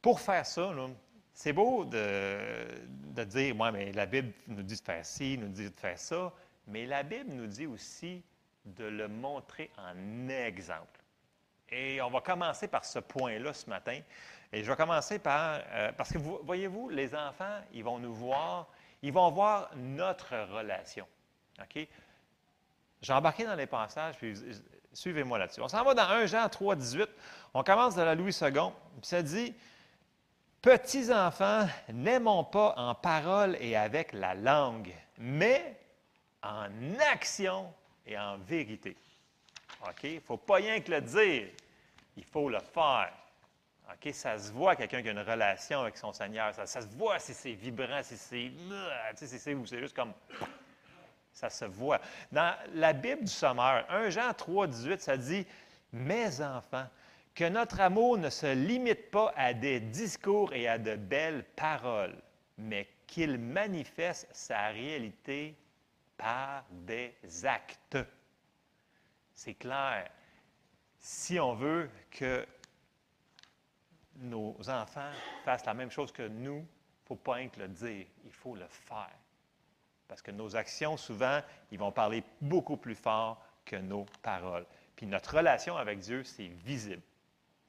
pour 0.00 0.20
faire 0.20 0.44
ça, 0.46 0.72
c'est 1.34 1.52
beau 1.52 1.84
de, 1.84 2.38
de 3.14 3.24
dire, 3.24 3.58
ouais, 3.58 3.72
mais 3.72 3.92
la 3.92 4.06
Bible 4.06 4.32
nous 4.48 4.62
dit 4.62 4.76
de 4.76 4.84
faire 4.84 5.04
ci, 5.04 5.38
nous 5.38 5.48
dit 5.48 5.70
de 5.70 5.76
faire 5.76 5.98
ça, 5.98 6.32
mais 6.66 6.86
la 6.86 7.02
Bible 7.02 7.32
nous 7.32 7.46
dit 7.46 7.66
aussi 7.66 8.22
de 8.64 8.84
le 8.84 9.08
montrer 9.08 9.70
en 9.78 10.28
exemple. 10.28 11.00
Et 11.70 12.00
on 12.02 12.10
va 12.10 12.20
commencer 12.20 12.68
par 12.68 12.84
ce 12.84 12.98
point-là 12.98 13.52
ce 13.54 13.68
matin. 13.68 13.98
Et 14.52 14.62
je 14.62 14.70
vais 14.70 14.76
commencer 14.76 15.18
par, 15.18 15.60
euh, 15.72 15.90
parce 15.92 16.12
que 16.12 16.18
vous, 16.18 16.38
voyez-vous, 16.42 16.90
les 16.90 17.14
enfants, 17.14 17.60
ils 17.72 17.82
vont 17.82 17.98
nous 17.98 18.14
voir, 18.14 18.68
ils 19.00 19.12
vont 19.12 19.30
voir 19.30 19.70
notre 19.76 20.36
relation. 20.54 21.06
OK? 21.60 21.88
J'ai 23.00 23.12
embarqué 23.12 23.44
dans 23.44 23.54
les 23.54 23.66
passages, 23.66 24.16
puis 24.16 24.34
suivez-moi 24.92 25.38
là-dessus. 25.38 25.62
On 25.62 25.68
s'en 25.68 25.82
va 25.82 25.94
dans 25.94 26.08
1 26.08 26.26
Jean 26.26 26.48
3, 26.48 26.76
18. 26.76 27.08
On 27.54 27.62
commence 27.62 27.96
de 27.96 28.02
la 28.02 28.14
Louis 28.14 28.36
II, 28.40 28.50
puis 28.50 28.70
ça 29.02 29.22
dit 29.22 29.54
Petits 30.62 31.12
enfants, 31.12 31.66
n'aimons 31.92 32.44
pas 32.44 32.74
en 32.76 32.94
parole 32.94 33.56
et 33.60 33.74
avec 33.74 34.12
la 34.12 34.36
langue, 34.36 34.94
mais 35.18 35.76
en 36.40 36.68
action 37.12 37.74
et 38.06 38.16
en 38.16 38.38
vérité. 38.38 38.96
OK? 39.82 40.04
Il 40.04 40.14
ne 40.14 40.20
faut 40.20 40.36
pas 40.36 40.54
rien 40.54 40.80
que 40.80 40.92
le 40.92 41.00
dire, 41.00 41.48
il 42.16 42.24
faut 42.24 42.48
le 42.48 42.60
faire. 42.60 43.12
OK? 43.92 44.14
Ça 44.14 44.38
se 44.38 44.52
voit, 44.52 44.76
quelqu'un 44.76 45.02
qui 45.02 45.08
a 45.08 45.10
une 45.10 45.18
relation 45.18 45.80
avec 45.80 45.96
son 45.96 46.12
Seigneur. 46.12 46.54
Ça, 46.54 46.66
se 46.66 46.86
voit 46.96 47.18
si 47.18 47.34
c'est 47.34 47.54
vibrant, 47.54 48.00
si 48.04 48.16
c'est. 48.16 48.52
Tu 49.18 49.26
sais, 49.26 49.38
c'est 49.38 49.78
juste 49.80 49.96
comme. 49.96 50.12
Ça 51.32 51.48
se 51.48 51.64
voit. 51.64 51.98
Dans 52.30 52.54
la 52.74 52.92
Bible 52.92 53.22
du 53.22 53.32
Sommeur, 53.32 53.86
1 53.88 54.10
Jean 54.10 54.34
3, 54.34 54.66
18, 54.66 55.00
ça 55.00 55.16
dit 55.16 55.46
Mes 55.90 56.42
enfants, 56.42 56.86
que 57.34 57.48
notre 57.48 57.80
amour 57.80 58.18
ne 58.18 58.30
se 58.30 58.52
limite 58.54 59.10
pas 59.10 59.32
à 59.36 59.54
des 59.54 59.80
discours 59.80 60.52
et 60.52 60.68
à 60.68 60.78
de 60.78 60.96
belles 60.96 61.44
paroles, 61.56 62.16
mais 62.58 62.88
qu'il 63.06 63.38
manifeste 63.38 64.28
sa 64.32 64.68
réalité 64.68 65.56
par 66.16 66.64
des 66.70 67.14
actes. 67.44 67.98
C'est 69.34 69.54
clair. 69.54 70.08
Si 70.98 71.40
on 71.40 71.54
veut 71.54 71.90
que 72.10 72.46
nos 74.16 74.56
enfants 74.68 75.10
fassent 75.44 75.66
la 75.66 75.74
même 75.74 75.90
chose 75.90 76.12
que 76.12 76.28
nous, 76.28 76.58
il 76.58 76.60
ne 76.60 77.06
faut 77.06 77.16
pas 77.16 77.34
rien 77.34 77.48
que 77.48 77.60
le 77.60 77.68
dire, 77.68 78.06
il 78.24 78.32
faut 78.32 78.54
le 78.54 78.66
faire. 78.68 79.10
Parce 80.06 80.22
que 80.22 80.30
nos 80.30 80.54
actions, 80.54 80.96
souvent, 80.96 81.40
ils 81.70 81.78
vont 81.78 81.90
parler 81.90 82.22
beaucoup 82.40 82.76
plus 82.76 82.94
fort 82.94 83.42
que 83.64 83.76
nos 83.76 84.04
paroles. 84.22 84.66
Puis 84.94 85.06
notre 85.06 85.36
relation 85.36 85.76
avec 85.76 86.00
Dieu, 86.00 86.22
c'est 86.24 86.48
visible. 86.48 87.02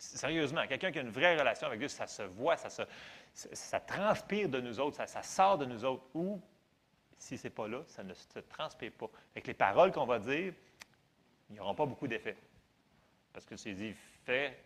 Sérieusement, 0.04 0.68
quelqu'un 0.68 0.91
qui 0.91 0.99
a 0.99 1.01
une 1.01 1.10
vraie 1.10 1.38
relation 1.38 1.68
avec 1.68 1.80
Dieu, 1.80 1.88
ça 1.88 2.08
se 2.08 2.24
voit, 2.24 2.58
ça, 2.58 2.70
se, 2.70 3.78
transpire 3.88 4.49
de 4.49 4.60
nous 4.60 4.80
autres, 4.80 4.97
ça, 5.08 5.24
sort 5.24 5.58
de 5.58 5.66
nous 5.66 5.86
autres. 5.86 6.04
Ou, 6.14 6.41
si 7.18 7.38
ce 7.38 7.45
n'est 7.45 7.51
pas 7.51 7.68
là, 7.68 7.84
ça 7.88 8.04
ne 8.04 8.14
se 8.14 8.39
transpire 8.49 8.91
pas. 8.91 9.10
Avec 9.32 9.47
les 9.47 9.54
paroles 9.54 9.91
qu'on 9.91 10.06
va 10.06 10.20
dire, 10.20 10.54
ils 11.49 11.56
n'auront 11.56 11.76
pas 11.76 11.86
beaucoup 11.86 12.08
d'effet. 12.08 12.36
Parce 13.32 13.45
que 13.45 13.56
c'est 13.56 13.74
dit, 13.74 13.93
fais, 14.26 14.58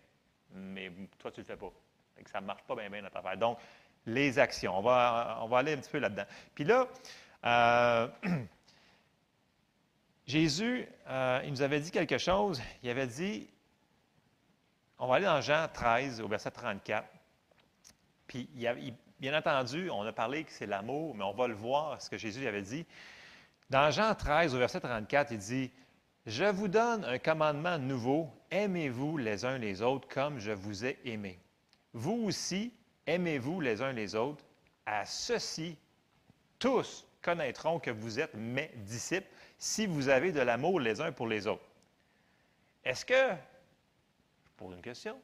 mais 0.51 0.91
toi, 1.19 1.31
tu 1.31 1.39
ne 1.39 1.45
le 1.45 1.47
fais 1.47 1.57
pas. 1.57 1.71
Que 2.15 2.29
ça 2.29 2.41
ne 2.41 2.47
marche 2.47 2.63
pas 2.63 2.75
bien, 2.75 2.89
bien 2.89 3.03
notre 3.03 3.17
affaire. 3.17 3.37
Donc, 3.37 3.59
les 4.07 4.39
actions. 4.39 4.75
On 4.75 4.81
va, 4.81 5.39
on 5.41 5.47
va 5.47 5.59
aller 5.59 5.73
un 5.73 5.77
petit 5.77 5.91
peu 5.91 5.99
là-dedans. 5.99 6.25
Puis 6.55 6.63
là, 6.63 6.87
euh, 7.45 8.07
Jésus, 10.25 10.87
euh, 11.07 11.41
il 11.43 11.51
nous 11.51 11.61
avait 11.61 11.79
dit 11.79 11.91
quelque 11.91 12.17
chose. 12.17 12.61
Il 12.81 12.89
avait 12.89 13.07
dit, 13.07 13.47
on 14.99 15.07
va 15.07 15.15
aller 15.15 15.25
dans 15.25 15.41
Jean 15.41 15.67
13, 15.71 16.21
au 16.21 16.27
verset 16.27 16.51
34. 16.51 17.07
Puis, 18.27 18.49
bien 19.19 19.37
entendu, 19.37 19.89
on 19.89 20.03
a 20.03 20.11
parlé 20.11 20.43
que 20.43 20.51
c'est 20.51 20.65
l'amour, 20.65 21.15
mais 21.15 21.23
on 21.23 21.33
va 21.33 21.47
le 21.47 21.53
voir, 21.53 22.01
ce 22.01 22.09
que 22.09 22.17
Jésus 22.17 22.47
avait 22.47 22.61
dit. 22.61 22.85
Dans 23.69 23.91
Jean 23.91 24.15
13, 24.15 24.55
au 24.55 24.57
verset 24.57 24.79
34, 24.79 25.31
il 25.31 25.37
dit, 25.37 25.71
Je 26.25 26.45
vous 26.45 26.67
donne 26.67 27.03
un 27.05 27.19
commandement 27.19 27.77
nouveau, 27.77 28.29
aimez-vous 28.51 29.17
les 29.17 29.45
uns 29.45 29.57
les 29.57 29.81
autres 29.81 30.07
comme 30.07 30.39
je 30.39 30.51
vous 30.51 30.85
ai 30.85 30.97
aimé. 31.05 31.39
Vous 31.93 32.23
aussi, 32.25 32.73
aimez-vous 33.05 33.61
les 33.61 33.81
uns 33.81 33.91
les 33.91 34.15
autres. 34.15 34.43
À 34.85 35.05
ceci, 35.05 35.77
tous 36.59 37.05
connaîtront 37.21 37.79
que 37.79 37.91
vous 37.91 38.19
êtes 38.19 38.33
mes 38.35 38.71
disciples 38.77 39.27
si 39.57 39.85
vous 39.85 40.09
avez 40.09 40.31
de 40.31 40.39
l'amour 40.39 40.79
les 40.79 41.01
uns 41.01 41.11
pour 41.11 41.27
les 41.27 41.47
autres. 41.47 41.65
Est-ce 42.85 43.05
que, 43.05 43.33
pose 44.57 44.75
une 44.75 44.81
question, 44.81 45.21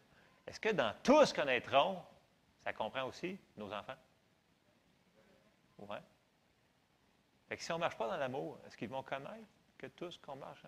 est-ce 0.48 0.60
que 0.60 0.70
dans 0.70 0.94
tous 1.04 1.34
connaîtront, 1.34 2.02
Ça 2.64 2.72
comprend 2.72 3.04
aussi 3.04 3.38
nos 3.58 3.72
enfants? 3.74 3.98
Oui. 5.80 5.98
Fait 7.50 7.58
que 7.58 7.64
si 7.64 7.72
on 7.74 7.76
ne 7.76 7.82
marche 7.82 7.98
pas 7.98 8.08
dans 8.08 8.16
l'amour, 8.18 8.58
est-ce 8.66 8.78
qu'ils 8.78 8.88
vont 8.90 9.04
connaître 9.04 9.46
que 9.78 9.88
tous 9.88 10.18
qu'on 10.18 10.38
marche? 10.38 10.64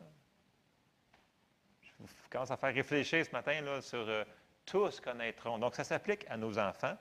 Je 2.03 2.29
commence 2.29 2.51
à 2.51 2.57
faire 2.57 2.73
réfléchir 2.73 3.25
ce 3.25 3.31
matin 3.31 3.61
là, 3.61 3.81
sur 3.81 3.99
euh, 3.99 4.25
tous 4.65 4.99
connaîtront. 4.99 5.57
Donc, 5.57 5.75
ça 5.75 5.85
s'applique 5.85 6.25
à 6.29 6.35
nos 6.35 6.57
enfants, 6.59 6.97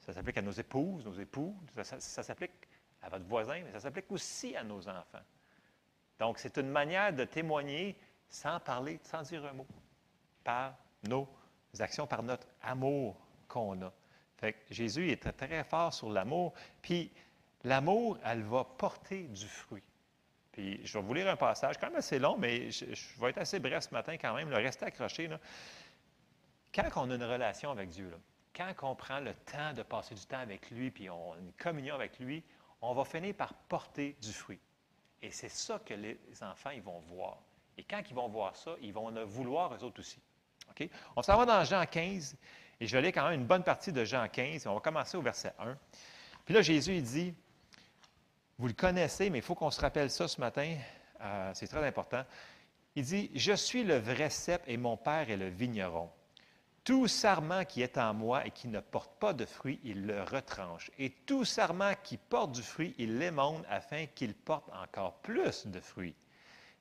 ça 0.00 0.14
s'applique 0.14 0.38
à 0.38 0.42
nos 0.42 0.52
épouses, 0.52 1.04
nos 1.04 1.12
époux, 1.14 1.54
ça, 1.74 1.84
ça- 1.84 2.00
ça 2.00 2.22
s'applique 2.22 2.52
à 3.02 3.10
votre 3.10 3.26
voisin, 3.26 3.60
mais 3.62 3.72
ça 3.72 3.80
s'applique 3.80 4.10
aussi 4.10 4.56
à 4.56 4.64
nos 4.64 4.88
enfants. 4.88 5.22
Donc, 6.18 6.38
c'est 6.38 6.56
une 6.56 6.70
manière 6.70 7.12
de 7.12 7.24
témoigner 7.24 7.98
sans 8.30 8.58
parler, 8.60 8.98
sans 9.02 9.22
dire 9.22 9.44
un 9.44 9.52
mot, 9.52 9.66
par 10.42 10.74
nos 11.08 11.28
actions, 11.80 12.06
par 12.06 12.22
notre 12.22 12.46
amour 12.62 13.16
qu'on 13.48 13.82
a. 13.82 13.92
Fait 14.36 14.52
que 14.52 14.58
Jésus 14.72 15.10
est 15.10 15.32
très, 15.32 15.64
fort 15.64 15.92
sur 15.92 16.10
l'amour. 16.10 16.54
Puis, 16.80 17.10
l'amour, 17.64 18.18
elle 18.24 18.42
va 18.42 18.64
porter 18.64 19.24
du 19.24 19.46
fruit. 19.46 19.82
Puis, 20.52 20.80
je 20.84 20.98
vais 20.98 21.04
vous 21.04 21.14
lire 21.14 21.28
un 21.28 21.36
passage, 21.36 21.76
quand 21.78 21.88
même 21.88 21.96
assez 21.96 22.18
long, 22.18 22.36
mais 22.36 22.70
je, 22.70 22.86
vais 23.20 23.30
être 23.30 23.38
assez 23.38 23.58
bref 23.58 23.84
ce 23.84 23.94
matin 23.94 24.16
quand 24.16 24.34
même. 24.34 24.50
là. 24.50 24.58
Restez 24.58 24.86
accrochés. 24.86 25.26
là. 25.26 25.40
Quand 26.72 26.88
on 26.96 27.10
a 27.10 27.14
une 27.14 27.24
relation 27.24 27.70
avec 27.70 27.88
Dieu, 27.88 28.12
quand 28.54 28.72
on 28.82 28.94
prend 28.94 29.20
le 29.20 29.34
temps 29.34 29.72
de 29.72 29.82
passer 29.82 30.14
du 30.14 30.24
temps 30.26 30.38
avec 30.38 30.70
lui, 30.70 30.90
puis 30.90 31.10
on 31.10 31.32
a 31.32 31.38
une 31.38 31.52
communion 31.52 31.94
avec 31.94 32.18
lui, 32.18 32.44
on 32.80 32.94
va 32.94 33.04
finir 33.04 33.34
par 33.34 33.54
porter 33.54 34.16
du 34.20 34.32
fruit. 34.32 34.60
Et 35.22 35.30
c'est 35.30 35.48
ça 35.48 35.80
que 35.84 35.94
les 35.94 36.18
enfants, 36.42 36.70
ils 36.70 36.82
vont 36.82 37.00
voir. 37.00 37.38
Et 37.76 37.84
quand 37.84 38.02
ils 38.08 38.14
vont 38.14 38.28
voir 38.28 38.56
ça, 38.56 38.74
ils 38.80 38.92
vont 38.92 39.10
le 39.10 39.22
vouloir 39.22 39.74
eux 39.74 39.82
autres 39.84 40.00
aussi. 40.00 40.20
On 41.16 41.22
s'en 41.22 41.36
va 41.36 41.46
dans 41.46 41.64
Jean 41.64 41.84
15, 41.84 42.36
et 42.80 42.86
je 42.86 42.96
vais 42.96 43.02
lire 43.02 43.12
quand 43.12 43.28
même 43.28 43.40
une 43.40 43.46
bonne 43.46 43.64
partie 43.64 43.92
de 43.92 44.04
Jean 44.04 44.28
15. 44.28 44.66
On 44.66 44.74
va 44.74 44.80
commencer 44.80 45.16
au 45.16 45.22
verset 45.22 45.52
1. 45.58 45.76
Puis 46.44 46.54
là, 46.54 46.62
Jésus, 46.62 46.96
il 46.96 47.02
dit, 47.02 47.34
vous 48.58 48.66
le 48.66 48.72
connaissez, 48.72 49.30
mais 49.30 49.38
il 49.38 49.44
faut 49.44 49.54
qu'on 49.54 49.70
se 49.70 49.80
rappelle 49.80 50.10
ça 50.10 50.28
ce 50.28 50.40
matin, 50.40 50.76
euh, 51.20 51.50
c'est 51.54 51.66
très 51.66 51.86
important. 51.86 52.24
Il 52.96 53.04
dit, 53.04 53.30
Je 53.34 53.52
suis 53.52 53.84
le 53.84 53.98
vrai 53.98 54.30
cep 54.30 54.62
et 54.66 54.76
mon 54.76 54.96
Père 54.96 55.30
est 55.30 55.36
le 55.36 55.48
vigneron. 55.48 56.10
Tout 56.84 57.06
sarment 57.06 57.64
qui 57.66 57.82
est 57.82 57.98
en 57.98 58.14
moi 58.14 58.46
et 58.46 58.50
qui 58.50 58.66
ne 58.66 58.80
porte 58.80 59.12
pas 59.20 59.34
de 59.34 59.44
fruit, 59.44 59.78
il 59.84 60.06
le 60.06 60.22
retranche. 60.22 60.90
Et 60.98 61.10
tout 61.10 61.44
sarment 61.44 61.92
qui 62.02 62.16
porte 62.16 62.52
du 62.52 62.62
fruit, 62.62 62.94
il 62.98 63.18
l'émonde 63.18 63.64
afin 63.68 64.06
qu'il 64.06 64.34
porte 64.34 64.70
encore 64.82 65.18
plus 65.18 65.66
de 65.66 65.80
fruits. 65.80 66.14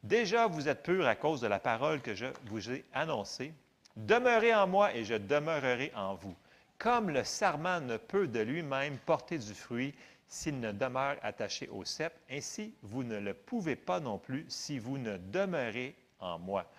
Déjà, 0.04 0.48
vous 0.48 0.70
êtes 0.70 0.84
purs 0.84 1.06
à 1.06 1.16
cause 1.16 1.42
de 1.42 1.48
la 1.48 1.60
parole 1.60 2.02
que 2.02 2.16
je 2.16 2.28
vous 2.46 2.72
ai 2.72 2.86
annoncée. 2.94 3.54
Demeurez 3.98 4.54
en 4.54 4.68
moi 4.68 4.94
et 4.94 5.04
je 5.04 5.16
demeurerai 5.16 5.92
en 5.96 6.14
vous. 6.14 6.36
Comme 6.78 7.10
le 7.10 7.24
sarment 7.24 7.82
ne 7.82 7.98
peut 7.98 8.28
de 8.28 8.42
lui-même 8.42 9.00
porter 9.00 9.40
du 9.40 9.56
fruit 9.56 9.96
s'il 10.28 10.60
ne 10.60 10.72
demeure 10.72 11.18
attaché 11.24 11.68
au 11.70 11.84
cep, 11.84 12.14
ainsi 12.30 12.76
vous 12.84 13.04
ne 13.04 13.18
le 13.18 13.34
pouvez 13.34 13.76
pas 13.76 14.00
non 14.00 14.20
plus 14.20 14.46
si 14.50 14.78
vous 14.78 15.00
ne 15.00 15.18
demeurez 15.18 15.96
en 16.20 16.38
moi. 16.38 16.70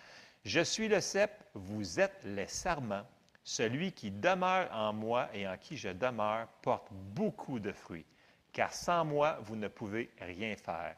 Je 0.44 0.60
suis 0.60 0.86
le 0.86 1.00
cep, 1.00 1.32
vous 1.54 1.98
êtes 1.98 2.20
les 2.24 2.46
sarments. 2.46 3.04
Celui 3.42 3.90
qui 3.90 4.12
demeure 4.12 4.72
en 4.72 4.92
moi 4.92 5.28
et 5.34 5.48
en 5.48 5.56
qui 5.56 5.76
je 5.76 5.88
demeure 5.88 6.46
porte 6.62 6.86
beaucoup 6.92 7.58
de 7.58 7.72
fruits, 7.72 8.06
car 8.52 8.72
sans 8.72 9.04
moi, 9.04 9.38
vous 9.42 9.56
ne 9.56 9.66
pouvez 9.66 10.08
rien 10.20 10.54
faire. 10.54 10.94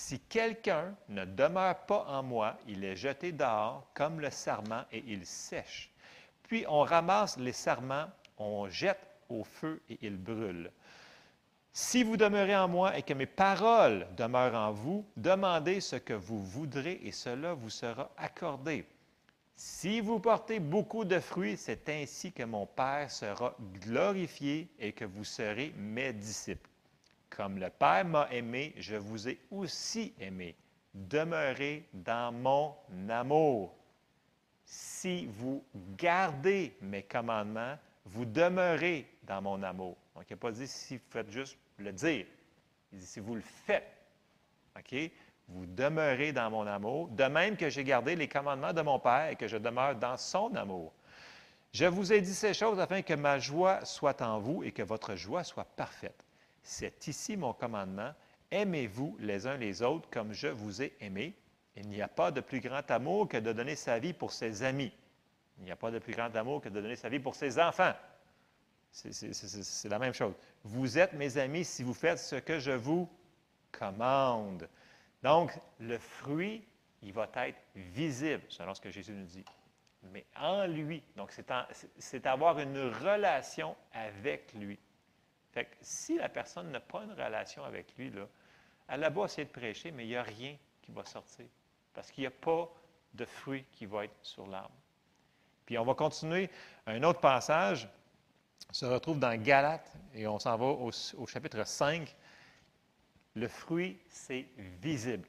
Si 0.00 0.20
quelqu'un 0.20 0.94
ne 1.08 1.24
demeure 1.24 1.76
pas 1.84 2.04
en 2.06 2.22
moi, 2.22 2.56
il 2.68 2.84
est 2.84 2.94
jeté 2.94 3.32
dehors 3.32 3.84
comme 3.94 4.20
le 4.20 4.30
sarment 4.30 4.84
et 4.92 5.02
il 5.08 5.26
sèche. 5.26 5.90
Puis 6.44 6.64
on 6.68 6.82
ramasse 6.82 7.36
les 7.36 7.52
sarments, 7.52 8.06
on 8.38 8.68
jette 8.68 9.04
au 9.28 9.42
feu 9.42 9.82
et 9.90 9.98
ils 10.02 10.16
brûlent. 10.16 10.70
Si 11.72 12.04
vous 12.04 12.16
demeurez 12.16 12.56
en 12.56 12.68
moi 12.68 12.96
et 12.96 13.02
que 13.02 13.12
mes 13.12 13.26
paroles 13.26 14.06
demeurent 14.16 14.54
en 14.54 14.70
vous, 14.70 15.04
demandez 15.16 15.80
ce 15.80 15.96
que 15.96 16.14
vous 16.14 16.44
voudrez 16.44 17.00
et 17.02 17.10
cela 17.10 17.54
vous 17.54 17.68
sera 17.68 18.08
accordé. 18.16 18.86
Si 19.56 20.00
vous 20.00 20.20
portez 20.20 20.60
beaucoup 20.60 21.04
de 21.04 21.18
fruits, 21.18 21.56
c'est 21.56 21.88
ainsi 21.88 22.30
que 22.30 22.44
mon 22.44 22.66
Père 22.66 23.10
sera 23.10 23.52
glorifié 23.82 24.68
et 24.78 24.92
que 24.92 25.04
vous 25.04 25.24
serez 25.24 25.74
mes 25.76 26.12
disciples. 26.12 26.70
Comme 27.38 27.60
le 27.60 27.70
Père 27.70 28.04
m'a 28.04 28.26
aimé, 28.32 28.74
je 28.78 28.96
vous 28.96 29.28
ai 29.28 29.38
aussi 29.52 30.12
aimé. 30.18 30.56
Demeurez 30.92 31.88
dans 31.92 32.32
mon 32.32 32.74
amour. 33.08 33.76
Si 34.64 35.26
vous 35.26 35.64
gardez 35.96 36.76
mes 36.80 37.04
commandements, 37.04 37.78
vous 38.04 38.24
demeurez 38.24 39.06
dans 39.22 39.40
mon 39.40 39.62
amour. 39.62 39.96
Donc, 40.16 40.24
il 40.28 40.32
n'a 40.32 40.36
pas 40.36 40.50
dit 40.50 40.66
si 40.66 40.96
vous 40.96 41.02
faites 41.10 41.30
juste 41.30 41.56
le 41.76 41.92
dire. 41.92 42.26
Il 42.92 42.98
dit 42.98 43.06
si 43.06 43.20
vous 43.20 43.36
le 43.36 43.40
faites. 43.40 43.86
OK? 44.76 44.96
Vous 45.46 45.64
demeurez 45.64 46.32
dans 46.32 46.50
mon 46.50 46.66
amour, 46.66 47.06
de 47.06 47.24
même 47.24 47.56
que 47.56 47.70
j'ai 47.70 47.84
gardé 47.84 48.16
les 48.16 48.26
commandements 48.26 48.72
de 48.72 48.82
mon 48.82 48.98
Père 48.98 49.28
et 49.28 49.36
que 49.36 49.46
je 49.46 49.58
demeure 49.58 49.94
dans 49.94 50.16
son 50.16 50.56
amour. 50.56 50.92
Je 51.70 51.84
vous 51.84 52.12
ai 52.12 52.20
dit 52.20 52.34
ces 52.34 52.52
choses 52.52 52.80
afin 52.80 53.00
que 53.02 53.14
ma 53.14 53.38
joie 53.38 53.84
soit 53.84 54.22
en 54.22 54.40
vous 54.40 54.64
et 54.64 54.72
que 54.72 54.82
votre 54.82 55.14
joie 55.14 55.44
soit 55.44 55.66
parfaite. 55.76 56.24
C'est 56.68 57.08
ici 57.08 57.34
mon 57.38 57.54
commandement. 57.54 58.12
Aimez-vous 58.50 59.16
les 59.20 59.46
uns 59.46 59.56
les 59.56 59.80
autres 59.80 60.06
comme 60.10 60.34
je 60.34 60.48
vous 60.48 60.82
ai 60.82 60.94
aimé. 61.00 61.34
Il 61.76 61.88
n'y 61.88 62.02
a 62.02 62.08
pas 62.08 62.30
de 62.30 62.42
plus 62.42 62.60
grand 62.60 62.88
amour 62.90 63.26
que 63.26 63.38
de 63.38 63.54
donner 63.54 63.74
sa 63.74 63.98
vie 63.98 64.12
pour 64.12 64.32
ses 64.32 64.62
amis. 64.62 64.92
Il 65.56 65.64
n'y 65.64 65.70
a 65.70 65.76
pas 65.76 65.90
de 65.90 65.98
plus 65.98 66.12
grand 66.12 66.34
amour 66.36 66.60
que 66.60 66.68
de 66.68 66.78
donner 66.78 66.94
sa 66.96 67.08
vie 67.08 67.20
pour 67.20 67.34
ses 67.34 67.58
enfants. 67.58 67.94
C'est- 68.92 69.88
la 69.88 69.98
même 69.98 70.12
chose. 70.12 70.34
Vous 70.62 70.98
êtes 70.98 71.14
mes 71.14 71.38
amis 71.38 71.64
si 71.64 71.82
vous 71.82 71.94
faites 71.94 72.18
ce 72.18 72.36
que 72.36 72.58
je 72.58 72.72
vous 72.72 73.08
commande. 73.72 74.68
Donc, 75.22 75.58
le 75.80 75.96
fruit, 75.96 76.62
il 77.02 77.14
va 77.14 77.30
être 77.46 77.58
visible, 77.74 78.42
selon 78.50 78.74
ce 78.74 78.80
que 78.82 78.90
Jésus 78.90 79.12
nous 79.12 79.24
dit. 79.24 79.44
Mais 80.12 80.26
en 80.36 80.66
lui. 80.66 81.02
Donc, 81.16 81.32
c'est 81.98 82.26
avoir 82.26 82.58
une 82.58 82.78
relation 82.78 83.74
avec 83.92 84.52
lui. 84.52 84.78
Fait 85.52 85.64
que 85.64 85.76
si 85.80 86.16
la 86.16 86.28
personne 86.28 86.70
n'a 86.70 86.80
pas 86.80 87.02
une 87.04 87.12
relation 87.12 87.64
avec 87.64 87.96
lui, 87.96 88.10
là, 88.10 88.26
elle 88.88 89.04
a 89.04 89.10
beau 89.10 89.24
essayer 89.24 89.46
de 89.46 89.52
prêcher, 89.52 89.90
mais 89.90 90.04
il 90.04 90.08
n'y 90.08 90.16
a 90.16 90.22
rien 90.22 90.56
qui 90.82 90.92
va 90.92 91.04
sortir. 91.04 91.46
Parce 91.94 92.10
qu'il 92.10 92.22
n'y 92.22 92.28
a 92.28 92.30
pas 92.30 92.68
de 93.14 93.24
fruit 93.24 93.64
qui 93.72 93.86
va 93.86 94.04
être 94.04 94.16
sur 94.22 94.46
l'arbre. 94.46 94.74
Puis 95.66 95.78
on 95.78 95.84
va 95.84 95.94
continuer 95.94 96.48
un 96.86 97.02
autre 97.02 97.20
passage 97.20 97.88
se 98.72 98.84
retrouve 98.84 99.18
dans 99.18 99.40
Galates 99.40 99.92
et 100.14 100.26
on 100.26 100.38
s'en 100.38 100.56
va 100.56 100.66
au, 100.66 101.26
chapitre 101.26 101.66
5. 101.66 102.14
Le 103.34 103.48
fruit, 103.48 103.98
c'est 104.08 104.46
visible. 104.80 105.26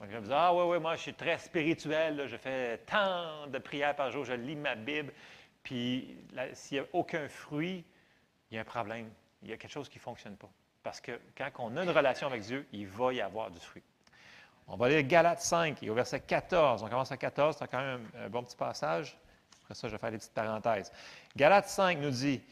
Donc, 0.00 0.10
je 0.10 0.16
me 0.16 0.22
dis, 0.22 0.32
ah 0.32 0.54
oui, 0.54 0.62
oui, 0.64 0.80
moi, 0.80 0.94
je 0.94 1.02
suis 1.02 1.14
très 1.14 1.38
spirituel, 1.38 2.26
je 2.28 2.36
fais 2.36 2.78
tant 2.78 3.46
de 3.48 3.58
prières 3.58 3.96
par 3.96 4.10
jour, 4.12 4.24
je 4.24 4.34
lis 4.34 4.54
ma 4.54 4.76
Bible, 4.76 5.12
puis 5.62 6.16
s'il 6.52 6.78
n'y 6.78 6.84
a 6.84 6.88
aucun 6.92 7.28
fruit, 7.28 7.84
il 8.50 8.54
y 8.54 8.58
a 8.58 8.60
un 8.60 8.64
problème. 8.64 9.10
Il 9.42 9.50
y 9.50 9.52
a 9.52 9.56
quelque 9.56 9.70
chose 9.70 9.88
qui 9.88 9.98
ne 9.98 10.02
fonctionne 10.02 10.36
pas. 10.36 10.50
Parce 10.82 11.00
que 11.00 11.20
quand 11.36 11.50
on 11.58 11.76
a 11.76 11.82
une 11.82 11.90
relation 11.90 12.26
avec 12.26 12.42
Dieu, 12.42 12.66
il 12.72 12.86
va 12.86 13.12
y 13.12 13.20
avoir 13.20 13.50
du 13.50 13.58
fruit. 13.58 13.82
On 14.66 14.76
va 14.76 14.88
lire 14.88 15.02
Galates 15.02 15.40
5 15.40 15.82
et 15.82 15.90
au 15.90 15.94
verset 15.94 16.20
14. 16.20 16.82
On 16.82 16.88
commence 16.88 17.10
à 17.10 17.16
14, 17.16 17.56
c'est 17.58 17.68
quand 17.68 17.80
même 17.80 18.08
un, 18.18 18.28
bon 18.28 18.42
petit 18.42 18.56
passage. 18.56 19.16
Après 19.62 19.74
ça, 19.74 19.88
je 19.88 19.92
vais 19.92 19.98
faire 19.98 20.10
des 20.10 20.18
petites 20.18 20.34
parenthèses. 20.34 20.92
Galates 21.36 21.68
5 21.68 21.98
nous 21.98 22.10
dit, 22.10 22.42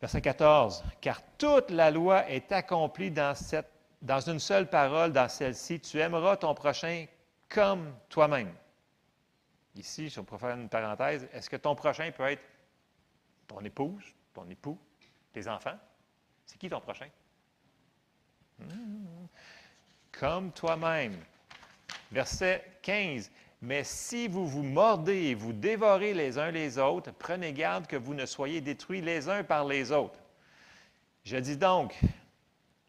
verset 0.00 0.20
14, 0.20 0.84
Car 1.00 1.20
toute 1.36 1.70
la 1.70 1.90
loi 1.90 2.28
est 2.30 2.50
accomplie 2.52 3.10
dans, 3.10 3.34
cette, 3.34 3.70
dans 4.00 4.20
une 4.20 4.38
seule 4.38 4.68
parole, 4.70 5.12
dans 5.12 5.28
celle-ci, 5.28 5.80
tu 5.80 5.98
aimeras 6.00 6.36
ton 6.38 6.54
prochain 6.54 7.04
comme 7.48 7.94
toi-même. 8.08 8.52
Ici, 9.74 10.08
je 10.08 10.20
vais 10.20 10.38
faire 10.38 10.56
une 10.56 10.68
parenthèse, 10.68 11.28
est-ce 11.32 11.48
que 11.48 11.56
ton 11.56 11.74
prochain 11.74 12.10
peut 12.10 12.24
être 12.24 12.42
ton 13.46 13.60
épouse, 13.60 14.04
ton 14.34 14.48
époux, 14.48 14.78
tes 15.38 15.48
enfants? 15.48 15.78
C'est 16.44 16.58
qui 16.58 16.68
ton 16.68 16.80
prochain? 16.80 17.08
Hmm. 18.58 19.26
Comme 20.12 20.52
toi-même. 20.52 21.16
Verset 22.10 22.64
15. 22.82 23.30
Mais 23.60 23.84
si 23.84 24.28
vous 24.28 24.46
vous 24.46 24.62
mordez 24.62 25.26
et 25.26 25.34
vous 25.34 25.52
dévorez 25.52 26.14
les 26.14 26.38
uns 26.38 26.50
les 26.50 26.78
autres, 26.78 27.12
prenez 27.12 27.52
garde 27.52 27.86
que 27.86 27.96
vous 27.96 28.14
ne 28.14 28.26
soyez 28.26 28.60
détruits 28.60 29.00
les 29.00 29.28
uns 29.28 29.44
par 29.44 29.64
les 29.64 29.92
autres. 29.92 30.18
Je 31.24 31.36
dis 31.36 31.56
donc, 31.56 31.98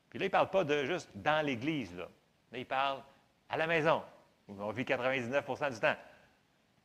puis 0.10 0.20
là, 0.20 0.26
il 0.26 0.30
ne 0.30 0.32
parle 0.32 0.50
pas 0.50 0.64
de 0.64 0.86
juste 0.86 1.10
dans 1.16 1.46
l'Église, 1.46 1.96
là. 1.96 2.08
Là, 2.52 2.58
il 2.58 2.66
parle 2.66 3.04
à 3.50 3.58
la 3.58 3.68
maison, 3.68 4.04
où 4.48 4.54
on 4.60 4.72
vit 4.72 4.84
99% 4.84 5.74
du 5.74 5.80
temps, 5.80 5.96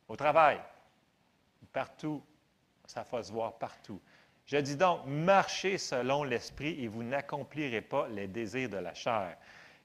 au 0.07 0.15
travail, 0.15 0.59
partout. 1.71 2.23
Ça 2.85 3.03
va 3.03 3.23
se 3.23 3.31
voir 3.31 3.57
partout. 3.57 3.99
Je 4.45 4.57
dis 4.57 4.75
donc, 4.75 5.01
marchez 5.07 5.79
selon 5.79 6.23
l'Esprit 6.23 6.83
et 6.83 6.87
vous 6.87 7.01
n'accomplirez 7.01 7.81
pas 7.81 8.07
les 8.09 8.27
désirs 8.27 8.69
de 8.69 8.77
la 8.77 8.93
chair. 8.93 9.35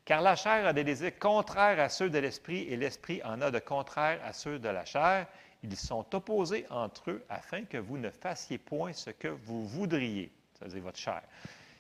Car 0.05 0.21
la 0.21 0.37
chair 0.37 0.67
a 0.67 0.73
des 0.73 0.85
désirs 0.85 1.19
contraires 1.19 1.81
à 1.81 1.89
ceux 1.89 2.11
de 2.11 2.19
l'Esprit 2.19 2.67
et 2.69 2.77
l'Esprit 2.77 3.23
en 3.25 3.41
a 3.41 3.51
de 3.51 3.59
contraires 3.59 4.21
à 4.23 4.35
ceux 4.35 4.59
de 4.59 4.69
la 4.69 4.85
chair. 4.85 5.27
Ils 5.63 5.77
sont 5.77 6.15
opposés 6.15 6.67
entre 6.69 7.11
eux 7.11 7.25
afin 7.31 7.65
que 7.65 7.79
vous 7.79 7.97
ne 7.97 8.11
fassiez 8.11 8.59
point 8.59 8.93
ce 8.93 9.11
que 9.11 9.29
vous 9.29 9.67
voudriez. 9.67 10.31
ça 10.59 10.67
veut 10.67 10.73
dire 10.73 10.83
votre 10.83 10.99
chair. 10.99 11.23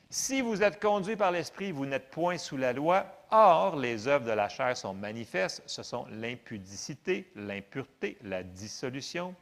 Si 0.09 0.41
vous 0.41 0.63
êtes 0.63 0.81
conduit 0.81 1.17
par 1.17 1.33
l'Esprit, 1.33 1.73
vous 1.73 1.87
n'êtes 1.87 2.11
point 2.11 2.39
sous 2.39 2.57
la 2.57 2.73
loi. 2.73 3.07
Or, 3.31 3.77
les 3.77 4.09
œuvres 4.09 4.27
de 4.27 4.33
la 4.33 4.49
chair 4.49 4.77
sont 4.77 4.95
manifestes. 4.95 5.63
Ce 5.67 5.83
sont 5.83 6.07
l'impudicité, 6.11 7.31
l'impureté, 7.37 8.17
la 8.23 8.43
dissolution, 8.43 9.35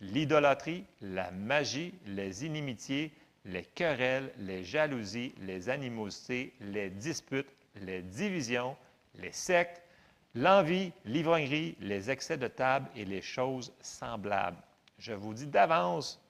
l'idolâtrie, 0.00 0.84
la 1.00 1.30
magie, 1.30 1.94
les 2.06 2.44
inimitiés, 2.44 3.12
les 3.44 3.64
querelles, 3.64 4.32
les 4.38 4.64
jalousies, 4.64 5.34
les 5.38 5.68
animosités, 5.68 6.52
les 6.60 6.90
disputes, 6.90 7.48
les 7.76 8.02
divisions, 8.02 8.76
les 9.14 9.32
sectes, 9.32 9.82
l'envie, 10.34 10.92
l'ivrognerie, 11.04 11.76
les 11.80 12.10
excès 12.10 12.36
de 12.36 12.48
table 12.48 12.88
et 12.94 13.04
les 13.04 13.22
choses 13.22 13.72
semblables. 13.80 14.58
Je 14.98 15.12
vous 15.12 15.34
dis 15.34 15.46
d'avance, 15.46 16.20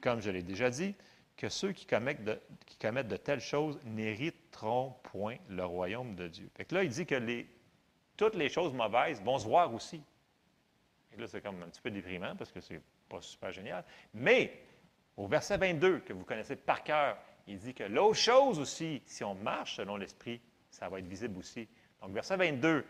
comme 0.00 0.20
je 0.20 0.30
l'ai 0.30 0.42
déjà 0.42 0.70
dit, 0.70 0.94
que 1.36 1.48
ceux 1.48 1.72
qui 1.72 1.86
commettent 1.86 2.24
de, 2.24 3.16
telles 3.16 3.40
choses 3.40 3.78
n'hériteront 3.84 4.94
point 5.04 5.36
le 5.48 5.64
royaume 5.64 6.16
de 6.16 6.26
Dieu. 6.28 6.50
Fait 6.56 6.70
là, 6.72 6.82
il 6.82 6.90
dit 6.90 7.06
que 7.06 7.44
toutes 8.16 8.34
les 8.34 8.48
choses 8.48 8.72
mauvaises 8.72 9.22
vont 9.22 9.38
se 9.38 9.46
voir 9.46 9.72
aussi. 9.72 10.02
Et 11.12 11.20
là, 11.20 11.28
c'est 11.28 11.40
comme 11.40 11.62
un 11.62 11.68
petit 11.68 11.80
peu 11.80 11.90
déprimant 11.90 12.34
parce 12.36 12.50
que 12.50 12.60
c'est 12.60 12.80
pas 13.08 13.20
super 13.20 13.52
génial. 13.52 13.84
Mais 14.14 14.52
au 15.16 15.26
verset 15.26 15.56
22, 15.56 16.00
que 16.00 16.12
vous 16.12 16.24
connaissez 16.24 16.56
par 16.56 16.82
cœur, 16.82 17.16
il 17.46 17.58
dit 17.58 17.74
que 17.74 17.84
l'autre 17.84 18.18
chose 18.18 18.58
aussi, 18.58 19.02
si 19.06 19.24
on 19.24 19.34
marche 19.34 19.76
selon 19.76 19.96
l'Esprit, 19.96 20.40
ça 20.70 20.88
va 20.88 20.98
être 20.98 21.08
visible 21.08 21.38
aussi. 21.38 21.68
Donc, 22.02 22.12
verset 22.12 22.36
22, 22.36 22.84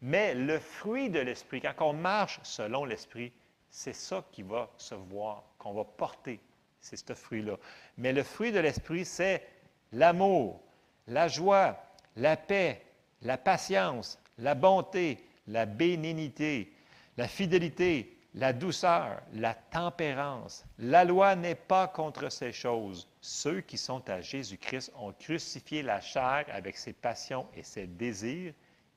mais 0.00 0.34
le 0.34 0.58
fruit 0.58 1.10
de 1.10 1.18
l'Esprit, 1.18 1.60
quand 1.60 1.74
on 1.80 1.92
marche 1.92 2.40
selon 2.42 2.84
l'Esprit, 2.84 3.32
c'est 3.68 3.92
ça 3.92 4.24
qui 4.32 4.42
va 4.42 4.70
se 4.76 4.94
voir, 4.94 5.44
qu'on 5.58 5.74
va 5.74 5.84
porter 5.84 6.40
c'est 6.80 6.96
ce 6.96 7.14
fruit-là. 7.14 7.56
Mais 7.96 8.12
le 8.12 8.22
fruit 8.22 8.52
de 8.52 8.60
l'esprit, 8.60 9.04
c'est 9.04 9.46
l'amour, 9.92 10.60
la 11.06 11.28
joie, 11.28 11.82
la 12.16 12.36
paix, 12.36 12.82
la 13.22 13.38
patience, 13.38 14.18
la 14.38 14.54
bonté, 14.54 15.24
la 15.46 15.66
bénignité, 15.66 16.72
la 17.16 17.28
fidélité, 17.28 18.16
la 18.34 18.52
douceur, 18.52 19.22
la 19.32 19.54
tempérance. 19.54 20.64
La 20.78 21.04
loi 21.04 21.34
n'est 21.34 21.54
pas 21.54 21.88
contre 21.88 22.28
ces 22.30 22.52
choses. 22.52 23.08
Ceux 23.20 23.60
qui 23.60 23.78
sont 23.78 24.08
à 24.08 24.20
Jésus-Christ 24.20 24.92
ont 24.96 25.12
crucifié 25.12 25.82
la 25.82 26.00
chair 26.00 26.44
avec 26.48 26.76
ses 26.76 26.92
passions 26.92 27.48
et 27.54 27.62
ses 27.62 27.86
désirs. 27.86 28.52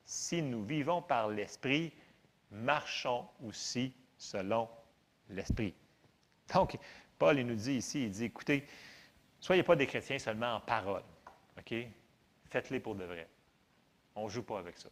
Si 0.05 0.41
nous 0.41 0.63
vivons 0.63 1.01
par 1.01 1.29
l'Esprit, 1.29 1.93
marchons 2.51 3.27
aussi 3.43 3.93
selon 4.17 4.69
l'Esprit. 5.29 5.73
Donc, 6.53 6.77
Paul, 7.17 7.39
il 7.39 7.47
nous 7.47 7.55
dit 7.55 7.75
ici, 7.75 8.03
il 8.05 8.11
dit, 8.11 8.25
écoutez, 8.25 8.67
soyez 9.39 9.63
pas 9.63 9.75
des 9.75 9.87
chrétiens 9.87 10.19
seulement 10.19 10.55
en 10.55 10.59
parole, 10.59 11.03
OK? 11.57 11.73
Faites-les 12.49 12.81
pour 12.81 12.95
de 12.95 13.05
vrai. 13.05 13.27
On 14.15 14.25
ne 14.25 14.29
joue 14.29 14.43
pas 14.43 14.59
avec 14.59 14.77
ça. 14.77 14.89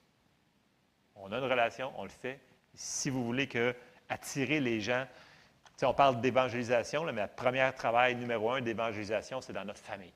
On 1.16 1.32
a 1.32 1.38
une 1.38 1.44
relation, 1.44 1.92
on 1.98 2.04
le 2.04 2.10
fait. 2.10 2.40
Si 2.74 3.10
vous 3.10 3.26
voulez 3.26 3.48
que 3.48 3.76
attirer 4.10 4.60
les 4.60 4.82
gens, 4.82 5.06
on 5.86 5.94
parle 5.94 6.20
d'évangélisation, 6.20 7.06
mais 7.06 7.22
le 7.22 7.28
premier 7.28 7.70
travail 7.76 8.16
numéro 8.16 8.52
un 8.52 8.62
d'évangélisation, 8.62 9.42
c'est 9.42 9.54
dans 9.54 9.66
notre 9.66 9.80
famille. 9.80 10.14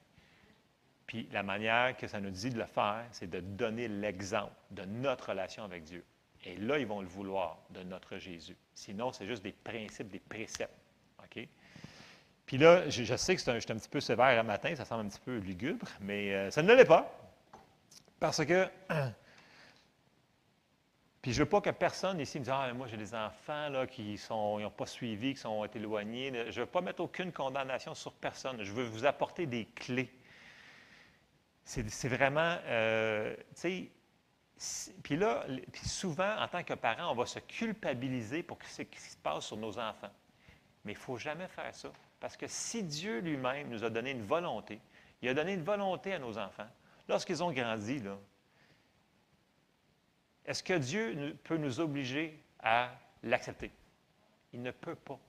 Puis 1.08 1.28
la 1.32 1.44
manière 1.44 1.96
que 1.96 2.08
ça 2.08 2.20
nous 2.20 2.32
dit 2.32 2.50
de 2.50 2.60
le 2.60 2.66
faire, 2.66 3.06
c'est 3.12 3.30
de 3.30 3.40
donner 3.40 3.88
l'exemple 3.88 4.54
de 4.72 4.84
notre 4.84 5.30
relation 5.30 5.64
avec 5.64 5.84
Dieu. 5.84 6.04
Et 6.46 6.58
là, 6.58 6.78
ils 6.80 6.88
vont 6.88 7.02
le 7.02 7.08
vouloir 7.08 7.60
de 7.70 7.84
notre 7.84 8.18
Jésus. 8.18 8.58
Sinon, 8.74 9.14
c'est 9.14 9.28
juste 9.28 9.44
des 9.44 9.54
principes, 9.54 10.10
des 10.10 10.20
préceptes. 10.20 10.74
OK? 11.20 11.48
Puis 12.46 12.58
là, 12.58 12.90
je, 12.90 13.16
sais 13.16 13.36
que 13.36 13.42
c'est 13.42 13.52
un, 13.52 13.56
un 13.56 13.80
petit 13.80 13.90
peu 13.90 14.02
sévère 14.02 14.40
un 14.40 14.44
matin, 14.44 14.76
ça 14.76 14.84
semble 14.84 15.06
un 15.06 15.10
petit 15.10 15.22
peu 15.24 15.38
lugubre, 15.38 15.88
mais 16.02 16.34
euh, 16.34 16.52
ça 16.52 16.62
ne 16.62 16.74
l'est 16.74 16.86
pas. 16.86 17.10
Parce 18.20 18.44
que. 18.46 18.68
Puis 21.24 21.32
je 21.32 21.40
veux 21.42 21.48
pas 21.48 21.62
que 21.62 21.70
personne 21.70 22.20
ici 22.20 22.38
me 22.38 22.44
dise 22.44 22.54
Ah, 22.54 22.72
moi 22.74 22.86
j'ai 22.86 22.98
des 22.98 23.16
enfants 23.16 23.70
là, 23.70 23.88
qui 23.88 24.20
n'ont 24.30 24.70
pas 24.70 24.86
suivi, 24.86 25.34
qui 25.34 25.40
sont 25.40 25.64
éloignés. 25.74 26.52
Je 26.52 26.60
ne 26.60 26.66
veux 26.66 26.70
pas 26.70 26.82
mettre 26.82 27.02
aucune 27.02 27.32
condamnation 27.32 27.96
sur 27.96 28.12
personne. 28.12 28.62
Je 28.62 28.74
veux 28.74 28.84
vous 28.84 29.06
apporter 29.06 29.46
des 29.46 29.66
clés. 29.74 30.14
C'est 31.64 32.10
vraiment. 32.10 32.58
Euh, 32.66 33.38
tu 33.56 33.90
sais. 34.58 34.92
Puis 35.02 35.16
là, 35.16 35.46
puis 35.72 35.88
souvent, 35.88 36.38
en 36.40 36.48
tant 36.50 36.62
que 36.62 36.74
parent, 36.74 37.12
on 37.12 37.16
va 37.16 37.26
se 37.26 37.40
culpabiliser 37.40 38.44
pour 38.44 38.58
ce 38.68 38.82
qui 38.82 39.00
se 39.00 39.16
passe 39.16 39.46
sur 39.46 39.58
nos 39.58 39.80
enfants. 39.80 40.12
Mais 40.84 40.92
il 40.92 40.96
ne 40.96 41.02
faut 41.02 41.18
jamais 41.18 41.48
faire 41.48 41.74
ça. 41.74 41.90
Parce 42.20 42.36
que 42.36 42.48
si 42.48 42.84
Dieu 42.84 43.20
lui-même 43.20 43.70
nous 43.70 43.86
a 43.86 43.90
donné 43.90 44.12
une 44.12 44.24
volonté, 44.24 44.82
il 45.22 45.30
a 45.30 45.34
donné 45.34 45.54
une 45.54 45.64
volonté 45.64 46.14
à 46.14 46.20
nos 46.20 46.38
enfants, 46.38 46.68
lorsqu'ils 47.08 47.42
ont 47.42 47.52
grandi, 47.52 48.00
là, 48.00 48.18
est-ce 50.46 50.64
que 50.64 50.74
Dieu 50.74 51.38
peut 51.44 51.58
nous 51.58 51.80
obliger 51.80 52.42
à 52.60 52.92
l'accepter? 53.24 53.72
Il 54.52 54.62
ne 54.62 54.72
peut 54.72 54.96
pas. 54.96 55.20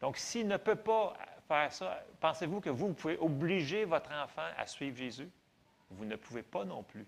Donc, 0.00 0.16
s'il 0.16 0.46
ne 0.46 0.56
peut 0.56 0.76
pas 0.76 1.14
faire 1.48 1.72
ça, 1.72 2.04
pensez-vous 2.20 2.60
que 2.60 2.70
vous, 2.70 2.92
pouvez 2.92 3.16
obliger 3.18 3.84
votre 3.84 4.12
enfant 4.12 4.46
à 4.56 4.66
suivre 4.66 4.96
Jésus? 4.96 5.30
Vous 5.90 6.04
ne 6.04 6.16
pouvez 6.16 6.42
pas 6.42 6.64
non 6.64 6.82
plus. 6.82 7.06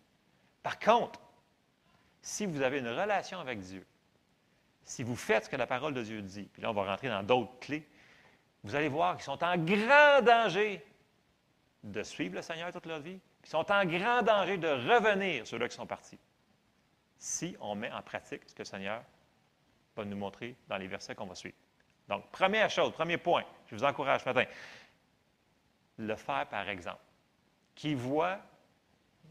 Par 0.62 0.78
contre, 0.78 1.20
si 2.22 2.46
vous 2.46 2.62
avez 2.62 2.78
une 2.78 2.88
relation 2.88 3.38
avec 3.38 3.60
Dieu, 3.60 3.86
si 4.84 5.02
vous 5.02 5.16
faites 5.16 5.44
ce 5.44 5.50
que 5.50 5.56
la 5.56 5.66
parole 5.66 5.94
de 5.94 6.02
Dieu 6.02 6.22
dit, 6.22 6.48
puis 6.52 6.62
là, 6.62 6.70
on 6.70 6.74
va 6.74 6.84
rentrer 6.84 7.08
dans 7.08 7.22
d'autres 7.22 7.58
clés, 7.60 7.86
vous 8.64 8.74
allez 8.74 8.88
voir 8.88 9.16
qu'ils 9.16 9.24
sont 9.24 9.42
en 9.44 9.56
grand 9.58 10.22
danger 10.22 10.84
de 11.84 12.02
suivre 12.02 12.36
le 12.36 12.42
Seigneur 12.42 12.72
toute 12.72 12.86
leur 12.86 13.00
vie. 13.00 13.20
Ils 13.44 13.48
sont 13.48 13.70
en 13.70 13.84
grand 13.84 14.22
danger 14.22 14.58
de 14.58 14.68
revenir, 14.68 15.46
ceux-là 15.46 15.68
qui 15.68 15.76
sont 15.76 15.86
partis, 15.86 16.18
si 17.18 17.56
on 17.60 17.74
met 17.74 17.90
en 17.92 18.02
pratique 18.02 18.42
ce 18.46 18.54
que 18.54 18.60
le 18.60 18.66
Seigneur 18.66 19.02
va 19.96 20.04
nous 20.04 20.16
montrer 20.16 20.56
dans 20.68 20.76
les 20.76 20.86
versets 20.86 21.14
qu'on 21.14 21.26
va 21.26 21.34
suivre. 21.34 21.56
Donc, 22.08 22.30
première 22.30 22.70
chose, 22.70 22.92
premier 22.92 23.18
point, 23.18 23.44
je 23.66 23.74
vous 23.74 23.84
encourage 23.84 24.22
ce 24.22 24.28
matin, 24.28 24.44
le 25.98 26.14
faire 26.16 26.46
par 26.48 26.68
exemple, 26.68 27.00
qui 27.74 27.94
voit 27.94 28.38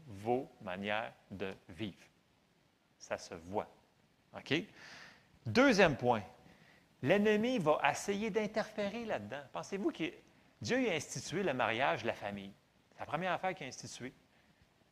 vos 0.06 0.50
manières 0.60 1.12
de 1.30 1.54
vivre. 1.68 2.02
Ça 2.98 3.18
se 3.18 3.34
voit. 3.34 3.68
OK? 4.34 4.54
Deuxième 5.46 5.96
point, 5.96 6.22
L'ennemi 7.02 7.58
va 7.58 7.78
essayer 7.90 8.30
d'interférer 8.30 9.04
là-dedans. 9.04 9.42
Pensez-vous 9.52 9.90
que 9.90 10.04
Dieu 10.60 10.88
a 10.88 10.94
institué 10.94 11.42
le 11.42 11.52
mariage, 11.52 12.04
la 12.04 12.14
famille? 12.14 12.52
C'est 12.92 13.00
la 13.00 13.06
première 13.06 13.32
affaire 13.32 13.54
qu'il 13.54 13.66
a 13.66 13.68
instituée. 13.68 14.12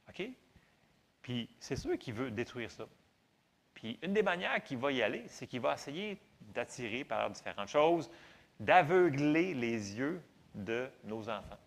OK? 0.09 0.23
Puis 1.25 1.49
c'est 1.59 1.77
sûr 1.77 1.99
qu'il 1.99 2.13
veut 2.13 2.31
détruire 2.31 2.71
ça. 2.71 2.85
Puis 3.73 3.99
une 4.03 4.13
des 4.13 4.23
manières 4.23 4.63
qu'il 4.63 4.77
va 4.77 4.93
y 4.93 5.03
aller, 5.03 5.25
c'est 5.27 5.47
qu'il 5.47 5.61
va 5.61 5.73
essayer 5.73 6.21
d'attirer 6.55 7.03
par 7.03 7.31
différentes 7.31 7.71
choses, 7.71 8.11
d'aveugler 8.61 9.55
les 9.55 9.97
yeux 9.97 10.21
de 10.55 10.87
nos 11.03 11.27
enfants. 11.31 11.59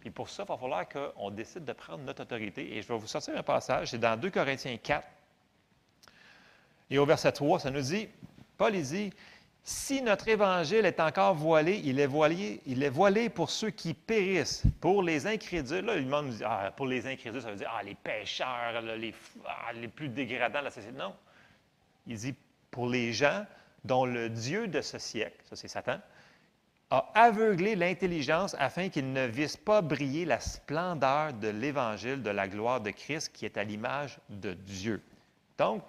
Puis 0.00 0.10
pour 0.10 0.28
ça, 0.28 0.44
il 0.44 0.48
va 0.48 0.58
falloir 0.58 0.86
qu'on 0.86 1.30
décide 1.30 1.64
de 1.64 1.72
prendre 1.72 2.04
notre 2.04 2.22
autorité. 2.22 2.76
Et 2.76 2.82
je 2.82 2.88
vais 2.88 2.98
vous 2.98 3.06
sortir 3.06 3.34
un 3.38 3.42
passage, 3.42 3.90
c'est 3.90 3.98
dans 3.98 4.20
2 4.20 4.30
Corinthiens 4.30 4.76
4. 4.76 5.06
Et 6.90 6.98
au 6.98 7.06
verset 7.06 7.32
3, 7.32 7.58
ça 7.58 7.70
nous 7.70 7.80
dit, 7.80 8.06
Paul 8.58 8.72
dit, 8.72 9.10
si 9.62 10.02
notre 10.02 10.28
évangile 10.28 10.86
est 10.86 11.00
encore 11.00 11.34
voilé, 11.34 11.80
il 11.84 12.00
est 12.00 12.06
voilé, 12.06 13.28
pour 13.28 13.50
ceux 13.50 13.70
qui 13.70 13.94
périssent, 13.94 14.62
pour 14.80 15.02
les 15.02 15.26
incrédules. 15.26 15.84
Là, 15.84 15.96
le 15.96 16.04
monde 16.04 16.30
dit, 16.30 16.42
ah, 16.44 16.72
pour 16.76 16.86
les 16.86 17.06
incrédules, 17.06 17.42
ça 17.42 17.50
veut 17.50 17.56
dire, 17.56 17.72
ah, 17.76 17.82
les 17.82 17.94
pécheurs, 17.94 18.80
les, 18.80 19.14
ah, 19.46 19.72
les 19.74 19.88
plus 19.88 20.08
dégradants 20.08 20.60
de 20.60 20.64
la 20.64 20.70
société. 20.70 20.96
Non. 20.96 21.14
Il 22.06 22.16
dit, 22.16 22.34
pour 22.70 22.88
les 22.88 23.12
gens 23.12 23.44
dont 23.84 24.04
le 24.04 24.28
Dieu 24.28 24.66
de 24.66 24.80
ce 24.80 24.98
siècle, 24.98 25.36
ça 25.48 25.56
c'est 25.56 25.68
Satan, 25.68 26.00
a 26.90 27.08
aveuglé 27.14 27.76
l'intelligence 27.76 28.56
afin 28.58 28.88
qu'ils 28.88 29.12
ne 29.12 29.26
vissent 29.26 29.56
pas 29.56 29.80
briller 29.80 30.24
la 30.24 30.40
splendeur 30.40 31.32
de 31.34 31.48
l'évangile 31.48 32.22
de 32.22 32.30
la 32.30 32.48
gloire 32.48 32.80
de 32.80 32.90
Christ 32.90 33.30
qui 33.32 33.44
est 33.44 33.56
à 33.56 33.62
l'image 33.62 34.18
de 34.28 34.54
Dieu. 34.54 35.00
Donc, 35.56 35.82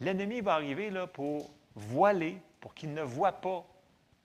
l'ennemi 0.00 0.40
va 0.40 0.54
arriver 0.54 0.90
là 0.90 1.06
pour 1.06 1.50
voiler 1.76 2.38
qu'ils 2.74 2.92
ne 2.94 3.02
voient 3.02 3.40
pas 3.40 3.64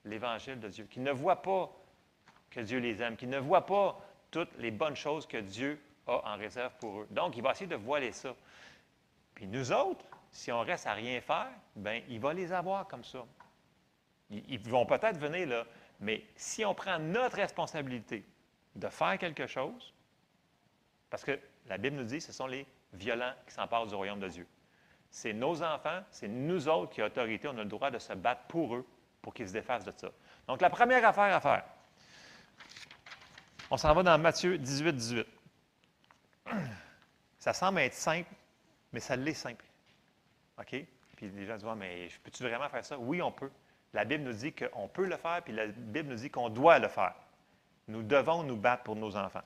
l'Évangile 0.04 0.60
de 0.60 0.68
Dieu, 0.68 0.84
qu'ils 0.84 1.02
ne 1.02 1.12
voient 1.12 1.42
pas 1.42 1.70
que 2.50 2.60
Dieu 2.60 2.78
les 2.78 3.02
aime, 3.02 3.16
qu'ils 3.16 3.30
ne 3.30 3.38
voient 3.38 3.66
pas 3.66 4.00
toutes 4.30 4.56
les 4.58 4.70
bonnes 4.70 4.96
choses 4.96 5.26
que 5.26 5.36
Dieu 5.36 5.80
a 6.06 6.34
en 6.34 6.36
réserve 6.36 6.72
pour 6.80 7.00
eux. 7.00 7.08
Donc, 7.10 7.36
il 7.36 7.42
va 7.42 7.52
essayer 7.52 7.66
de 7.66 7.76
voiler 7.76 8.12
ça. 8.12 8.34
Puis 9.34 9.46
nous 9.46 9.72
autres, 9.72 10.04
si 10.30 10.52
on 10.52 10.60
reste 10.60 10.86
à 10.86 10.92
rien 10.92 11.20
faire, 11.20 11.50
bien, 11.76 12.02
il 12.08 12.20
va 12.20 12.32
les 12.32 12.52
avoir 12.52 12.86
comme 12.86 13.04
ça. 13.04 13.24
Ils, 14.30 14.58
vont 14.68 14.86
peut-être 14.86 15.18
venir 15.18 15.48
là, 15.48 15.64
mais 16.00 16.24
si 16.36 16.64
on 16.64 16.74
prend 16.74 16.98
notre 16.98 17.36
responsabilité 17.36 18.24
de 18.74 18.88
faire 18.88 19.18
quelque 19.18 19.46
chose, 19.46 19.92
parce 21.10 21.24
que 21.24 21.38
la 21.66 21.78
Bible 21.78 21.96
nous 21.96 22.04
dit 22.04 22.18
que 22.18 22.24
ce 22.24 22.32
sont 22.32 22.46
les 22.46 22.66
violents 22.92 23.32
qui 23.46 23.54
s'emparent 23.54 23.86
du 23.86 23.94
royaume 23.94 24.18
de 24.20 24.28
Dieu. 24.28 24.46
C'est 25.14 25.32
nos 25.32 25.62
enfants, 25.62 26.02
c'est 26.10 26.26
nous 26.26 26.66
autres 26.66 26.92
qui 26.92 27.00
avons 27.00 27.08
autorité, 27.08 27.46
on 27.46 27.56
a 27.56 27.62
le 27.62 27.66
droit 27.66 27.88
de 27.88 28.00
se 28.00 28.12
battre 28.14 28.42
pour 28.48 28.74
eux, 28.74 28.84
pour 29.22 29.32
qu'ils 29.32 29.46
se 29.46 29.52
défassent 29.52 29.84
de 29.84 29.92
ça. 29.96 30.10
Donc, 30.48 30.60
la 30.60 30.68
première 30.68 31.06
affaire 31.06 31.32
à 31.32 31.40
faire, 31.40 31.64
On 33.70 33.76
s'en 33.76 33.94
va 33.94 34.02
dans 34.02 34.18
Matthieu 34.18 34.58
18, 34.58 34.92
18. 34.92 35.26
Ça 37.38 37.52
semble 37.52 37.78
être 37.78 37.94
simple, 37.94 38.28
mais 38.92 38.98
ça 38.98 39.14
l'est 39.14 39.34
simple. 39.34 39.64
OK? 40.58 40.84
Puis 41.16 41.30
les 41.30 41.46
gens 41.46 41.58
disent, 41.58 41.66
mais 41.76 42.08
peux-tu 42.24 42.42
vraiment 42.42 42.68
faire 42.68 42.84
ça? 42.84 42.98
Oui, 42.98 43.22
on 43.22 43.30
peut. 43.30 43.52
La 43.92 44.04
Bible 44.04 44.24
nous 44.24 44.32
dit 44.32 44.52
qu'on 44.52 44.88
peut 44.88 45.06
le 45.06 45.16
faire, 45.16 45.42
puis 45.44 45.52
la 45.52 45.68
Bible 45.68 46.08
nous 46.08 46.16
dit 46.16 46.28
qu'on 46.28 46.48
doit 46.48 46.80
le 46.80 46.88
faire. 46.88 47.14
Nous 47.86 48.02
devons 48.02 48.42
nous 48.42 48.56
battre 48.56 48.82
pour 48.82 48.96
nos 48.96 49.16
enfants. 49.16 49.42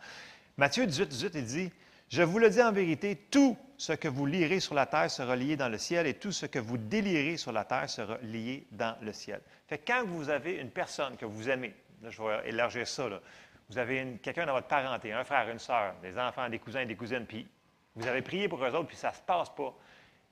Matthieu 0.56 0.86
18, 0.86 1.08
18, 1.08 1.34
il 1.34 1.44
dit, 1.44 1.72
Je 2.08 2.22
vous 2.22 2.38
le 2.38 2.48
dis 2.48 2.62
en 2.62 2.72
vérité, 2.72 3.16
tout 3.30 3.56
ce 3.76 3.92
que 3.92 4.08
vous 4.08 4.24
lirez 4.24 4.60
sur 4.60 4.74
la 4.74 4.86
terre 4.86 5.10
sera 5.10 5.36
lié 5.36 5.56
dans 5.56 5.68
le 5.68 5.76
ciel, 5.76 6.06
et 6.06 6.14
tout 6.14 6.32
ce 6.32 6.46
que 6.46 6.58
vous 6.58 6.78
délirez 6.78 7.36
sur 7.36 7.52
la 7.52 7.64
terre 7.64 7.88
sera 7.90 8.16
lié 8.22 8.66
dans 8.72 8.96
le 9.02 9.12
ciel. 9.12 9.40
Fait 9.66 9.76
que 9.76 9.92
quand 9.92 10.04
vous 10.06 10.30
avez 10.30 10.54
une 10.54 10.70
personne 10.70 11.18
que 11.18 11.26
vous 11.26 11.50
aimez, 11.50 11.74
là, 12.02 12.08
je 12.08 12.22
vais 12.22 12.48
élargir 12.48 12.88
ça, 12.88 13.08
là, 13.10 13.20
vous 13.68 13.76
avez 13.76 14.18
quelqu'un 14.22 14.46
dans 14.46 14.54
votre 14.54 14.68
parenté, 14.68 15.12
un 15.12 15.22
frère, 15.24 15.50
une 15.50 15.58
sœur, 15.58 15.94
des 16.00 16.18
enfants, 16.18 16.48
des 16.48 16.58
cousins, 16.58 16.86
des 16.86 16.96
cousines, 16.96 17.26
puis 17.26 17.46
vous 17.94 18.06
avez 18.06 18.22
prié 18.22 18.48
pour 18.48 18.64
eux 18.64 18.70
autres, 18.70 18.88
puis 18.88 18.96
ça 18.96 19.10
ne 19.10 19.14
se 19.14 19.20
passe 19.20 19.50
pas. 19.50 19.74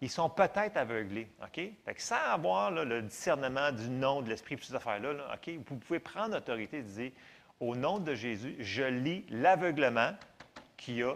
Ils 0.01 0.11
sont 0.11 0.31
peut-être 0.31 0.79
aveuglés, 0.79 1.29
OK? 1.43 1.61
Fait 1.85 1.95
que 1.95 2.03
sans 2.03 2.17
avoir 2.31 2.71
le 2.71 3.03
discernement 3.03 3.71
du 3.71 3.91
nom 3.91 4.23
de 4.23 4.31
l'Esprit, 4.31 4.57
toutes 4.57 4.65
ces 4.65 4.75
affaires-là, 4.75 5.11
OK? 5.35 5.55
Vous 5.69 5.77
pouvez 5.77 5.99
prendre 5.99 6.37
autorité 6.37 6.79
et 6.79 6.83
dire, 6.83 7.13
au 7.61 7.77
nom 7.77 7.99
de 7.99 8.15
Jésus, 8.15 8.57
je 8.61 8.83
lis 8.83 9.27
l'aveuglement 9.29 10.13
qu'il 10.79 10.97
y 10.97 11.03
a 11.03 11.15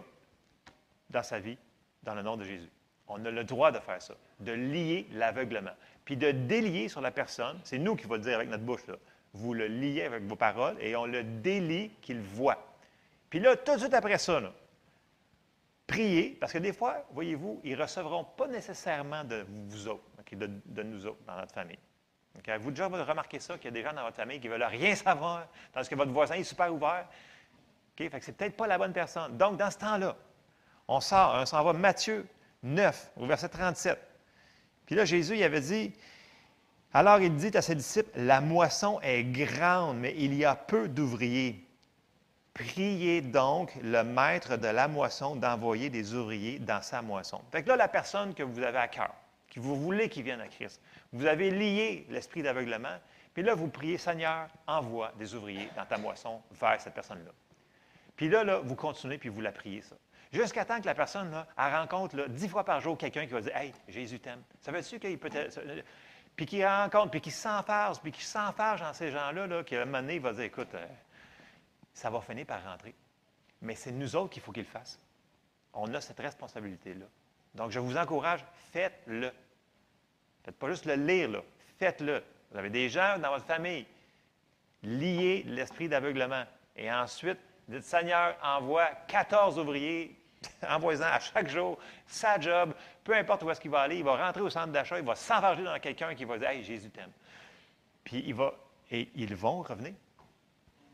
dans 1.11 1.23
sa 1.23 1.39
vie, 1.39 1.57
dans 2.03 2.15
le 2.15 2.21
nom 2.21 2.37
de 2.37 2.43
Jésus. 2.43 2.69
On 3.07 3.23
a 3.25 3.31
le 3.31 3.43
droit 3.43 3.71
de 3.71 3.79
faire 3.79 4.01
ça, 4.01 4.13
de 4.39 4.51
lier 4.51 5.07
l'aveuglement. 5.11 5.73
Puis 6.05 6.17
de 6.17 6.31
délier 6.31 6.87
sur 6.87 7.01
la 7.01 7.11
personne, 7.11 7.59
c'est 7.63 7.77
nous 7.77 7.95
qui 7.95 8.07
va 8.07 8.17
le 8.17 8.23
dire 8.23 8.35
avec 8.35 8.49
notre 8.49 8.63
bouche, 8.63 8.87
là. 8.87 8.95
Vous 9.33 9.53
le 9.53 9.67
liez 9.67 10.03
avec 10.03 10.23
vos 10.23 10.35
paroles 10.35 10.75
et 10.81 10.95
on 10.95 11.05
le 11.05 11.23
délie 11.23 11.91
qu'il 12.01 12.19
voit. 12.19 12.57
Puis 13.29 13.39
là, 13.39 13.55
tout 13.55 13.73
de 13.75 13.79
suite 13.79 13.93
après 13.93 14.17
ça, 14.17 14.41
priez, 15.87 16.37
parce 16.39 16.51
que 16.51 16.57
des 16.57 16.73
fois, 16.73 17.05
voyez-vous, 17.11 17.61
ils 17.63 17.77
ne 17.77 17.81
recevront 17.81 18.25
pas 18.25 18.47
nécessairement 18.47 19.23
de 19.23 19.45
vous 19.69 19.87
autres, 19.87 20.03
de, 20.33 20.83
nous 20.83 21.05
autres 21.05 21.23
dans 21.25 21.37
notre 21.37 21.53
famille. 21.53 21.79
Vous 22.59 22.71
déjà 22.71 22.87
remarqué 22.87 23.39
ça, 23.39 23.55
qu'il 23.55 23.65
y 23.65 23.67
a 23.67 23.71
des 23.71 23.83
gens 23.83 23.93
dans 23.93 24.03
votre 24.03 24.15
famille 24.15 24.39
qui 24.39 24.47
ne 24.47 24.53
veulent 24.53 24.63
rien 24.63 24.95
savoir, 24.95 25.47
tandis 25.73 25.89
que 25.89 25.95
votre 25.95 26.11
voisin 26.11 26.35
est 26.35 26.43
super 26.43 26.73
ouvert? 26.73 27.07
Okay? 27.93 28.09
Fait 28.09 28.19
que 28.19 28.25
c'est 28.25 28.31
peut-être 28.33 28.55
pas 28.55 28.67
la 28.67 28.77
bonne 28.77 28.93
personne. 28.93 29.37
Donc, 29.37 29.57
dans 29.57 29.69
ce 29.69 29.77
temps-là, 29.77 30.15
on 30.91 30.99
sort, 30.99 31.35
on 31.35 31.45
s'en 31.45 31.63
va 31.63 31.71
Matthieu 31.71 32.27
9, 32.63 33.11
au 33.15 33.25
verset 33.25 33.47
37. 33.47 33.97
Puis 34.85 34.95
là, 34.95 35.05
Jésus, 35.05 35.37
il 35.37 35.43
avait 35.43 35.61
dit, 35.61 35.93
alors 36.93 37.19
il 37.19 37.33
dit 37.35 37.55
à 37.55 37.61
ses 37.61 37.75
disciples, 37.75 38.11
la 38.15 38.41
moisson 38.41 38.99
est 39.01 39.23
grande, 39.23 39.99
mais 39.99 40.13
il 40.17 40.33
y 40.33 40.43
a 40.43 40.53
peu 40.53 40.89
d'ouvriers. 40.89 41.65
Priez 42.53 43.21
donc 43.21 43.73
le 43.81 44.03
maître 44.03 44.57
de 44.57 44.67
la 44.67 44.89
moisson 44.89 45.37
d'envoyer 45.37 45.89
des 45.89 46.13
ouvriers 46.13 46.59
dans 46.59 46.81
sa 46.81 47.01
moisson. 47.01 47.39
Fait 47.51 47.63
que 47.63 47.69
là, 47.69 47.77
la 47.77 47.87
personne 47.87 48.33
que 48.33 48.43
vous 48.43 48.61
avez 48.61 48.79
à 48.79 48.89
cœur, 48.89 49.15
que 49.49 49.61
vous 49.61 49.77
voulez 49.77 50.09
qu'il 50.09 50.23
vienne 50.23 50.41
à 50.41 50.47
Christ, 50.47 50.81
vous 51.13 51.25
avez 51.25 51.51
lié 51.51 52.05
l'esprit 52.09 52.43
d'aveuglement, 52.43 52.97
puis 53.33 53.43
là, 53.43 53.55
vous 53.55 53.69
priez, 53.69 53.97
Seigneur, 53.97 54.49
envoie 54.67 55.13
des 55.17 55.33
ouvriers 55.35 55.69
dans 55.77 55.85
ta 55.85 55.97
moisson 55.97 56.41
vers 56.59 56.81
cette 56.81 56.93
personne-là. 56.93 57.31
Puis 58.17 58.27
là, 58.27 58.43
là, 58.43 58.59
vous 58.59 58.75
continuez, 58.75 59.17
puis 59.17 59.29
vous 59.29 59.39
la 59.39 59.53
priez, 59.53 59.81
ça. 59.81 59.95
Jusqu'à 60.31 60.63
temps 60.63 60.79
que 60.79 60.85
la 60.85 60.95
personne, 60.95 61.31
là, 61.31 61.47
rencontre 61.57 62.27
dix 62.29 62.47
fois 62.47 62.63
par 62.63 62.79
jour 62.79 62.97
quelqu'un 62.97 63.25
qui 63.25 63.33
va 63.33 63.41
dire 63.41 63.55
Hey, 63.55 63.73
Jésus 63.87 64.19
t'aime. 64.19 64.41
Ça 64.61 64.71
veut 64.71 64.81
dire 64.81 64.99
qu'il 64.99 65.19
peut 65.19 65.29
être 65.33 65.83
puis 66.35 66.45
qui 66.45 66.65
rencontre, 66.65 67.11
puis 67.11 67.21
qui 67.21 67.31
s'enfarge, 67.31 67.99
puis 67.99 68.11
qui 68.11 68.23
s'enfarge 68.23 68.81
dans 68.81 68.93
ces 68.93 69.11
gens-là, 69.11 69.47
là, 69.47 69.63
qu'à 69.63 69.81
un 69.81 69.85
moment 69.85 70.01
donné, 70.01 70.15
il 70.15 70.21
va 70.21 70.33
dire, 70.33 70.43
écoute, 70.43 70.73
euh, 70.73 70.87
ça 71.93 72.09
va 72.09 72.21
finir 72.21 72.45
par 72.45 72.63
rentrer. 72.63 72.95
Mais 73.61 73.75
c'est 73.75 73.91
nous 73.91 74.15
autres 74.15 74.31
qu'il 74.31 74.41
faut 74.41 74.51
qu'il 74.51 74.63
le 74.63 74.69
fasse. 74.69 74.99
On 75.73 75.93
a 75.93 76.01
cette 76.01 76.19
responsabilité-là. 76.19 77.05
Donc, 77.53 77.71
je 77.71 77.79
vous 77.79 77.97
encourage, 77.97 78.43
faites-le. 78.71 79.31
Faites 80.43 80.57
pas 80.57 80.69
juste 80.69 80.85
le 80.85 80.95
lire, 80.95 81.29
là. 81.29 81.41
Faites-le. 81.77 82.23
Vous 82.51 82.57
avez 82.57 82.69
des 82.69 82.89
gens 82.89 83.19
dans 83.19 83.29
votre 83.29 83.45
famille. 83.45 83.85
Liez 84.83 85.43
l'esprit 85.43 85.89
d'aveuglement. 85.89 86.43
Et 86.75 86.91
ensuite, 86.91 87.37
dites, 87.67 87.83
Seigneur, 87.83 88.35
envoie 88.41 88.87
14 89.07 89.59
ouvriers 89.59 90.19
envoyez 90.67 91.01
à 91.01 91.19
chaque 91.19 91.49
jour 91.49 91.77
sa 92.07 92.39
job, 92.39 92.73
peu 93.03 93.15
importe 93.15 93.43
où 93.43 93.51
est-ce 93.51 93.61
qu'il 93.61 93.71
va 93.71 93.81
aller, 93.81 93.97
il 93.97 94.03
va 94.03 94.15
rentrer 94.15 94.41
au 94.41 94.49
centre 94.49 94.71
d'achat, 94.71 94.97
il 94.99 95.05
va 95.05 95.15
s'enfarger 95.15 95.63
dans 95.63 95.79
quelqu'un 95.79 96.15
qui 96.15 96.25
va 96.25 96.37
dire 96.37 96.49
Hey, 96.49 96.63
Jésus 96.63 96.89
t'aime. 96.89 97.11
Puis 98.03 98.23
il 98.25 98.33
va, 98.33 98.53
et 98.89 99.09
ils 99.15 99.35
vont 99.35 99.61
revenir. 99.61 99.93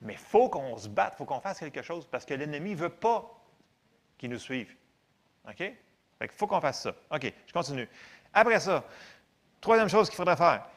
Mais 0.01 0.13
il 0.13 0.19
faut 0.19 0.49
qu'on 0.49 0.77
se 0.77 0.87
batte, 0.87 1.13
il 1.15 1.17
faut 1.17 1.25
qu'on 1.25 1.39
fasse 1.39 1.59
quelque 1.59 1.81
chose 1.81 2.07
parce 2.07 2.25
que 2.25 2.33
l'ennemi 2.33 2.71
ne 2.71 2.75
veut 2.75 2.89
pas 2.89 3.33
qu'il 4.17 4.29
nous 4.29 4.39
suive. 4.39 4.75
OK? 5.47 5.61
il 6.21 6.27
faut 6.29 6.47
qu'on 6.47 6.61
fasse 6.61 6.81
ça. 6.81 6.93
OK, 7.11 7.31
je 7.45 7.53
continue. 7.53 7.87
Après 8.33 8.59
ça, 8.59 8.83
troisième 9.61 9.89
chose 9.89 10.09
qu'il 10.09 10.17
faudrait 10.17 10.35
faire, 10.35 10.67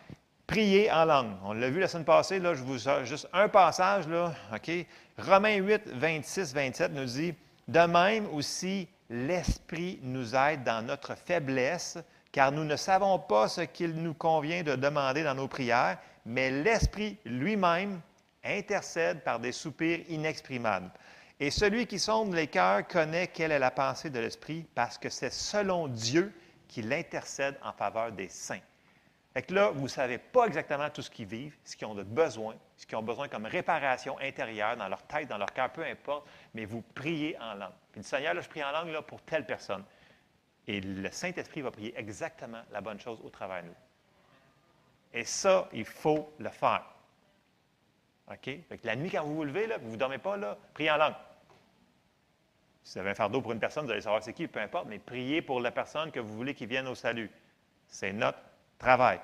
prier 0.47 0.91
en 0.91 1.05
langue. 1.05 1.33
On 1.45 1.53
l'a 1.53 1.71
vu 1.71 1.81
la 1.81 1.89
semaine 1.89 2.05
passée, 2.05 2.39
là, 2.39 2.55
je 2.55 2.63
vous 2.63 2.79
juste 3.05 3.29
un 3.33 3.49
passage, 3.49 4.07
là, 4.09 4.35
OK? 4.55 4.71
Romains 5.19 5.57
8, 5.57 5.89
26, 5.89 6.55
27 6.55 6.93
nous 6.93 7.05
dit 7.05 7.35
de 7.71 7.87
même 7.87 8.27
aussi, 8.35 8.89
l'Esprit 9.09 10.01
nous 10.03 10.35
aide 10.35 10.65
dans 10.65 10.85
notre 10.85 11.15
faiblesse, 11.15 11.99
car 12.33 12.51
nous 12.51 12.65
ne 12.65 12.75
savons 12.75 13.21
pas 13.21 13.49
ce 13.49 13.61
qu'il 13.61 13.95
nous 13.95 14.15
convient 14.15 14.65
de 14.65 14.75
demander 14.75 15.23
dans 15.23 15.37
nos 15.37 15.47
prières, 15.47 15.99
mais 16.27 16.51
l'Esprit 16.51 17.17
lui-même 17.25 18.01
intercède 18.45 19.23
par 19.23 19.39
des 19.39 19.53
soupirs 19.53 20.01
inexprimables. 20.09 20.91
Et 21.39 21.53
celui 21.53 21.87
qui 21.87 22.01
sonde 22.01 22.35
les 22.35 22.49
cœurs 22.49 22.89
connaît 22.89 23.29
quelle 23.29 23.53
est 23.53 23.59
la 23.61 23.71
pensée 23.71 24.11
de 24.11 24.19
l'Esprit, 24.19 24.67
parce 24.75 24.99
que 24.99 25.09
c'est 25.09 25.33
selon 25.33 25.87
Dieu 25.87 26.33
qu'il 26.67 26.93
intercède 26.93 27.57
en 27.63 27.73
faveur 27.73 28.11
des 28.11 28.29
saints. 28.29 28.59
Fait 29.33 29.43
que 29.43 29.55
là, 29.55 29.71
vous 29.71 29.85
ne 29.85 29.89
savez 29.89 30.19
pas 30.19 30.47
exactement 30.47 30.91
tout 30.91 31.03
ce 31.03 31.11
qu'ils 31.11 31.27
vivent, 31.27 31.57
ce 31.65 31.77
qu'ils 31.77 31.87
ont 31.87 31.95
de 31.95 32.03
besoin, 32.03 32.57
ce 32.77 32.85
qu'ils 32.85 32.97
ont 32.97 33.03
besoin 33.03 33.29
comme 33.29 33.47
réparation 33.47 34.19
intérieure 34.19 34.77
dans 34.77 34.89
leur 34.89 35.03
tête, 35.05 35.29
dans 35.29 35.39
leur 35.39 35.53
cœur, 35.53 35.71
peu 35.71 35.85
importe, 35.85 36.29
mais 36.53 36.65
vous 36.65 36.83
priez 36.95 37.39
en 37.39 37.55
langue. 37.55 37.73
Puis 37.93 38.03
Seigneur, 38.03 38.35
là, 38.35 38.41
je 38.41 38.49
prie 38.49 38.65
en 38.65 38.73
langue 38.73 38.89
là, 38.89 39.03
pour 39.03 39.23
telle 39.23 39.47
personne. 39.47 39.85
Et 40.67 40.81
le 40.81 41.11
Saint-Esprit 41.13 41.63
va 41.63 41.71
prier 41.71 41.95
exactement 41.97 42.63
la 42.73 42.81
bonne 42.81 42.99
chose 42.99 43.21
au 43.23 43.31
travers 43.31 43.63
de 43.63 43.69
nous. 43.69 43.75
Et 45.13 45.25
ça, 45.25 45.69
il 45.73 45.85
faut 45.85 46.33
le 46.39 46.51
faire. 46.51 46.85
OK? 48.31 48.45
Fait 48.45 48.79
que 48.79 48.87
la 48.87 48.97
nuit, 48.97 49.11
quand 49.11 49.25
vous 49.25 49.37
vous 49.37 49.45
levez, 49.45 49.67
là, 49.69 49.79
vous 49.79 49.93
ne 49.93 49.97
dormez 49.97 50.19
pas, 50.19 50.37
là, 50.37 50.57
priez 50.75 50.91
en 50.91 50.97
langue. 50.97 51.15
Si 52.83 52.95
vous 52.95 53.01
avez 53.01 53.11
un 53.11 53.15
fardeau 53.15 53.41
pour 53.41 53.53
une 53.53 53.61
personne, 53.61 53.85
vous 53.85 53.93
allez 53.93 54.01
savoir 54.01 54.23
c'est 54.23 54.33
qui, 54.33 54.49
peu 54.49 54.61
importe, 54.61 54.87
mais 54.89 54.99
priez 54.99 55.43
pour 55.43 55.61
la 55.61 55.71
personne 55.71 56.11
que 56.11 56.19
vous 56.19 56.35
voulez 56.35 56.55
qui 56.55 56.67
vienne 56.67 56.89
au 56.89 56.95
salut. 56.95 57.31
C'est 57.87 58.13
notre 58.13 58.39
travail. 58.81 59.21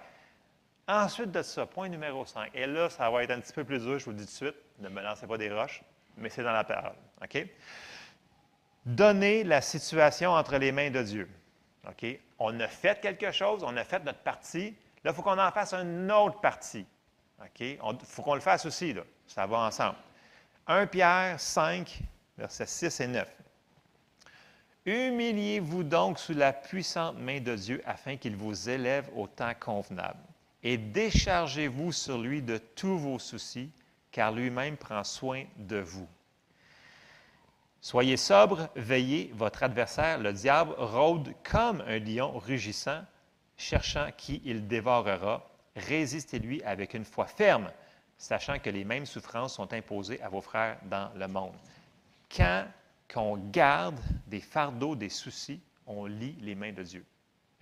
Ensuite 0.86 1.32
de 1.32 1.42
ça, 1.42 1.66
point 1.66 1.88
numéro 1.88 2.24
5. 2.24 2.50
Et 2.54 2.66
là, 2.66 2.88
ça 2.88 3.10
va 3.10 3.24
être 3.24 3.32
un 3.32 3.40
petit 3.40 3.52
peu 3.52 3.64
plus 3.64 3.80
dur, 3.80 3.98
je 3.98 4.04
vous 4.04 4.12
le 4.12 4.18
dis 4.18 4.26
tout 4.26 4.30
de 4.30 4.52
suite. 4.52 4.56
Ne 4.78 4.88
me 4.88 5.02
lancez 5.02 5.26
pas 5.26 5.36
des 5.36 5.52
roches, 5.52 5.82
mais 6.16 6.28
c'est 6.28 6.44
dans 6.44 6.52
la 6.52 6.62
parole. 6.62 6.94
OK? 7.22 7.44
Donner 8.84 9.42
la 9.42 9.60
situation 9.60 10.30
entre 10.30 10.58
les 10.58 10.70
mains 10.70 10.90
de 10.90 11.02
Dieu. 11.02 11.28
On 12.38 12.60
a 12.60 12.68
fait 12.68 13.00
quelque 13.00 13.32
chose, 13.32 13.64
on 13.64 13.76
a 13.76 13.84
fait 13.84 14.04
notre 14.04 14.20
partie. 14.20 14.76
Là, 15.02 15.10
il 15.10 15.14
faut 15.14 15.22
qu'on 15.22 15.38
en 15.38 15.50
fasse 15.50 15.74
une 15.74 16.12
autre 16.12 16.40
partie. 16.40 16.86
Il 17.60 17.78
faut 18.04 18.22
qu'on 18.22 18.34
le 18.34 18.40
fasse 18.40 18.64
aussi, 18.66 18.92
là. 18.92 19.02
Ça 19.26 19.46
va 19.46 19.58
ensemble. 19.58 19.96
1 20.68 20.86
Pierre 20.86 21.40
5, 21.40 22.00
versets 22.38 22.66
6 22.66 23.00
et 23.00 23.06
9. 23.08 23.28
Humiliez-vous 24.86 25.82
donc 25.82 26.20
sous 26.20 26.32
la 26.32 26.52
puissante 26.52 27.18
main 27.18 27.40
de 27.40 27.56
Dieu 27.56 27.82
afin 27.84 28.16
qu'il 28.16 28.36
vous 28.36 28.70
élève 28.70 29.10
au 29.16 29.26
temps 29.26 29.52
convenable. 29.58 30.20
Et 30.62 30.78
déchargez-vous 30.78 31.90
sur 31.90 32.18
lui 32.18 32.40
de 32.40 32.58
tous 32.58 32.96
vos 32.96 33.18
soucis, 33.18 33.70
car 34.12 34.30
lui-même 34.30 34.76
prend 34.76 35.02
soin 35.02 35.44
de 35.56 35.78
vous. 35.78 36.06
Soyez 37.80 38.16
sobre, 38.16 38.68
veillez, 38.76 39.32
votre 39.34 39.64
adversaire, 39.64 40.18
le 40.18 40.32
diable, 40.32 40.74
rôde 40.78 41.34
comme 41.42 41.82
un 41.86 41.98
lion 41.98 42.38
rugissant, 42.38 43.02
cherchant 43.56 44.08
qui 44.16 44.40
il 44.44 44.68
dévorera. 44.68 45.48
Résistez-lui 45.74 46.62
avec 46.62 46.94
une 46.94 47.04
foi 47.04 47.26
ferme, 47.26 47.70
sachant 48.18 48.60
que 48.60 48.70
les 48.70 48.84
mêmes 48.84 49.06
souffrances 49.06 49.54
sont 49.54 49.72
imposées 49.72 50.22
à 50.22 50.28
vos 50.28 50.40
frères 50.40 50.78
dans 50.84 51.10
le 51.16 51.26
monde. 51.26 51.54
Quand 52.34 52.66
qu'on 53.12 53.36
garde 53.36 53.98
des 54.26 54.40
fardeaux, 54.40 54.96
des 54.96 55.08
soucis, 55.08 55.60
on 55.86 56.06
lit 56.06 56.36
les 56.40 56.54
mains 56.54 56.72
de 56.72 56.82
Dieu. 56.82 57.04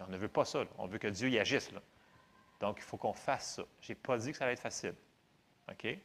on 0.01 0.07
ne 0.07 0.17
veut 0.17 0.29
pas 0.29 0.45
ça. 0.45 0.65
On 0.79 0.87
veut 0.87 0.99
que 0.99 1.09
Dieu 1.09 1.29
y 1.29 1.39
agisse. 1.39 1.71
Donc, 2.61 2.79
il 2.79 2.83
faut 2.83 2.97
qu'on 2.97 3.13
fasse 3.13 3.57
ça. 3.57 3.63
Je 3.81 3.93
n'ai 3.93 3.97
pas 3.97 4.17
dit 4.17 4.33
que 4.33 4.39
ça 4.39 4.47
va 4.47 4.53
être 4.53 4.61
facile. 4.61 4.95
OK? 5.71 5.99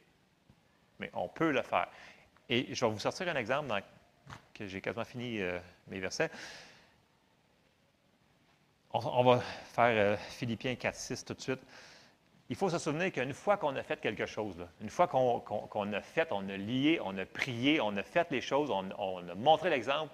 Mais 0.98 1.10
on 1.14 1.28
peut 1.28 1.50
le 1.50 1.62
faire. 1.62 1.88
Et 2.48 2.74
je 2.74 2.84
vais 2.84 2.92
vous 2.92 2.98
sortir 2.98 3.28
un 3.28 3.36
exemple 3.36 3.72
que 4.52 4.66
j'ai 4.66 4.80
quasiment 4.80 5.04
fini 5.04 5.40
euh, 5.40 5.58
mes 5.86 6.00
versets. 6.00 6.30
On, 8.92 9.22
va 9.22 9.40
faire 9.40 10.14
euh, 10.14 10.16
Philippiens 10.16 10.74
4, 10.74 10.96
6 10.96 11.24
tout 11.24 11.34
de 11.34 11.40
suite. 11.40 11.60
Il 12.50 12.56
faut 12.56 12.68
se 12.68 12.78
souvenir 12.78 13.12
qu'une 13.12 13.32
fois 13.32 13.56
qu'on 13.56 13.76
a 13.76 13.82
fait 13.84 14.00
quelque 14.00 14.26
chose, 14.26 14.66
une 14.80 14.90
fois 14.90 15.06
qu'on 15.06 15.92
a 15.92 16.00
fait, 16.00 16.32
on 16.32 16.48
a 16.48 16.56
lié, 16.56 16.98
on 17.02 17.16
a 17.16 17.24
prié, 17.24 17.80
on 17.80 17.96
a 17.96 18.02
fait 18.02 18.28
les 18.32 18.40
choses, 18.40 18.70
on, 18.72 19.28
a 19.28 19.34
montré 19.36 19.70
l'exemple, 19.70 20.12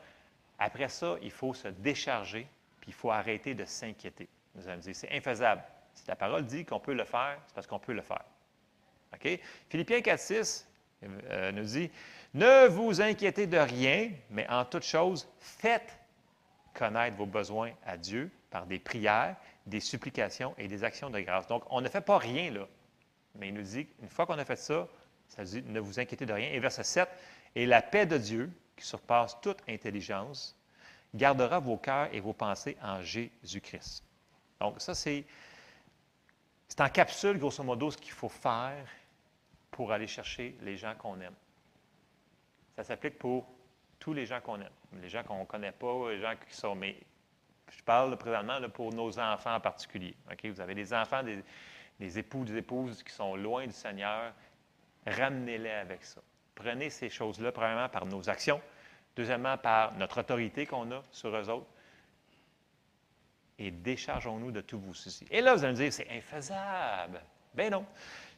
après 0.58 0.90
ça, 0.90 1.16
il 1.22 1.30
faut 1.30 1.54
se 1.54 1.68
décharger, 1.68 2.46
puis 2.80 2.90
il 2.90 2.92
faut 2.92 3.10
arrêter 3.10 3.54
de 3.54 3.64
s'inquiéter. 3.64 4.28
Vous 4.54 4.68
allez 4.68 4.76
me 4.76 4.82
dire, 4.82 4.94
c'est 4.94 5.10
infaisable. 5.16 5.62
Si 5.94 6.04
la 6.08 6.14
parole 6.14 6.44
dit 6.44 6.66
qu'on 6.66 6.78
peut 6.78 6.92
le 6.92 7.06
faire, 7.06 7.38
c'est 7.46 7.54
parce 7.54 7.66
qu'on 7.66 7.78
peut 7.78 7.94
le 7.94 8.02
faire. 8.02 8.24
OK? 9.14 9.40
Philippiens 9.70 10.02
4, 10.02 10.20
6 10.20 10.68
euh, 11.30 11.52
nous 11.52 11.64
dit 11.64 11.90
Ne 12.34 12.66
vous 12.66 13.00
inquiétez 13.00 13.46
de 13.46 13.56
rien, 13.56 14.10
mais 14.28 14.46
en 14.50 14.66
toute 14.66 14.84
chose, 14.84 15.26
faites 15.38 15.98
connaître 16.74 17.16
vos 17.16 17.24
besoins 17.24 17.72
à 17.86 17.96
Dieu 17.96 18.30
par 18.50 18.66
des 18.66 18.78
prières, 18.78 19.36
des 19.66 19.80
supplications 19.80 20.54
et 20.58 20.68
des 20.68 20.84
actions 20.84 21.10
de 21.10 21.20
grâce. 21.20 21.46
Donc, 21.46 21.64
on 21.70 21.80
ne 21.80 21.88
fait 21.88 22.00
pas 22.00 22.18
rien 22.18 22.50
là. 22.50 22.66
Mais 23.34 23.48
il 23.48 23.54
nous 23.54 23.62
dit 23.62 23.86
qu'une 23.86 24.08
fois 24.08 24.26
qu'on 24.26 24.38
a 24.38 24.44
fait 24.44 24.56
ça, 24.56 24.88
ça 25.28 25.44
dit 25.44 25.62
ne 25.62 25.80
vous 25.80 25.98
inquiétez 25.98 26.24
de 26.24 26.32
rien. 26.32 26.50
Et 26.50 26.58
verset 26.60 26.84
7 26.84 27.08
Et 27.54 27.66
la 27.66 27.82
paix 27.82 28.06
de 28.06 28.16
Dieu, 28.16 28.50
qui 28.76 28.86
surpasse 28.86 29.40
toute 29.40 29.58
intelligence, 29.68 30.56
gardera 31.14 31.58
vos 31.58 31.76
cœurs 31.76 32.08
et 32.12 32.20
vos 32.20 32.32
pensées 32.32 32.76
en 32.82 33.02
Jésus-Christ. 33.02 34.04
Donc, 34.60 34.80
ça, 34.80 34.94
c'est. 34.94 35.24
C'est 36.68 36.80
en 36.80 36.88
capsule, 36.88 37.38
grosso 37.38 37.62
modo, 37.62 37.92
ce 37.92 37.96
qu'il 37.96 38.10
faut 38.10 38.28
faire 38.28 38.84
pour 39.70 39.92
aller 39.92 40.08
chercher 40.08 40.56
les 40.62 40.76
gens 40.76 40.94
qu'on 40.96 41.20
aime. 41.20 41.34
Ça 42.74 42.82
s'applique 42.82 43.18
pour 43.18 43.46
tous 44.00 44.12
les 44.12 44.26
gens 44.26 44.40
qu'on 44.40 44.60
aime. 44.60 44.72
Les 45.00 45.08
gens 45.08 45.22
qu'on 45.22 45.40
ne 45.40 45.44
connaît 45.44 45.72
pas, 45.72 46.10
les 46.10 46.20
gens 46.20 46.34
qui 46.34 46.56
sont. 46.56 46.74
Mais 46.74 46.96
je 47.70 47.82
parle 47.82 48.16
présentement 48.16 48.60
pour 48.70 48.92
nos 48.92 49.18
enfants 49.18 49.54
en 49.54 49.60
particulier. 49.60 50.14
Vous 50.44 50.60
avez 50.60 50.74
des 50.74 50.92
enfants, 50.92 51.22
des, 51.98 52.18
époux, 52.18 52.44
des 52.44 52.56
épouses 52.56 53.02
qui 53.02 53.12
sont 53.12 53.36
loin 53.36 53.66
du 53.66 53.72
Seigneur. 53.72 54.32
Ramenez-les 55.06 55.70
avec 55.70 56.04
ça. 56.04 56.20
Prenez 56.54 56.90
ces 56.90 57.10
choses-là, 57.10 57.52
premièrement, 57.52 57.88
par 57.88 58.06
nos 58.06 58.28
actions. 58.28 58.60
Deuxièmement, 59.14 59.56
par 59.56 59.94
notre 59.94 60.20
autorité 60.20 60.66
qu'on 60.66 60.90
a 60.92 61.02
sur 61.10 61.34
eux 61.34 61.48
autres. 61.48 61.66
Et 63.58 63.70
déchargeons-nous 63.70 64.50
de 64.50 64.60
tous 64.60 64.78
vos 64.78 64.92
soucis. 64.92 65.26
Et 65.30 65.40
là, 65.40 65.54
vous 65.54 65.64
allez 65.64 65.72
me 65.72 65.78
dire, 65.78 65.92
c'est 65.92 66.10
infaisable. 66.10 67.20
Ben 67.54 67.70
non. 67.70 67.86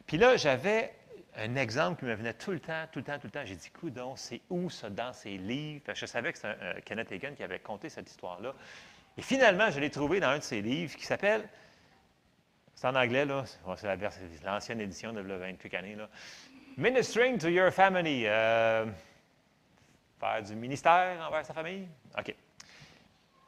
Puis 0.07 0.17
là, 0.17 0.37
j'avais 0.37 0.95
un 1.37 1.57
exemple 1.57 2.01
qui 2.01 2.05
me 2.05 2.15
venait 2.15 2.35
tout 2.35 2.53
le 2.53 2.61
temps, 2.61 2.85
tout 2.93 3.01
le 3.01 3.05
temps, 3.05 3.19
tout 3.19 3.27
le 3.27 3.33
temps. 3.33 3.45
J'ai 3.45 3.57
dit, 3.57 3.71
coudon, 3.71 4.17
c'est 4.17 4.41
où 4.49 4.71
ça 4.71 4.89
dans 4.91 5.13
ces 5.13 5.37
livres? 5.37 5.93
Je 5.93 6.07
savais 6.07 6.33
que 6.33 6.39
euh, 6.45 6.81
Kenneth 6.85 7.13
Hagin 7.13 7.35
qui 7.35 7.43
avait 7.43 7.59
conté 7.59 7.89
cette 7.89 8.09
histoire-là. 8.09 8.55
Et 9.19 9.23
finalement, 9.23 9.70
je 9.70 9.81
l'ai 9.81 9.90
trouvé 9.90 10.20
dans 10.20 10.28
un 10.28 10.39
de 10.39 10.43
ses 10.43 10.62
livres 10.62 10.97
qui 10.97 11.05
s'appelle, 11.05 11.49
c'est 12.74 12.86
en 12.86 12.95
anglais, 12.95 13.24
là, 13.24 13.45
c'est 13.77 14.45
l'ancienne 14.45 14.81
édition 14.81 15.12
de 15.12 15.20
28 15.20 15.74
années. 15.74 15.97
Ministering 16.77 17.36
to 17.36 17.49
your 17.49 17.73
family. 17.73 18.23
euh, 18.27 18.86
faire 20.19 20.43
du 20.43 20.55
ministère 20.55 21.27
envers 21.27 21.45
sa 21.45 21.53
famille. 21.55 21.89
OK. 22.16 22.35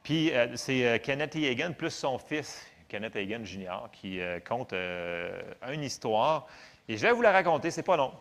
Puis 0.03 0.33
euh, 0.33 0.57
c'est 0.57 0.87
euh, 0.87 0.99
Kenneth. 0.99 1.37
Hagin 1.37 1.73
plus 1.73 1.91
son 1.91 2.19
fils, 2.19 2.67
Kenneth 2.89 3.17
Hagin 3.17 3.45
Jr., 3.45 3.89
qui 3.93 4.21
euh, 4.21 4.41
une 5.71 5.83
histoire. 5.83 6.47
Et 6.89 6.97
je 6.97 7.03
vais 7.07 7.13
vous 7.13 7.23
la 7.23 7.33
raconter, 7.33 7.71
c'est 7.71 7.83
pas 7.83 7.97
long. 7.97 8.13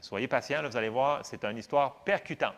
Soyez 0.00 0.28
patients, 0.28 0.62
là, 0.62 0.68
vous 0.68 0.76
allez 0.76 0.88
voir, 0.88 1.24
c'est 1.24 1.44
une 1.44 1.58
histoire 1.58 1.96
percutante. 2.04 2.54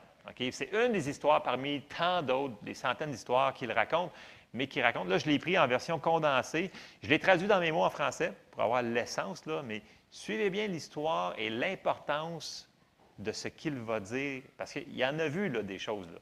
C'est 0.51 0.71
une 0.73 0.93
des 0.93 1.09
histoires 1.09 1.43
parmi 1.43 1.83
tant 1.83 2.23
d'autres, 2.23 2.55
des 2.63 2.75
centaines 2.75 3.11
d'histoires 3.11 3.55
qu'il 3.55 3.73
raconte, 3.73 4.13
mais 4.53 4.67
qu'il 4.67 4.83
raconte. 4.83 5.09
Là, 5.09 5.19
je 5.19 5.27
l'ai 5.27 5.39
pris 5.39 5.59
en 5.59 5.67
version 5.67 5.99
condensée. 5.99 6.71
Je 7.03 7.09
l'ai 7.09 7.19
traduit 7.19 7.49
dans 7.49 7.61
mes 7.61 7.73
mots 7.73 7.85
en 7.85 7.91
français 7.91 8.33
pour 8.51 8.63
avoir 8.63 8.83
l'essence, 8.83 9.47
là, 9.47 9.63
mais 9.63 9.83
suivez 10.11 10.51
bien 10.51 10.67
l'histoire 10.67 11.35
et 11.39 11.51
l'importance 11.51 12.69
de 13.19 13.33
ce 13.33 13.49
qu'il 13.49 13.75
va 13.75 14.01
dire, 14.01 14.43
parce 14.57 14.73
qu'il 14.73 15.05
en 15.05 15.19
a 15.19 15.29
vu 15.29 15.51
des 15.51 15.79
choses. 15.79 16.07
Là. 16.13 16.19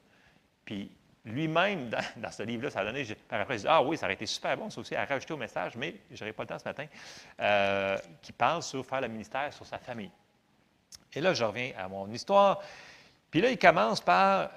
Puis 0.65 0.91
lui-même, 1.25 1.89
dans, 2.17 2.31
ce 2.31 2.43
livre-là, 2.43 2.71
ça 2.71 2.79
a 2.79 2.85
donné, 2.85 3.05
par 3.27 3.41
après, 3.41 3.59
je 3.59 3.67
ah 3.67 3.81
oui, 3.81 3.97
ça 3.97 4.05
aurait 4.05 4.15
été 4.15 4.25
super 4.25 4.57
bon, 4.57 4.69
ça 4.69 4.81
aussi, 4.81 4.95
à 4.95 5.05
rajouter 5.05 5.33
au 5.33 5.37
message, 5.37 5.75
mais 5.75 5.95
je 6.11 6.23
n'aurai 6.23 6.33
pas 6.33 6.43
le 6.43 6.47
temps 6.47 6.59
ce 6.59 6.65
matin, 6.65 6.85
euh, 7.39 7.97
qui 8.21 8.31
parle 8.31 8.63
sur 8.63 8.85
faire 8.85 9.01
le 9.01 9.07
ministère 9.07 9.53
sur 9.53 9.65
sa 9.65 9.77
famille. 9.77 10.11
Et 11.13 11.21
là, 11.21 11.33
je 11.33 11.43
reviens 11.43 11.71
à 11.77 11.87
mon 11.87 12.09
histoire. 12.11 12.61
Puis 13.31 13.41
là, 13.41 13.51
il 13.51 13.59
commence 13.59 14.01
par 14.01 14.49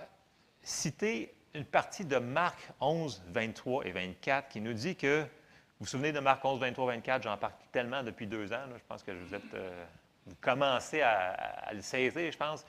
citer 0.63 1.35
une 1.55 1.65
partie 1.65 2.05
de 2.05 2.17
Marc 2.17 2.59
11, 2.81 3.23
23 3.29 3.87
et 3.87 3.91
24 3.91 4.49
qui 4.49 4.61
nous 4.61 4.73
dit 4.73 4.97
que, 4.97 5.23
vous 5.23 5.27
vous 5.81 5.87
souvenez 5.87 6.13
de 6.13 6.21
Marc 6.21 6.45
11, 6.45 6.61
23, 6.61 6.87
24, 6.95 7.23
j'en 7.23 7.37
parle 7.37 7.53
tellement 7.73 8.03
depuis 8.03 8.27
deux 8.27 8.53
ans, 8.53 8.65
je 8.73 8.83
pense 8.87 9.03
que 9.03 9.11
vous 9.13 9.35
euh, 9.55 9.85
commencez 10.41 11.03
à, 11.03 11.73
le 11.73 11.81
saisir, 11.81 12.31
je 12.31 12.37
pense. 12.37 12.65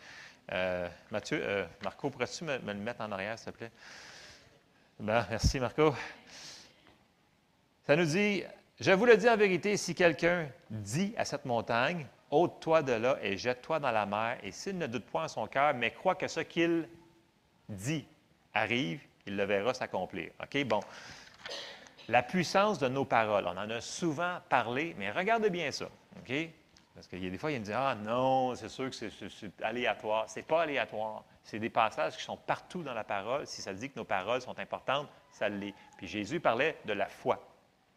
Euh, 0.51 0.87
Mathieu, 1.11 1.39
euh, 1.41 1.65
Marco, 1.83 2.09
pourrais-tu 2.09 2.45
me, 2.45 2.57
me 2.59 2.73
le 2.73 2.79
mettre 2.79 3.01
en 3.01 3.11
arrière, 3.11 3.37
s'il 3.37 3.51
te 3.51 3.57
plaît? 3.57 3.71
Bon, 4.99 5.23
merci, 5.29 5.59
Marco. 5.59 5.93
Ça 7.85 7.95
nous 7.95 8.05
dit, 8.05 8.43
je 8.79 8.91
vous 8.91 9.05
le 9.05 9.17
dis 9.17 9.29
en 9.29 9.37
vérité, 9.37 9.77
si 9.77 9.93
quelqu'un 9.93 10.47
dit 10.69 11.13
à 11.17 11.25
cette 11.25 11.45
montagne, 11.45 12.07
ôte-toi 12.31 12.81
de 12.81 12.93
là 12.93 13.17
et 13.21 13.37
jette-toi 13.37 13.79
dans 13.79 13.91
la 13.91 14.05
mer, 14.05 14.37
et 14.41 14.51
s'il 14.51 14.77
ne 14.77 14.87
doute 14.87 15.05
point 15.05 15.25
en 15.25 15.27
son 15.27 15.47
cœur, 15.47 15.73
mais 15.73 15.91
croit 15.91 16.15
que 16.15 16.27
ce 16.27 16.39
qu'il 16.39 16.87
dit 17.69 18.05
arrive, 18.53 19.01
il 19.25 19.35
le 19.37 19.43
verra 19.43 19.73
s'accomplir. 19.73 20.31
OK? 20.41 20.63
Bon. 20.65 20.79
La 22.07 22.23
puissance 22.23 22.79
de 22.79 22.87
nos 22.87 23.05
paroles, 23.05 23.45
on 23.45 23.57
en 23.57 23.69
a 23.69 23.79
souvent 23.81 24.39
parlé, 24.49 24.95
mais 24.97 25.11
regardez 25.11 25.49
bien 25.49 25.71
ça. 25.71 25.85
OK? 26.19 26.33
Parce 26.93 27.07
qu'il 27.07 27.23
y 27.23 27.27
a 27.27 27.29
des 27.29 27.37
fois, 27.37 27.51
il 27.51 27.59
me 27.59 27.65
dit 27.65 27.71
Ah 27.73 27.95
non, 27.95 28.53
c'est 28.55 28.67
sûr 28.69 28.89
que 28.89 28.95
c'est- 28.95 29.09
c'est 29.11 29.29
c'est 29.29 29.61
aléatoire. 29.63 30.29
Ce 30.29 30.39
n'est 30.39 30.43
pas 30.43 30.63
aléatoire. 30.63 31.23
C'est 31.43 31.59
des 31.59 31.69
passages 31.69 32.17
qui 32.17 32.23
sont 32.23 32.37
partout 32.37 32.83
dans 32.83 32.93
la 32.93 33.03
parole. 33.03 33.47
Si 33.47 33.61
ça 33.61 33.73
dit 33.73 33.89
que 33.89 33.97
nos 33.97 34.03
paroles 34.05 34.41
sont 34.41 34.57
importantes, 34.59 35.07
ça 35.31 35.47
l'est. 35.47 35.73
Puis 35.97 36.07
Jésus 36.07 36.39
parlait 36.39 36.77
de 36.85 36.93
la 36.93 37.05
foi. 37.07 37.39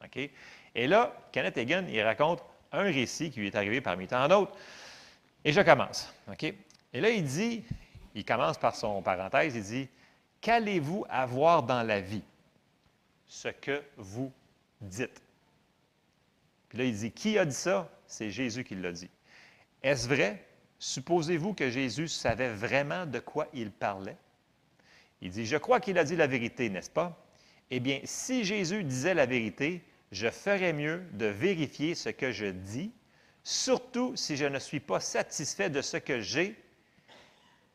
OK? 0.04 0.30
Et 0.76 0.86
là, 0.86 1.12
Kenneth 1.32 1.58
Hagin, 1.58 1.84
il 1.88 2.00
raconte 2.02 2.42
un 2.74 2.84
récit 2.84 3.30
qui 3.30 3.40
lui 3.40 3.46
est 3.48 3.56
arrivé 3.56 3.80
parmi 3.80 4.06
tant 4.06 4.26
d'autres. 4.28 4.52
Et 5.44 5.52
je 5.52 5.60
commence. 5.60 6.12
Et 6.92 7.00
là, 7.00 7.10
il 7.10 7.24
dit, 7.24 7.64
il 8.14 8.24
commence 8.24 8.58
par 8.58 8.74
son 8.74 9.02
parenthèse, 9.02 9.54
il 9.56 9.62
dit 9.62 9.88
Qu'allez-vous 10.40 11.06
avoir 11.08 11.62
dans 11.62 11.82
la 11.82 12.00
vie? 12.00 12.22
Ce 13.26 13.48
que 13.48 13.82
vous 13.96 14.30
dites. 14.80 15.22
Puis 16.68 16.78
là, 16.78 16.84
il 16.84 16.96
dit 16.96 17.10
Qui 17.10 17.38
a 17.38 17.44
dit 17.44 17.54
ça 17.54 17.90
C'est 18.06 18.30
Jésus 18.30 18.62
qui 18.64 18.74
l'a 18.74 18.92
dit. 18.92 19.10
Est-ce 19.82 20.08
vrai? 20.08 20.44
Supposez-vous 20.78 21.54
que 21.54 21.70
Jésus 21.70 22.08
savait 22.08 22.52
vraiment 22.52 23.06
de 23.06 23.18
quoi 23.18 23.48
il 23.54 23.70
parlait 23.70 24.16
Il 25.22 25.30
dit 25.30 25.46
Je 25.46 25.56
crois 25.56 25.80
qu'il 25.80 25.98
a 25.98 26.04
dit 26.04 26.16
la 26.16 26.26
vérité, 26.26 26.68
n'est-ce 26.68 26.90
pas 26.90 27.18
Eh 27.70 27.80
bien, 27.80 28.00
si 28.04 28.44
Jésus 28.44 28.84
disait 28.84 29.14
la 29.14 29.26
vérité, 29.26 29.82
je 30.14 30.28
ferais 30.30 30.72
mieux 30.72 31.02
de 31.12 31.26
vérifier 31.26 31.94
ce 31.94 32.08
que 32.08 32.30
je 32.32 32.46
dis, 32.46 32.92
surtout 33.42 34.16
si 34.16 34.36
je 34.36 34.44
ne 34.46 34.58
suis 34.58 34.80
pas 34.80 35.00
satisfait 35.00 35.70
de 35.70 35.82
ce 35.82 35.96
que 35.96 36.20
j'ai. 36.20 36.56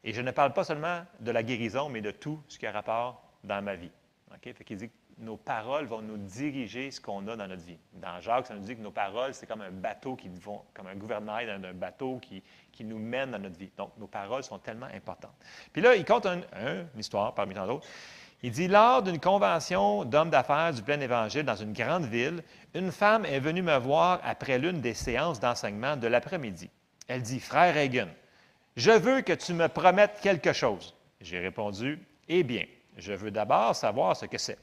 Et 0.04 0.14
je 0.14 0.22
ne 0.22 0.32
parle 0.32 0.54
pas 0.54 0.64
seulement 0.64 1.06
de 1.20 1.32
la 1.32 1.44
guérison, 1.44 1.90
mais 1.90 2.02
de 2.02 2.12
tout 2.12 2.42
ce 2.48 2.58
qui 2.58 2.66
a 2.66 2.72
rapport 2.72 3.22
dans 3.44 3.62
ma 3.62 3.76
vie. 3.76 3.92
OK? 4.32 4.54
Fait 4.54 4.64
qu'il 4.64 4.78
dit 4.78 4.88
que 4.88 4.94
nos 5.18 5.36
paroles 5.36 5.86
vont 5.86 6.02
nous 6.02 6.18
diriger 6.18 6.92
ce 6.92 7.02
qu'on 7.02 7.28
a 7.28 7.36
dans 7.36 7.48
notre 7.48 7.64
vie. 7.66 7.78
Dans 7.94 8.22
Jacques, 8.22 8.48
ça 8.48 8.56
nous 8.56 8.62
dit 8.62 8.78
que 8.78 8.82
nos 8.82 8.92
paroles, 8.92 9.34
c'est 9.34 9.46
comme 9.46 9.60
un 9.60 9.72
bateau 9.72 10.16
qui 10.16 10.30
vont, 10.30 10.62
comme 10.74 10.88
un 10.88 10.96
gouvernail 10.96 11.46
d'un 11.60 11.74
bateau 11.74 12.20
qui, 12.20 12.42
qui 12.72 12.86
nous 12.86 12.98
mène 12.98 13.32
dans 13.32 13.40
notre 13.40 13.58
vie. 13.58 13.70
Donc, 13.76 13.92
nos 13.98 14.08
paroles 14.08 14.44
sont 14.44 14.60
tellement 14.60 14.88
importantes. 14.94 15.36
Puis 15.74 15.82
là, 15.82 15.94
il 15.98 16.06
compte 16.06 16.26
un- 16.26 16.40
une 16.54 17.00
histoire 17.00 17.36
parmi 17.36 17.54
tant 17.54 17.68
d'autres. 17.68 17.86
Il 18.42 18.52
dit 18.52 18.68
Lors 18.68 19.04
d'une 19.04 19.20
convention 19.20 20.06
d'hommes 20.06 20.30
d'affaires 20.30 20.74
du 20.74 20.82
plein 20.82 21.00
évangile 21.00 21.44
dans 21.44 21.56
une 21.56 21.74
grande 21.74 22.06
ville, 22.06 22.44
une 22.74 22.92
femme 22.92 23.26
est 23.26 23.40
venue 23.40 23.62
me 23.62 23.78
voir 23.78 24.22
après 24.24 24.58
l'une 24.58 24.82
des 24.82 24.94
séances 24.94 25.40
d'enseignement 25.40 25.98
de 25.98 26.08
l'après-midi. 26.08 26.70
Elle 27.08 27.22
dit 27.22 27.40
Frère 27.40 27.76
Hagen, 27.76 28.08
je 28.76 28.92
veux 28.92 29.22
que 29.22 29.34
tu 29.34 29.54
me 29.54 29.68
promettes 29.68 30.20
quelque 30.22 30.54
chose. 30.54 30.96
J'ai 31.22 31.40
répondu 31.40 32.00
Eh 32.30 32.44
bien, 32.44 32.66
je 32.98 33.14
veux 33.14 33.32
d'abord 33.32 33.76
savoir 33.76 34.16
ce 34.16 34.26
que 34.26 34.38
c'est. 34.38 34.58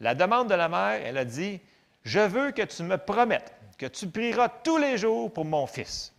La 0.00 0.14
demande 0.14 0.48
de 0.48 0.54
la 0.54 0.68
mère, 0.68 1.00
elle 1.04 1.18
a 1.18 1.24
dit 1.24 1.60
Je 2.04 2.20
veux 2.20 2.52
que 2.52 2.62
tu 2.62 2.82
me 2.84 2.96
promettes 2.96 3.54
que 3.76 3.86
tu 3.86 4.06
prieras 4.06 4.48
tous 4.48 4.78
les 4.78 4.96
jours 4.96 5.32
pour 5.32 5.44
mon 5.44 5.66
fils. 5.66 6.14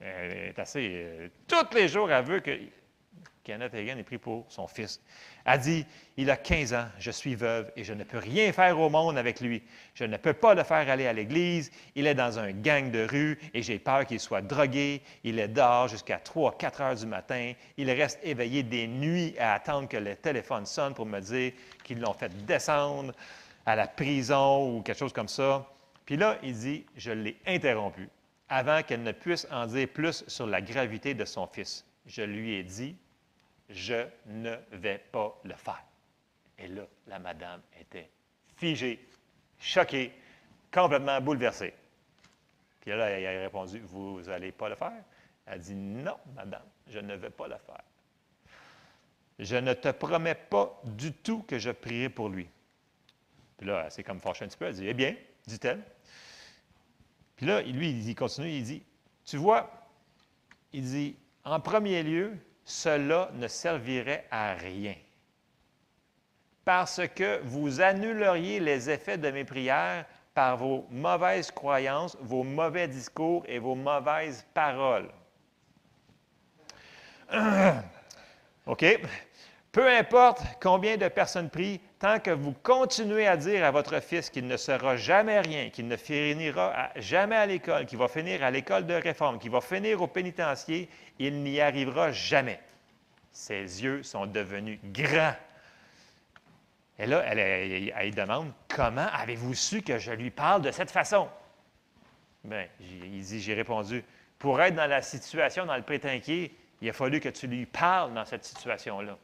Elle 0.00 0.32
est 0.32 0.58
assez. 0.58 1.04
euh, 1.06 1.28
tous 1.48 1.74
les 1.74 1.88
jours, 1.88 2.10
elle 2.10 2.24
veut 2.24 2.40
que 2.40 2.50
Kenneth 3.44 3.74
Hagan 3.74 3.98
ait 3.98 4.04
pris 4.04 4.18
pour 4.18 4.46
son 4.48 4.68
fils. 4.68 5.00
Elle 5.44 5.60
dit 5.60 5.86
Il 6.16 6.30
a 6.30 6.36
15 6.36 6.74
ans, 6.74 6.86
je 6.98 7.10
suis 7.10 7.34
veuve 7.34 7.72
et 7.74 7.82
je 7.82 7.92
ne 7.92 8.04
peux 8.04 8.18
rien 8.18 8.52
faire 8.52 8.78
au 8.78 8.88
monde 8.88 9.18
avec 9.18 9.40
lui. 9.40 9.62
Je 9.94 10.04
ne 10.04 10.16
peux 10.16 10.32
pas 10.32 10.54
le 10.54 10.62
faire 10.62 10.88
aller 10.88 11.06
à 11.06 11.12
l'église. 11.12 11.72
Il 11.96 12.06
est 12.06 12.14
dans 12.14 12.38
un 12.38 12.52
gang 12.52 12.90
de 12.90 13.04
rue 13.04 13.38
et 13.52 13.62
j'ai 13.62 13.78
peur 13.80 14.06
qu'il 14.06 14.20
soit 14.20 14.42
drogué. 14.42 15.02
Il 15.24 15.38
est 15.40 15.48
dehors 15.48 15.88
jusqu'à 15.88 16.18
3, 16.18 16.56
4 16.56 16.80
heures 16.80 16.94
du 16.94 17.06
matin. 17.06 17.52
Il 17.76 17.90
reste 17.90 18.20
éveillé 18.22 18.62
des 18.62 18.86
nuits 18.86 19.34
à 19.38 19.54
attendre 19.54 19.88
que 19.88 19.96
le 19.96 20.14
téléphone 20.14 20.64
sonne 20.64 20.94
pour 20.94 21.06
me 21.06 21.18
dire 21.18 21.52
qu'ils 21.82 22.00
l'ont 22.00 22.14
fait 22.14 22.32
descendre 22.46 23.12
à 23.66 23.74
la 23.74 23.88
prison 23.88 24.76
ou 24.76 24.82
quelque 24.82 24.98
chose 24.98 25.12
comme 25.12 25.28
ça. 25.28 25.66
Puis 26.04 26.16
là, 26.16 26.38
il 26.42 26.54
dit, 26.54 26.86
je 26.96 27.10
l'ai 27.10 27.36
interrompu 27.46 28.08
avant 28.48 28.82
qu'elle 28.82 29.02
ne 29.02 29.12
puisse 29.12 29.46
en 29.50 29.66
dire 29.66 29.88
plus 29.88 30.24
sur 30.28 30.46
la 30.46 30.60
gravité 30.60 31.14
de 31.14 31.24
son 31.24 31.46
fils. 31.46 31.84
Je 32.06 32.22
lui 32.22 32.54
ai 32.54 32.62
dit, 32.62 32.96
je 33.68 34.06
ne 34.26 34.56
vais 34.72 34.98
pas 34.98 35.40
le 35.44 35.54
faire. 35.54 35.84
Et 36.58 36.68
là, 36.68 36.82
la 37.06 37.18
madame 37.18 37.60
était 37.80 38.10
figée, 38.56 39.04
choquée, 39.58 40.12
complètement 40.72 41.20
bouleversée. 41.20 41.74
Puis 42.80 42.90
là, 42.90 43.08
elle 43.10 43.26
a 43.26 43.42
répondu, 43.42 43.80
vous 43.80 44.20
n'allez 44.22 44.52
pas 44.52 44.68
le 44.68 44.74
faire? 44.74 45.02
Elle 45.46 45.60
dit, 45.60 45.74
non, 45.74 46.16
madame, 46.34 46.64
je 46.88 46.98
ne 46.98 47.14
vais 47.14 47.30
pas 47.30 47.48
le 47.48 47.56
faire. 47.56 47.82
Je 49.38 49.56
ne 49.56 49.72
te 49.72 49.88
promets 49.90 50.34
pas 50.34 50.80
du 50.84 51.12
tout 51.12 51.42
que 51.42 51.58
je 51.58 51.70
prierai 51.70 52.08
pour 52.08 52.28
lui. 52.28 52.48
Puis 53.56 53.66
là, 53.66 53.88
c'est 53.90 54.02
comme 54.02 54.20
fâchée 54.20 54.44
un 54.44 54.48
petit 54.48 54.56
peu. 54.56 54.66
Elle 54.66 54.74
dit, 54.74 54.86
eh 54.86 54.94
bien, 54.94 55.16
dit-elle. 55.46 55.82
Puis 57.36 57.46
là, 57.46 57.62
lui, 57.62 57.90
il 57.90 58.14
continue, 58.14 58.50
il 58.50 58.62
dit, 58.62 58.82
tu 59.24 59.36
vois, 59.36 59.70
il 60.72 60.84
dit, 60.84 61.16
en 61.44 61.60
premier 61.60 62.02
lieu, 62.02 62.36
cela 62.64 63.30
ne 63.34 63.48
servirait 63.48 64.26
à 64.30 64.54
rien. 64.54 64.94
Parce 66.64 67.00
que 67.14 67.40
vous 67.44 67.80
annuleriez 67.80 68.60
les 68.60 68.88
effets 68.88 69.18
de 69.18 69.30
mes 69.30 69.44
prières 69.44 70.06
par 70.34 70.56
vos 70.56 70.86
mauvaises 70.90 71.50
croyances, 71.50 72.16
vos 72.20 72.44
mauvais 72.44 72.88
discours 72.88 73.44
et 73.46 73.58
vos 73.58 73.74
mauvaises 73.74 74.46
paroles. 74.54 75.10
OK? 78.66 78.84
Peu 79.72 79.88
importe 79.88 80.42
combien 80.60 80.98
de 80.98 81.08
personnes 81.08 81.48
prient, 81.48 81.80
tant 81.98 82.20
que 82.20 82.30
vous 82.30 82.52
continuez 82.52 83.26
à 83.26 83.38
dire 83.38 83.64
à 83.64 83.70
votre 83.70 84.00
fils 84.00 84.28
qu'il 84.28 84.46
ne 84.46 84.58
sera 84.58 84.96
jamais 84.98 85.40
rien, 85.40 85.70
qu'il 85.70 85.88
ne 85.88 85.96
finira 85.96 86.90
jamais 86.96 87.36
à 87.36 87.46
l'école, 87.46 87.86
qu'il 87.86 87.96
va 87.96 88.06
finir 88.06 88.44
à 88.44 88.50
l'école 88.50 88.84
de 88.84 88.92
réforme, 88.92 89.38
qu'il 89.38 89.50
va 89.50 89.62
finir 89.62 90.02
au 90.02 90.06
pénitencier, 90.06 90.90
il 91.18 91.42
n'y 91.42 91.58
arrivera 91.58 92.12
jamais. 92.12 92.60
Ses 93.32 93.82
yeux 93.82 94.02
sont 94.02 94.26
devenus 94.26 94.78
grands. 94.84 95.34
Et 96.98 97.06
là, 97.06 97.24
elle, 97.26 98.14
demande 98.14 98.52
Comment 98.68 99.08
avez-vous 99.10 99.54
su 99.54 99.80
que 99.80 99.96
je 99.96 100.12
lui 100.12 100.30
parle 100.30 100.60
de 100.60 100.70
cette 100.70 100.90
façon? 100.90 101.28
Bien, 102.44 102.66
il 102.78 103.22
dit 103.22 103.40
J'ai 103.40 103.54
répondu 103.54 104.04
Pour 104.38 104.60
être 104.60 104.74
dans 104.74 104.86
la 104.86 105.00
situation, 105.00 105.64
dans 105.64 105.76
le 105.76 105.82
prétinquier, 105.82 106.54
il 106.82 106.90
a 106.90 106.92
fallu 106.92 107.20
que 107.20 107.30
tu 107.30 107.46
lui 107.46 107.64
parles 107.64 108.12
dans 108.12 108.26
cette 108.26 108.44
situation-là. 108.44 109.16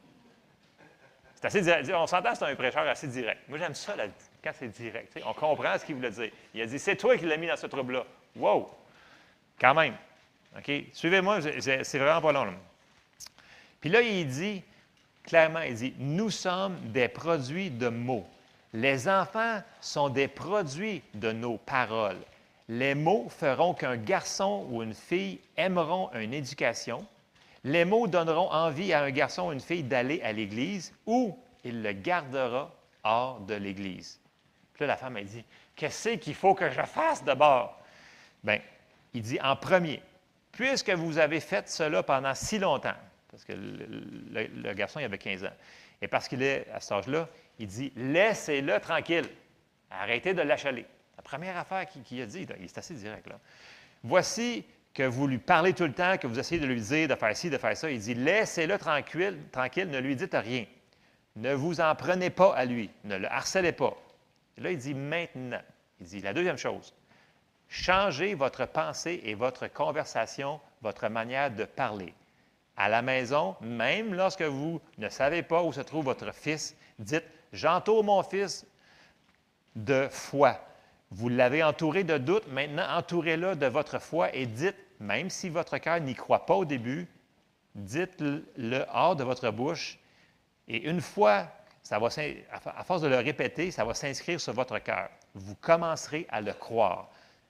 C'est 1.39 1.47
assez 1.47 1.61
direct. 1.61 1.89
On 1.95 2.05
s'entend, 2.05 2.35
c'est 2.35 2.43
un 2.43 2.55
prêcheur 2.55 2.85
assez 2.85 3.07
direct. 3.07 3.41
Moi, 3.47 3.57
j'aime 3.57 3.73
ça 3.73 3.95
quand 4.43 4.51
c'est 4.53 4.67
direct. 4.67 5.17
on 5.25 5.33
comprend 5.33 5.77
ce 5.77 5.85
qu'il 5.85 5.95
voulait 5.95 6.11
dire. 6.11 6.31
Il 6.53 6.61
a 6.61 6.65
dit 6.65 6.77
C'est 6.77 6.97
toi 6.97 7.17
qui 7.17 7.25
l'as 7.25 7.37
mis 7.37 7.47
dans 7.47 7.55
ce 7.55 7.67
trouble-là. 7.67 8.03
Wow! 8.35 8.69
Quand 9.59 9.73
même. 9.73 9.95
OK? 10.57 10.69
Suivez-moi, 10.91 11.39
c'est 11.61 11.97
vraiment 11.97 12.21
pas 12.21 12.33
long. 12.33 12.53
Puis 13.79 13.89
là, 13.89 14.01
il 14.01 14.27
dit, 14.27 14.61
clairement, 15.23 15.61
il 15.61 15.75
dit 15.75 15.93
Nous 15.97 16.29
sommes 16.29 16.77
des 16.91 17.07
produits 17.07 17.69
de 17.69 17.87
mots. 17.87 18.27
Les 18.73 19.07
enfants 19.07 19.63
sont 19.79 20.09
des 20.09 20.27
produits 20.27 21.01
de 21.13 21.31
nos 21.31 21.57
paroles. 21.57 22.19
Les 22.67 22.95
mots 22.95 23.29
feront 23.29 23.73
qu'un 23.73 23.95
garçon 23.95 24.67
ou 24.69 24.83
une 24.83 24.93
fille 24.93 25.39
aimeront 25.55 26.11
une 26.13 26.33
éducation 26.33 27.07
les 27.63 27.85
mots 27.85 28.07
donneront 28.07 28.51
envie 28.51 28.93
à 28.93 29.03
un 29.03 29.11
garçon 29.11 29.49
ou 29.49 29.51
une 29.51 29.59
fille 29.59 29.83
d'aller 29.83 30.21
à 30.21 30.31
l'Église 30.31 30.93
ou 31.05 31.37
il 31.63 31.81
le 31.81 31.91
gardera 31.91 32.73
hors 33.03 33.41
de 33.41 33.55
l'Église. 33.55 34.19
Puis 34.73 34.81
là, 34.81 34.87
la 34.87 34.97
femme, 34.97 35.17
a 35.17 35.23
dit 35.23 35.43
Qu'est-ce 35.75 36.09
qu'il 36.09 36.35
faut 36.35 36.53
que 36.53 36.69
je 36.69 36.81
fasse 36.81 37.23
d'abord 37.23 37.77
Bien, 38.43 38.59
il 39.13 39.21
dit 39.21 39.39
en 39.41 39.55
premier, 39.55 40.01
puisque 40.51 40.89
vous 40.91 41.17
avez 41.17 41.39
fait 41.39 41.67
cela 41.67 42.03
pendant 42.03 42.33
si 42.33 42.59
longtemps, 42.59 42.95
parce 43.29 43.43
que 43.43 43.53
le, 43.53 44.73
garçon, 44.73 44.99
il 44.99 45.05
avait 45.05 45.17
15 45.17 45.43
ans, 45.45 45.53
et 46.01 46.07
parce 46.07 46.27
qu'il 46.27 46.41
est 46.41 46.67
à 46.73 46.79
cet 46.79 46.93
âge-là, 46.93 47.27
il 47.59 47.67
dit 47.67 47.91
Laissez-le 47.95 48.79
tranquille, 48.79 49.27
arrêtez 49.91 50.33
de 50.33 50.41
l'achaler. 50.41 50.85
La 51.17 51.23
première 51.23 51.57
affaire 51.57 51.85
qu'il 51.87 52.21
a 52.21 52.25
dit, 52.25 52.47
il 52.57 52.65
est 52.65 52.77
assez 52.77 52.93
direct. 52.93 53.27
Voici 54.03 54.63
que 54.93 55.03
vous 55.03 55.27
lui 55.27 55.37
parlez 55.37 55.73
tout 55.73 55.83
le 55.83 55.93
temps, 55.93 56.17
que 56.17 56.27
vous 56.27 56.39
essayez 56.39 56.59
de 56.59 56.67
lui 56.67 56.81
dire 56.81 57.07
de 57.07 57.15
faire 57.15 57.35
ci, 57.35 57.49
de 57.49 57.57
faire 57.57 57.77
ça. 57.77 57.89
Il 57.89 57.99
dit 57.99 58.15
Laissez-le 58.15 58.77
tranquille, 58.77 59.37
tranquille, 59.51 59.89
ne 59.89 59.99
lui 59.99 60.15
dites 60.15 60.35
rien. 60.35 60.65
Ne 61.35 61.53
vous 61.53 61.79
en 61.79 61.95
prenez 61.95 62.29
pas 62.29 62.53
à 62.55 62.65
lui, 62.65 62.89
ne 63.03 63.17
le 63.17 63.31
harcelez 63.31 63.71
pas. 63.71 63.95
Là, 64.57 64.71
il 64.71 64.77
dit 64.77 64.93
Maintenant. 64.93 65.61
Il 66.01 66.07
dit 66.07 66.21
la 66.21 66.33
deuxième 66.33 66.57
chose 66.57 66.93
changez 67.69 68.33
votre 68.33 68.65
pensée 68.65 69.21
et 69.23 69.35
votre 69.35 69.67
conversation, 69.67 70.59
votre 70.81 71.07
manière 71.07 71.51
de 71.51 71.63
parler. 71.63 72.13
À 72.75 72.89
la 72.89 73.01
maison, 73.01 73.55
même 73.61 74.13
lorsque 74.13 74.41
vous 74.41 74.81
ne 74.97 75.09
savez 75.09 75.43
pas 75.43 75.63
où 75.63 75.71
se 75.71 75.81
trouve 75.81 76.05
votre 76.05 76.33
fils, 76.33 76.75
dites 76.97 77.25
J'entoure 77.51 78.03
mon 78.03 78.21
fils 78.21 78.65
de 79.75 80.07
foi. 80.11 80.59
Vous 81.11 81.29
l'avez 81.29 81.63
entouré 81.63 82.03
de 82.03 82.17
doute, 82.17 82.47
maintenant 82.51 82.85
entourez-le 82.89 83.55
de 83.55 83.65
votre 83.65 83.99
foi 83.99 84.33
et 84.35 84.45
dites, 84.45 84.77
même 84.99 85.29
si 85.29 85.49
votre 85.49 85.77
cœur 85.77 85.99
n'y 85.99 86.13
croit 86.13 86.45
pas 86.45 86.55
au 86.55 86.65
début, 86.65 87.07
dites-le 87.75 88.85
hors 88.93 89.15
de 89.15 89.23
votre 89.23 89.49
bouche. 89.51 89.97
Et 90.67 90.87
une 90.87 91.01
fois, 91.01 91.47
ça 91.81 91.97
va, 91.97 92.09
à 92.51 92.83
force 92.83 93.01
de 93.01 93.07
le 93.07 93.17
répéter, 93.17 93.71
ça 93.71 93.83
va 93.83 93.93
s'inscrire 93.93 94.39
sur 94.39 94.53
votre 94.53 94.77
cœur. 94.79 95.09
Vous 95.33 95.55
commencerez 95.55 96.27
à 96.29 96.41
le 96.41 96.53
croire. 96.53 97.09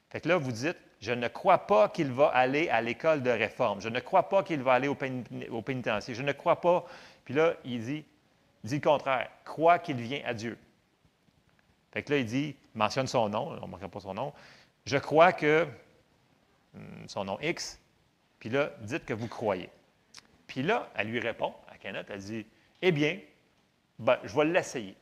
Fait 0.09 0.21
que 0.21 0.29
là, 0.29 0.37
vous 0.37 0.51
dites, 0.51 0.77
je 1.01 1.11
ne 1.11 1.27
crois 1.27 1.59
pas 1.59 1.89
qu'il 1.89 2.11
va 2.11 2.27
aller 2.27 2.69
à 2.69 2.81
l'école 2.81 3.21
de 3.21 3.29
réforme. 3.29 3.81
Je 3.81 3.89
ne 3.89 3.99
crois 3.99 4.29
pas 4.29 4.43
qu'il 4.43 4.61
va 4.61 4.73
aller 4.73 4.87
au, 4.87 4.95
pénitencier. 5.61 6.13
Je 6.13 6.23
ne 6.23 6.31
crois 6.31 6.59
pas. 6.59 6.85
Puis 7.25 7.33
là, 7.33 7.53
il 7.63 7.83
dit, 7.83 8.05
dit 8.63 8.75
le 8.75 8.81
contraire. 8.81 9.29
Crois 9.45 9.79
qu'il 9.79 9.97
vient 9.97 10.21
à 10.25 10.33
Dieu. 10.33 10.57
Fait 11.91 12.03
que 12.03 12.13
là, 12.13 12.19
il 12.19 12.25
dit, 12.25 12.55
mentionne 12.75 13.07
son 13.07 13.29
nom, 13.29 13.49
on 13.61 13.65
ne 13.65 13.71
marquera 13.71 13.89
pas 13.89 13.99
son 13.99 14.13
nom. 14.13 14.33
Je 14.85 14.97
crois 14.97 15.33
que 15.33 15.67
hmm, 16.73 17.07
son 17.07 17.25
nom 17.25 17.39
X, 17.41 17.79
puis 18.39 18.49
là, 18.49 18.71
dites 18.81 19.05
que 19.05 19.13
vous 19.13 19.27
croyez. 19.27 19.69
Puis 20.47 20.63
là, 20.63 20.89
elle 20.95 21.07
lui 21.07 21.19
répond, 21.19 21.53
à 21.67 21.77
Kenneth, 21.77 22.07
elle 22.09 22.19
dit, 22.19 22.45
eh 22.81 22.91
bien, 22.91 23.19
ben, 23.99 24.17
je 24.23 24.35
vais 24.35 24.45
l'essayer. 24.45 24.95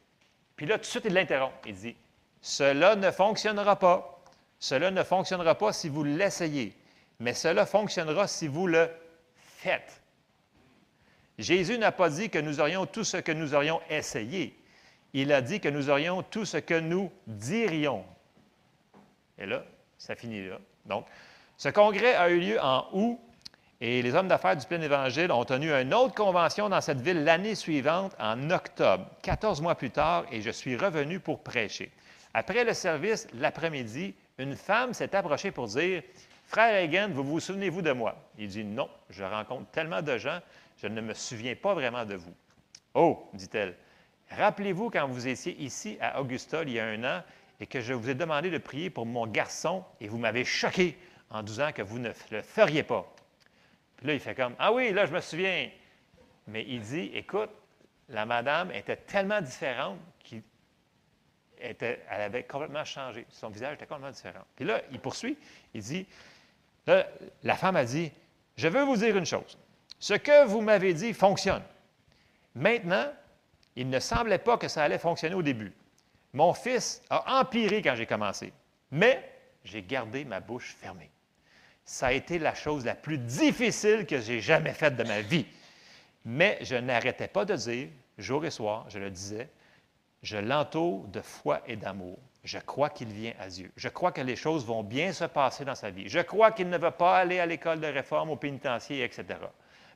Puis 0.55 0.65
là, 0.65 0.75
tout 0.75 0.81
de 0.81 0.85
suite, 0.87 1.05
il 1.05 1.13
l'interrompt. 1.13 1.53
Il 1.65 1.75
dit, 1.75 1.95
cela 2.41 2.95
ne 2.95 3.11
fonctionnera 3.11 3.77
pas. 3.77 4.21
Cela 4.59 4.89
ne 4.89 5.03
fonctionnera 5.03 5.55
pas 5.55 5.71
si 5.71 5.87
vous 5.87 6.03
l'essayez, 6.03 6.73
mais 7.19 7.33
cela 7.33 7.65
fonctionnera 7.65 8.27
si 8.27 8.47
vous 8.47 8.65
le 8.65 8.89
faites. 9.35 10.01
Jésus 11.37 11.77
n'a 11.77 11.91
pas 11.91 12.09
dit 12.09 12.31
que 12.31 12.39
nous 12.39 12.59
aurions 12.59 12.87
tout 12.87 13.03
ce 13.03 13.17
que 13.17 13.31
nous 13.31 13.53
aurions 13.53 13.79
essayé 13.89 14.56
il 15.21 15.33
a 15.33 15.41
dit 15.41 15.59
que 15.59 15.69
nous 15.69 15.89
aurions 15.89 16.21
tout 16.23 16.45
ce 16.45 16.57
que 16.57 16.79
nous 16.79 17.11
dirions. 17.25 18.05
Et 19.37 19.45
là, 19.45 19.63
ça 19.97 20.15
finit 20.15 20.47
là. 20.47 20.59
Donc, 20.85 21.05
ce 21.57 21.69
congrès 21.69 22.15
a 22.15 22.29
eu 22.29 22.39
lieu 22.39 22.61
en 22.61 22.85
août 22.93 23.19
et 23.79 24.01
les 24.01 24.15
hommes 24.15 24.27
d'affaires 24.27 24.55
du 24.55 24.65
plein 24.65 24.81
évangile 24.81 25.31
ont 25.31 25.45
tenu 25.45 25.71
une 25.71 25.93
autre 25.93 26.15
convention 26.15 26.69
dans 26.69 26.81
cette 26.81 27.01
ville 27.01 27.23
l'année 27.23 27.55
suivante, 27.55 28.15
en 28.19 28.49
octobre, 28.49 29.07
14 29.21 29.61
mois 29.61 29.75
plus 29.75 29.91
tard, 29.91 30.25
et 30.31 30.41
je 30.41 30.49
suis 30.49 30.75
revenu 30.75 31.19
pour 31.19 31.43
prêcher. 31.43 31.91
Après 32.33 32.63
le 32.63 32.73
service, 32.73 33.27
l'après-midi, 33.35 34.15
une 34.37 34.55
femme 34.55 34.93
s'est 34.93 35.15
approchée 35.15 35.51
pour 35.51 35.67
dire 35.67 36.01
Frère 36.47 36.83
Hagen, 36.83 37.09
vous 37.09 37.23
vous 37.23 37.39
souvenez-vous 37.39 37.81
de 37.81 37.91
moi 37.91 38.15
Il 38.37 38.47
dit 38.47 38.63
Non, 38.63 38.89
je 39.09 39.23
rencontre 39.23 39.69
tellement 39.71 40.01
de 40.01 40.17
gens, 40.17 40.39
je 40.81 40.87
ne 40.87 41.01
me 41.01 41.13
souviens 41.13 41.55
pas 41.55 41.73
vraiment 41.73 42.05
de 42.05 42.15
vous. 42.15 42.33
Oh, 42.93 43.29
dit-elle, 43.33 43.75
Rappelez-vous 44.31 44.89
quand 44.89 45.07
vous 45.07 45.27
étiez 45.27 45.55
ici 45.61 45.97
à 46.01 46.21
Augusta 46.21 46.63
il 46.63 46.71
y 46.71 46.79
a 46.79 46.85
un 46.85 47.03
an 47.03 47.23
et 47.59 47.65
que 47.65 47.81
je 47.81 47.93
vous 47.93 48.09
ai 48.09 48.15
demandé 48.15 48.49
de 48.49 48.57
prier 48.57 48.89
pour 48.89 49.05
mon 49.05 49.25
garçon 49.25 49.83
et 49.99 50.07
vous 50.07 50.17
m'avez 50.17 50.45
choqué 50.45 50.97
en 51.29 51.43
disant 51.43 51.71
que 51.71 51.81
vous 51.81 51.99
ne 51.99 52.11
le 52.31 52.41
feriez 52.41 52.83
pas. 52.83 53.05
Puis 53.97 54.07
là, 54.07 54.13
il 54.13 54.19
fait 54.19 54.35
comme 54.35 54.55
Ah 54.59 54.71
oui, 54.71 54.91
là, 54.91 55.05
je 55.05 55.13
me 55.13 55.21
souviens. 55.21 55.69
Mais 56.47 56.65
il 56.67 56.81
dit 56.81 57.11
Écoute, 57.13 57.49
la 58.09 58.25
madame 58.25 58.71
était 58.71 58.95
tellement 58.95 59.41
différente 59.41 59.97
qu'elle 60.23 61.99
avait 62.09 62.43
complètement 62.43 62.85
changé. 62.85 63.25
Son 63.29 63.49
visage 63.49 63.75
était 63.75 63.85
complètement 63.85 64.11
différent. 64.11 64.43
Puis 64.55 64.65
là, 64.65 64.81
il 64.91 64.99
poursuit. 64.99 65.37
Il 65.73 65.81
dit 65.81 66.05
La 66.85 67.55
femme 67.55 67.75
a 67.75 67.85
dit 67.85 68.11
Je 68.55 68.67
veux 68.67 68.83
vous 68.83 68.97
dire 68.97 69.17
une 69.17 69.25
chose. 69.25 69.57
Ce 69.99 70.13
que 70.13 70.45
vous 70.45 70.61
m'avez 70.61 70.93
dit 70.93 71.13
fonctionne. 71.13 71.63
Maintenant, 72.53 73.11
il 73.77 73.89
ne 73.89 73.99
semblait 73.99 74.39
pas 74.39 74.57
que 74.57 74.67
ça 74.67 74.83
allait 74.83 74.97
fonctionner 74.97 75.35
au 75.35 75.43
début. 75.43 75.71
Mon 76.33 76.51
fils 76.53 77.01
a 77.11 77.39
empiré 77.39 77.83
quand 77.83 77.95
j'ai 77.95 78.07
commencé, 78.07 78.51
mais 78.91 79.31
j'ai 79.63 79.83
gardé 79.83 80.25
ma 80.25 80.39
bouche 80.39 80.75
fermée. 80.79 81.11
Ça 81.85 82.07
a 82.07 82.11
été 82.11 82.39
la 82.39 82.55
chose 82.55 82.83
la 82.83 82.95
plus 82.95 83.19
difficile 83.19 84.05
que 84.07 84.19
j'ai 84.19 84.41
jamais 84.41 84.73
faite 84.73 84.97
de 84.97 85.03
ma 85.03 85.21
vie. 85.21 85.45
Mais 86.25 86.57
je 86.61 86.75
n'arrêtais 86.75 87.27
pas 87.27 87.45
de 87.45 87.55
dire, 87.55 87.87
jour 88.17 88.43
et 88.45 88.51
soir, 88.51 88.89
je 88.89 88.97
le 88.97 89.11
disais, 89.11 89.47
je 90.23 90.37
l'entoure 90.37 91.07
de 91.07 91.21
foi 91.21 91.61
et 91.67 91.75
d'amour. 91.75 92.17
je 92.43 92.57
crois 92.57 92.89
qu'il 92.89 93.09
vient 93.09 93.33
à 93.39 93.47
Dieu. 93.47 93.71
Je 93.75 93.89
crois 93.89 94.11
que 94.11 94.21
les 94.21 94.35
choses 94.35 94.65
vont 94.65 94.83
bien 94.83 95.13
se 95.13 95.25
passer 95.25 95.65
dans 95.65 95.75
sa 95.75 95.91
vie. 95.91 96.09
Je 96.09 96.19
crois 96.19 96.51
qu'il 96.51 96.69
ne 96.69 96.77
va 96.77 96.91
pas 96.91 97.17
aller 97.17 97.39
à 97.39 97.45
l'école 97.45 97.79
de 97.79 97.87
réforme, 97.87 98.31
au 98.31 98.37
pénitencier, 98.37 99.03
etc. 99.03 99.25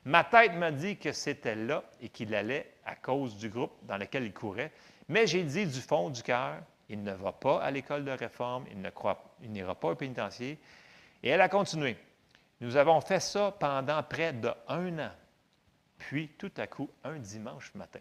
Ma 0.04 0.22
tête 0.22 0.52
me 0.52 0.70
dit 0.70 0.98
que 0.98 1.12
c'était 1.12 1.56
là 1.56 1.82
et 2.00 2.08
qu'il 2.08 2.34
allait 2.34 2.71
à 2.84 2.94
cause 2.94 3.36
du 3.36 3.48
groupe 3.48 3.72
dans 3.82 3.96
lequel 3.96 4.24
il 4.24 4.32
courait. 4.32 4.72
Mais 5.08 5.26
j'ai 5.26 5.42
dit 5.44 5.66
du 5.66 5.80
fond 5.80 6.10
du 6.10 6.22
cœur, 6.22 6.56
il 6.88 7.02
ne 7.02 7.12
va 7.12 7.32
pas 7.32 7.62
à 7.62 7.70
l'école 7.70 8.04
de 8.04 8.10
réforme, 8.10 8.64
il 8.70 9.50
n'ira 9.50 9.74
pas 9.74 9.88
au 9.88 9.94
pénitencier. 9.94 10.58
Et 11.22 11.28
elle 11.28 11.40
a 11.40 11.48
continué. 11.48 11.96
Nous 12.60 12.76
avons 12.76 13.00
fait 13.00 13.20
ça 13.20 13.54
pendant 13.58 14.02
près 14.02 14.32
d'un 14.32 14.98
an. 14.98 15.10
Puis, 15.98 16.28
tout 16.38 16.52
à 16.56 16.66
coup, 16.66 16.90
un 17.04 17.18
dimanche 17.18 17.72
matin, 17.74 18.00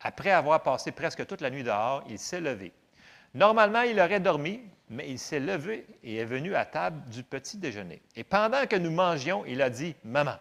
après 0.00 0.30
avoir 0.30 0.62
passé 0.62 0.92
presque 0.92 1.26
toute 1.26 1.40
la 1.40 1.50
nuit 1.50 1.62
dehors, 1.62 2.02
il 2.08 2.18
s'est 2.18 2.40
levé. 2.40 2.72
Normalement, 3.34 3.82
il 3.82 4.00
aurait 4.00 4.20
dormi, 4.20 4.60
mais 4.88 5.08
il 5.08 5.18
s'est 5.18 5.40
levé 5.40 5.86
et 6.02 6.16
est 6.16 6.24
venu 6.24 6.54
à 6.54 6.64
table 6.64 7.08
du 7.10 7.22
petit 7.22 7.58
déjeuner. 7.58 8.02
Et 8.16 8.24
pendant 8.24 8.66
que 8.66 8.76
nous 8.76 8.90
mangions, 8.90 9.44
il 9.46 9.62
a 9.62 9.70
dit 9.70 9.94
Maman, 10.02 10.36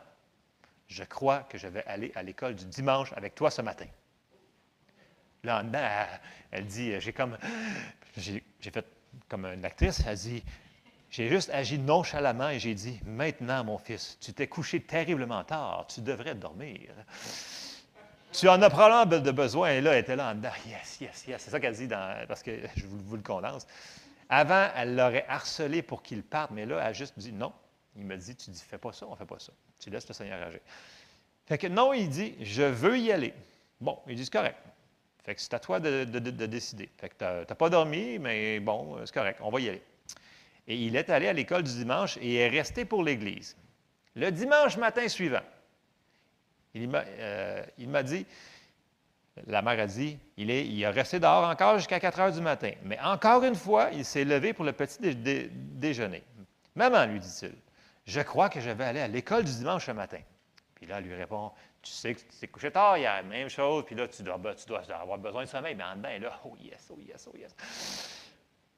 je 0.89 1.03
crois 1.03 1.43
que 1.43 1.57
je 1.57 1.67
vais 1.67 1.85
aller 1.85 2.11
à 2.15 2.23
l'école 2.23 2.55
du 2.55 2.65
dimanche 2.65 3.13
avec 3.13 3.35
toi 3.35 3.51
ce 3.51 3.61
matin. 3.61 3.85
Là, 5.43 5.63
elle 6.51 6.65
dit 6.65 6.99
J'ai 6.99 7.13
comme. 7.13 7.37
J'ai 8.17 8.43
fait 8.59 8.85
comme 9.29 9.45
une 9.45 9.63
actrice, 9.63 10.01
elle 10.05 10.17
dit 10.17 10.43
J'ai 11.09 11.29
juste 11.29 11.51
agi 11.51 11.77
nonchalamment 11.79 12.49
et 12.49 12.59
j'ai 12.59 12.73
dit 12.73 12.99
Maintenant, 13.05 13.63
mon 13.63 13.77
fils, 13.77 14.17
tu 14.19 14.33
t'es 14.33 14.47
couché 14.47 14.81
terriblement 14.81 15.43
tard, 15.43 15.85
tu 15.87 16.01
devrais 16.01 16.35
dormir. 16.35 16.89
Tu 18.31 18.47
en 18.47 18.61
as 18.61 18.69
probablement 18.69 19.23
de 19.23 19.31
besoin. 19.31 19.71
Et 19.71 19.81
là, 19.81 19.93
elle 19.93 19.99
était 19.99 20.15
là 20.15 20.31
en 20.31 20.35
dedans. 20.35 20.51
Yes, 20.67 20.99
yes, 21.01 21.25
yes. 21.27 21.41
C'est 21.41 21.49
ça 21.49 21.59
qu'elle 21.59 21.73
dit, 21.73 21.87
parce 22.27 22.43
que 22.43 22.59
je 22.75 22.85
vous, 22.85 23.15
le 23.15 23.23
condense. 23.23 23.65
Avant, 24.29 24.67
elle 24.75 24.95
l'aurait 24.95 25.25
harcelé 25.27 25.81
pour 25.81 26.03
qu'il 26.03 26.21
parte, 26.21 26.51
mais 26.51 26.67
là, 26.67 26.75
elle 26.75 26.87
a 26.87 26.93
juste 26.93 27.17
dit 27.17 27.31
non. 27.31 27.51
Il 27.95 28.05
me 28.05 28.15
dit 28.17 28.35
Tu 28.35 28.51
dis, 28.51 28.61
fais 28.61 28.77
pas 28.77 28.93
ça, 28.93 29.07
on 29.07 29.15
fait 29.15 29.25
pas 29.25 29.39
ça. 29.39 29.51
Tu 29.79 29.89
laisses 29.89 30.07
le 30.07 30.13
Seigneur 30.13 30.41
agir. 30.41 30.59
Fait 31.45 31.57
que 31.57 31.67
non, 31.67 31.93
il 31.93 32.09
dit 32.09 32.35
Je 32.41 32.63
veux 32.63 32.97
y 32.97 33.11
aller. 33.11 33.33
Bon, 33.79 33.99
il 34.07 34.15
dit 34.15 34.25
C'est 34.25 34.33
correct. 34.33 34.57
Fait 35.23 35.35
que 35.35 35.41
c'est 35.41 35.53
à 35.53 35.59
toi 35.59 35.79
de, 35.79 36.03
décider. 36.45 36.89
Fait 36.97 37.09
que 37.09 37.15
tu 37.17 37.23
n'as 37.23 37.55
pas 37.55 37.69
dormi, 37.69 38.17
mais 38.19 38.59
bon, 38.59 38.97
c'est 39.05 39.13
correct, 39.13 39.39
on 39.41 39.49
va 39.49 39.59
y 39.59 39.69
aller. 39.69 39.83
Et 40.67 40.75
il 40.75 40.95
est 40.95 41.09
allé 41.09 41.27
à 41.27 41.33
l'école 41.33 41.63
du 41.63 41.73
dimanche 41.73 42.17
et 42.21 42.35
est 42.35 42.47
resté 42.47 42.85
pour 42.85 43.03
l'Église. 43.03 43.55
Le 44.15 44.31
dimanche 44.31 44.77
matin 44.77 45.07
suivant, 45.07 45.41
euh, 46.75 47.63
il 47.77 47.89
m'a 47.89 48.03
dit, 48.03 48.25
la 49.47 49.61
mère 49.61 49.79
a 49.79 49.87
dit, 49.87 50.17
il, 50.37 50.51
est, 50.51 50.65
il 50.65 50.83
a 50.85 50.91
resté 50.91 51.19
dehors 51.19 51.47
encore 51.47 51.77
jusqu'à 51.77 51.99
4 51.99 52.19
heures 52.19 52.31
du 52.31 52.41
matin. 52.41 52.71
Mais 52.83 52.99
encore 52.99 53.43
une 53.43 53.55
fois, 53.55 53.89
il 53.93 54.05
s'est 54.05 54.25
levé 54.25 54.53
pour 54.53 54.65
le 54.65 54.73
petit 54.73 55.15
déjeuner. 55.15 56.23
Maman, 56.75 57.05
lui 57.05 57.19
dit-il, 57.19 57.53
je 58.09 58.21
crois 58.21 58.49
que 58.49 58.59
je 58.59 58.71
vais 58.71 58.83
aller 58.83 59.01
à 59.01 59.07
l'école 59.07 59.43
du 59.43 59.53
dimanche 59.53 59.85
ce 59.85 59.91
matin. 59.91 60.19
Puis 60.73 60.87
là, 60.87 60.97
elle 60.97 61.03
lui 61.03 61.13
répond, 61.13 61.51
tu 61.81 61.91
sais 61.91 62.15
que 62.15 62.19
tu 62.19 62.25
t'es 62.39 62.47
couché 62.47 62.71
tard 62.71 62.97
hier, 62.97 63.23
même 63.23 63.49
chose, 63.49 63.85
puis 63.85 63.95
là, 63.95 64.07
tu 64.07 64.23
dois, 64.23 64.39
tu 64.55 64.65
dois 64.65 64.81
avoir 64.91 65.19
besoin 65.19 65.43
de 65.43 65.49
sommeil. 65.49 65.75
Mais 65.75 65.83
en 65.83 65.95
dedans, 65.95 66.09
là, 66.19 66.39
oh 66.43 66.55
yes, 66.59 66.91
oh 66.91 66.99
yes, 66.99 67.29
oh 67.31 67.37
yes. 67.37 67.55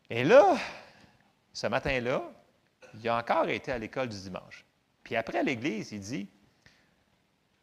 Et 0.09 0.25
là, 0.25 0.57
ce 1.53 1.67
matin-là, 1.67 2.23
il 2.93 3.07
a 3.07 3.17
encore 3.17 3.47
été 3.47 3.71
à 3.71 3.77
l'école 3.77 4.09
du 4.09 4.19
dimanche. 4.19 4.65
Puis 5.01 5.15
après, 5.15 5.37
à 5.37 5.43
l'église, 5.43 5.93
il 5.93 6.01
dit, 6.01 6.27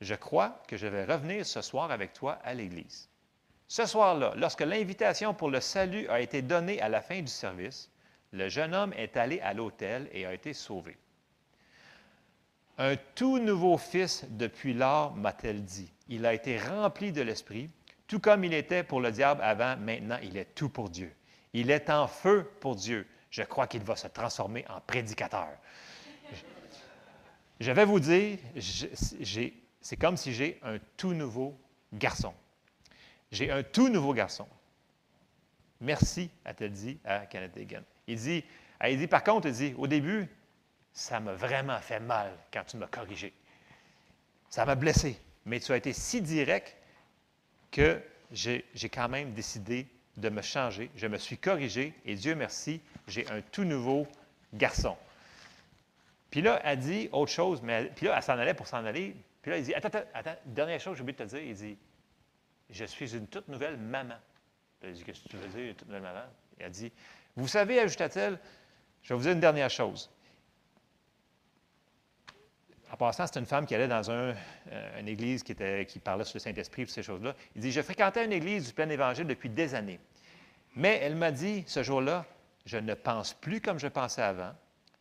je 0.01 0.15
crois 0.15 0.62
que 0.66 0.78
je 0.78 0.86
vais 0.86 1.05
revenir 1.05 1.45
ce 1.45 1.61
soir 1.61 1.90
avec 1.90 2.15
toi 2.15 2.39
à 2.45 2.55
l'Église. 2.55 3.11
Ce 3.66 3.85
soir-là, 3.85 4.32
lorsque 4.36 4.62
l'invitation 4.62 5.35
pour 5.35 5.51
le 5.51 5.61
salut 5.61 6.09
a 6.09 6.20
été 6.20 6.40
donnée 6.40 6.81
à 6.81 6.89
la 6.89 7.03
fin 7.03 7.20
du 7.20 7.27
service, 7.27 7.90
le 8.32 8.49
jeune 8.49 8.74
homme 8.74 8.95
est 8.95 9.19
allé 9.19 9.40
à 9.40 9.53
l'autel 9.53 10.09
et 10.12 10.24
a 10.24 10.32
été 10.32 10.55
sauvé. 10.55 10.97
Un 12.79 12.95
tout 13.17 13.39
nouveau 13.39 13.77
fils 13.77 14.25
depuis 14.31 14.73
lors, 14.73 15.15
m'a-t-elle 15.15 15.65
dit. 15.65 15.93
Il 16.09 16.25
a 16.25 16.33
été 16.33 16.59
rempli 16.59 17.11
de 17.11 17.23
l'Esprit, 17.23 17.69
tout 18.07 18.21
comme 18.21 18.45
il 18.45 18.55
était 18.55 18.85
pour 18.85 19.01
le 19.01 19.11
diable 19.11 19.43
avant, 19.43 19.77
maintenant 19.77 20.19
il 20.23 20.37
est 20.37 20.55
tout 20.55 20.69
pour 20.69 20.89
Dieu. 20.89 21.13
Il 21.53 21.71
est 21.71 21.91
en 21.91 22.07
feu 22.07 22.49
pour 22.61 22.77
Dieu. 22.77 23.07
Je 23.31 23.43
crois 23.43 23.67
qu'il 23.67 23.83
va 23.83 23.97
se 23.97 24.07
transformer 24.07 24.65
en 24.69 24.81
prédicateur. 24.81 25.49
Je 27.61 27.73
vais 27.73 27.85
vous 27.85 27.99
dire, 27.99 28.39
c'est 29.81 29.97
comme 29.97 30.17
si 30.17 30.33
j'ai 30.33 30.61
un 30.63 30.79
tout 30.97 31.13
nouveau 31.13 31.59
garçon. 31.93 32.33
J'ai 33.33 33.51
un 33.51 33.65
tout 33.65 33.89
nouveau 33.89 34.15
garçon. 34.15 34.47
Merci, 35.81 36.31
a-t-elle 36.45 36.73
dit 36.73 36.99
à 37.05 37.27
Kenneth 37.27 37.57
Hagan. 37.57 37.83
Il 38.07 38.17
dit, 38.17 38.45
dit, 38.83 39.07
par 39.09 39.25
contre, 39.25 39.49
il 39.49 39.53
dit, 39.53 39.75
au 39.77 39.87
début, 39.87 40.29
ça 40.99 41.20
m'a 41.20 41.33
vraiment 41.33 41.79
fait 41.79 42.01
mal 42.01 42.33
quand 42.53 42.65
tu 42.65 42.77
m'as 42.77 42.89
corrigé. 42.89 43.33
Ça 44.51 44.66
m'a 44.66 44.75
blessé. 44.75 45.16
Mais 45.47 45.61
tu 45.61 45.70
as 45.70 45.77
été 45.77 45.93
si 45.93 46.20
direct 46.20 46.77
que 47.70 48.03
j'ai 48.33 48.65
quand 48.93 49.09
même 49.09 49.33
décidé 49.33 49.87
de 50.16 50.29
me 50.29 50.43
changer. 50.43 50.91
Je 50.97 51.07
me 51.07 51.16
suis 51.16 51.39
corrigé 51.39 51.95
et 52.05 52.16
Dieu 52.16 52.35
merci, 52.35 52.81
j'ai 53.07 53.31
un 53.31 53.43
tout 53.43 53.62
nouveau 53.62 54.09
garçon. 54.53 54.97
Puis 56.31 56.43
là, 56.43 56.61
elle 56.65 56.81
dit 56.81 57.09
autre 57.12 57.31
chose, 57.31 57.62
mais 57.62 57.93
puis 57.95 58.07
là, 58.07 58.16
elle 58.16 58.23
s'en 58.23 58.37
allait 58.37 58.55
pour 58.55 58.66
s'en 58.66 58.85
aller. 58.85 59.15
Puis 59.41 59.53
là, 59.53 59.59
il 59.59 59.65
dit 59.65 59.75
Attends, 59.75 59.97
attends, 59.97 60.09
attends, 60.12 60.37
dernière 60.47 60.81
chose, 60.81 60.97
j'ai 60.97 61.03
oublié 61.03 61.16
de 61.16 61.25
te 61.25 61.29
dire. 61.29 61.43
Il 61.43 61.55
dit 61.55 61.79
Je 62.70 62.85
suis 62.85 63.15
une 63.15 63.29
toute 63.29 63.47
nouvelle 63.47 63.77
maman. 63.77 64.19
Il 64.83 64.95
dit 64.95 65.05
Qu'est-ce 65.05 65.23
que 65.23 65.29
tu 65.29 65.37
veux 65.37 65.47
dire, 65.47 65.70
une 65.70 65.75
toute 65.77 65.87
nouvelle 65.87 66.03
maman? 66.03 66.25
A 66.61 66.69
dit 66.69 66.91
Vous 67.37 67.47
savez, 67.47 67.79
ajouta-t-elle, 67.79 68.37
je 69.05 69.11
vais 69.11 69.15
vous 69.15 69.23
dire 69.23 69.33
une 69.33 69.41
dernière 69.41 69.70
chose. 69.70 70.11
En 72.90 72.97
passant, 72.97 73.27
c'est 73.27 73.39
une 73.39 73.47
femme 73.47 73.66
qui 73.66 73.74
allait 73.74 73.89
dans 73.89 74.10
un, 74.10 74.35
euh, 74.73 75.01
une 75.01 75.09
église 75.09 75.43
qui, 75.43 75.55
parlait 76.02 76.24
sur 76.24 76.36
le 76.36 76.40
Saint-Esprit 76.40 76.82
et 76.82 76.86
ces 76.86 77.02
choses-là. 77.02 77.35
Il 77.55 77.60
dit 77.60 77.73
Je 77.73 77.82
fréquentais 77.82 78.24
une 78.24 78.32
église 78.32 78.69
du 78.69 78.73
plein 78.73 78.89
évangile 78.89 79.27
depuis 79.27 79.51
des 79.51 79.74
années. 79.74 80.01
Mais 80.74 80.98
elle 81.02 81.16
m'a 81.16 81.31
dit 81.31 81.65
ce 81.66 81.82
jour-là 81.82 82.24
Je 82.65 82.78
ne 82.78 82.94
pense 82.94 83.35
plus 83.35 83.60
comme 83.60 83.78
je 83.78 83.89
pensais 83.89 84.23
avant. 84.23 84.52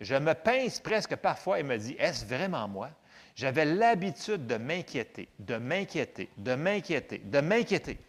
Je 0.01 0.15
me 0.15 0.33
pince 0.33 0.79
presque 0.79 1.15
parfois 1.15 1.59
et 1.59 1.63
me 1.63 1.77
dit 1.77 1.95
Est-ce 1.97 2.25
vraiment 2.25 2.67
moi? 2.67 2.89
J'avais 3.35 3.65
l'habitude 3.65 4.47
de 4.47 4.57
m'inquiéter, 4.57 5.29
de 5.39 5.57
m'inquiéter, 5.57 6.29
de 6.37 6.55
m'inquiéter, 6.55 7.19
de 7.19 7.39
m'inquiéter. 7.39 7.99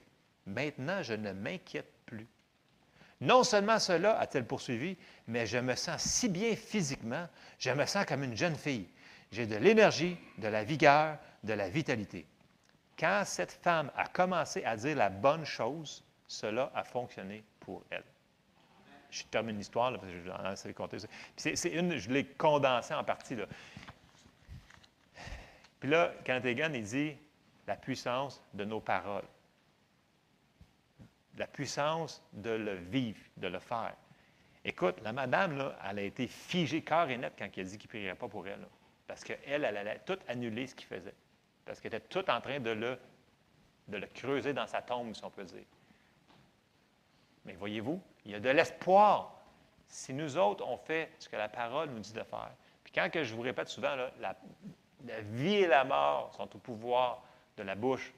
Maintenant, 0.46 1.02
je 1.02 1.12
ne 1.12 1.32
m'inquiète 1.32 1.92
plus. 2.06 2.26
Non 3.20 3.44
seulement 3.44 3.78
cela 3.78 4.18
a-t-elle 4.18 4.46
poursuivi, 4.46 4.96
mais 5.26 5.44
je 5.44 5.59
me 5.59 5.74
sens 5.74 6.02
si 6.02 6.28
bien 6.28 6.56
physiquement, 6.56 7.28
je 7.59 7.70
me 7.70 7.84
sens 7.84 8.06
comme 8.06 8.22
une 8.24 8.36
jeune 8.36 8.56
fille. 8.56 8.88
J'ai 9.30 9.46
de 9.46 9.56
l'énergie, 9.56 10.16
de 10.38 10.48
la 10.48 10.64
vigueur, 10.64 11.18
de 11.44 11.52
la 11.52 11.68
vitalité. 11.68 12.26
Quand 12.98 13.22
cette 13.24 13.52
femme 13.52 13.90
a 13.96 14.06
commencé 14.09 14.64
à 14.64 14.76
dire 14.76 14.96
la 14.96 15.10
bonne 15.10 15.44
chose, 15.44 16.05
cela 16.26 16.70
a 16.74 16.84
fonctionné 16.84 17.44
pour 17.60 17.84
elle. 17.90 18.05
Je 19.10 19.22
termine 19.24 19.56
l'histoire, 19.56 19.92
parce 19.92 20.05
que 20.05 20.18
je 20.18 20.68
vais 20.68 20.74
compter. 20.74 20.98
C'est 21.36 21.70
une, 21.70 21.96
je 21.96 22.10
l'ai 22.10 22.24
condensé 22.24 22.92
en 22.92 23.05
partie. 23.05 23.36
Là. 23.36 23.46
Puis 25.80 25.88
là, 25.88 26.12
Kenneth 26.24 26.59
il 26.74 26.82
dit 26.82 27.16
la 27.66 27.76
puissance 27.76 28.42
de 28.55 28.64
nos 28.64 28.80
paroles. 28.80 29.24
La 31.36 31.46
puissance 31.46 32.22
de 32.32 32.50
le 32.50 32.74
vivre, 32.74 33.20
de 33.36 33.46
le 33.46 33.60
faire. 33.60 33.94
Écoute, 34.64 35.00
la 35.02 35.12
madame, 35.12 35.72
elle 35.88 35.98
a 35.98 36.02
été 36.02 36.26
figée 36.26 36.82
corps 36.82 37.09
et 37.09 37.16
net 37.16 37.32
quand 37.38 37.48
il 37.56 37.60
a 37.60 37.64
dit 37.64 37.78
qu'il 37.78 37.86
ne 37.86 37.88
prierait 37.88 38.16
pas 38.16 38.28
pour 38.28 38.46
elle. 38.46 38.66
Parce 39.09 39.24
qu'elle, 39.24 39.39
elle 39.47 39.64
allait 39.64 40.01
tout 40.05 40.18
annuler 40.28 40.68
ce 40.68 40.74
qu'il 40.76 40.86
faisait. 40.86 41.14
Parce 41.64 41.80
qu'elle 41.80 41.94
était 41.94 42.06
tout 42.06 42.30
en 42.30 42.40
train 42.40 42.60
de 42.60 42.70
le, 42.70 44.06
creuser 44.14 44.52
dans 44.52 44.66
sa 44.66 44.82
tombe, 44.82 45.14
si 45.14 45.24
on 45.24 45.30
peut 45.30 45.44
dire. 45.44 45.64
Mais 47.44 47.55
voyez-vous, 47.55 48.01
il 48.26 48.32
y 48.32 48.35
a 48.35 48.40
de 48.40 48.51
l'espoir 48.51 49.35
si 49.86 50.12
nous 50.12 50.36
autres, 50.36 50.66
on 50.66 50.76
fait 50.76 51.10
ce 51.18 51.30
que 51.30 51.36
la 51.36 51.48
parole 51.48 51.89
nous 51.89 52.01
dit 52.01 52.12
de 52.12 52.22
faire. 52.22 52.51
Puis 52.85 52.93
quand 52.93 53.09
que 53.10 53.24
je 53.24 53.35
vous 53.35 53.40
répète 53.40 53.68
souvent, 53.68 53.97
la, 54.20 54.36
vie 55.22 55.55
et 55.55 55.66
la 55.66 55.85
mort 55.85 56.35
sont 56.35 56.55
au 56.55 56.59
pouvoir 56.59 57.24
de 57.56 57.62
la 57.62 57.74
bouche. 57.74 58.12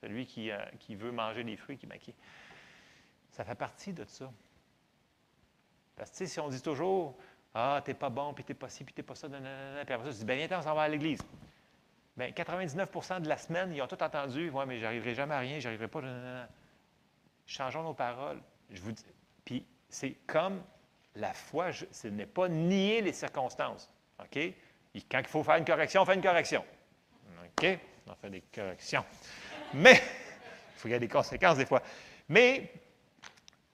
Celui 0.00 0.26
qui, 0.26 0.52
euh, 0.52 0.64
qui 0.78 0.94
veut 0.94 1.10
manger 1.10 1.42
des 1.42 1.56
fruits, 1.56 1.76
qui, 1.76 1.88
qui, 1.98 2.14
ça 3.32 3.44
fait 3.44 3.56
partie 3.56 3.92
de 3.92 4.04
ça. 4.04 4.30
Parce 5.96 6.12
que 6.12 6.26
si 6.26 6.38
on 6.38 6.48
dit 6.48 6.62
toujours 6.62 7.16
Ah, 7.60 7.82
t'es 7.84 7.94
pas 7.94 8.08
bon, 8.08 8.32
puis 8.34 8.44
t'es 8.44 8.54
pas 8.54 8.68
ci, 8.68 8.84
puis 8.84 8.94
t'es 8.94 9.02
pas 9.02 9.16
ça, 9.16 9.28
puis 9.28 9.36
après 9.92 10.04
ça, 10.04 10.12
tu 10.12 10.18
dis 10.18 10.24
Ben, 10.24 10.38
viens, 10.38 10.58
on 10.58 10.62
s'en 10.62 10.74
va 10.74 10.82
à 10.82 10.88
l'église. 10.88 11.18
Bien, 12.16 12.28
99% 12.28 13.22
de 13.22 13.28
la 13.28 13.36
semaine, 13.36 13.74
ils 13.74 13.82
ont 13.82 13.88
tout 13.88 14.00
entendu 14.00 14.48
Ouais, 14.50 14.64
mais 14.64 14.78
j'arriverai 14.78 15.12
jamais 15.16 15.34
à 15.34 15.40
rien, 15.40 15.58
j'arriverai 15.58 15.88
pas. 15.88 16.00
Changeons 17.46 17.82
nos 17.82 17.94
paroles. 17.94 18.40
Je 18.70 18.80
vous 18.80 18.92
dis. 18.92 19.04
Puis 19.44 19.66
c'est 19.88 20.12
comme 20.24 20.62
la 21.16 21.34
foi, 21.34 21.72
ce 21.72 22.06
n'est 22.06 22.26
pas 22.26 22.48
nier 22.48 23.02
les 23.02 23.12
circonstances. 23.12 23.90
OK? 24.20 24.38
quand 25.10 25.18
il 25.18 25.26
faut 25.26 25.42
faire 25.42 25.56
une 25.56 25.64
correction, 25.64 26.02
on 26.02 26.04
fait 26.04 26.14
une 26.14 26.22
correction. 26.22 26.64
OK? 27.42 27.78
On 28.06 28.14
fait 28.14 28.30
des 28.30 28.42
corrections. 28.54 29.04
Mais, 29.74 29.94
il 30.76 30.78
faut 30.78 30.88
y 30.88 30.92
ait 30.92 31.00
des 31.00 31.08
conséquences 31.08 31.58
des 31.58 31.66
fois. 31.66 31.82
Mais, 32.28 32.72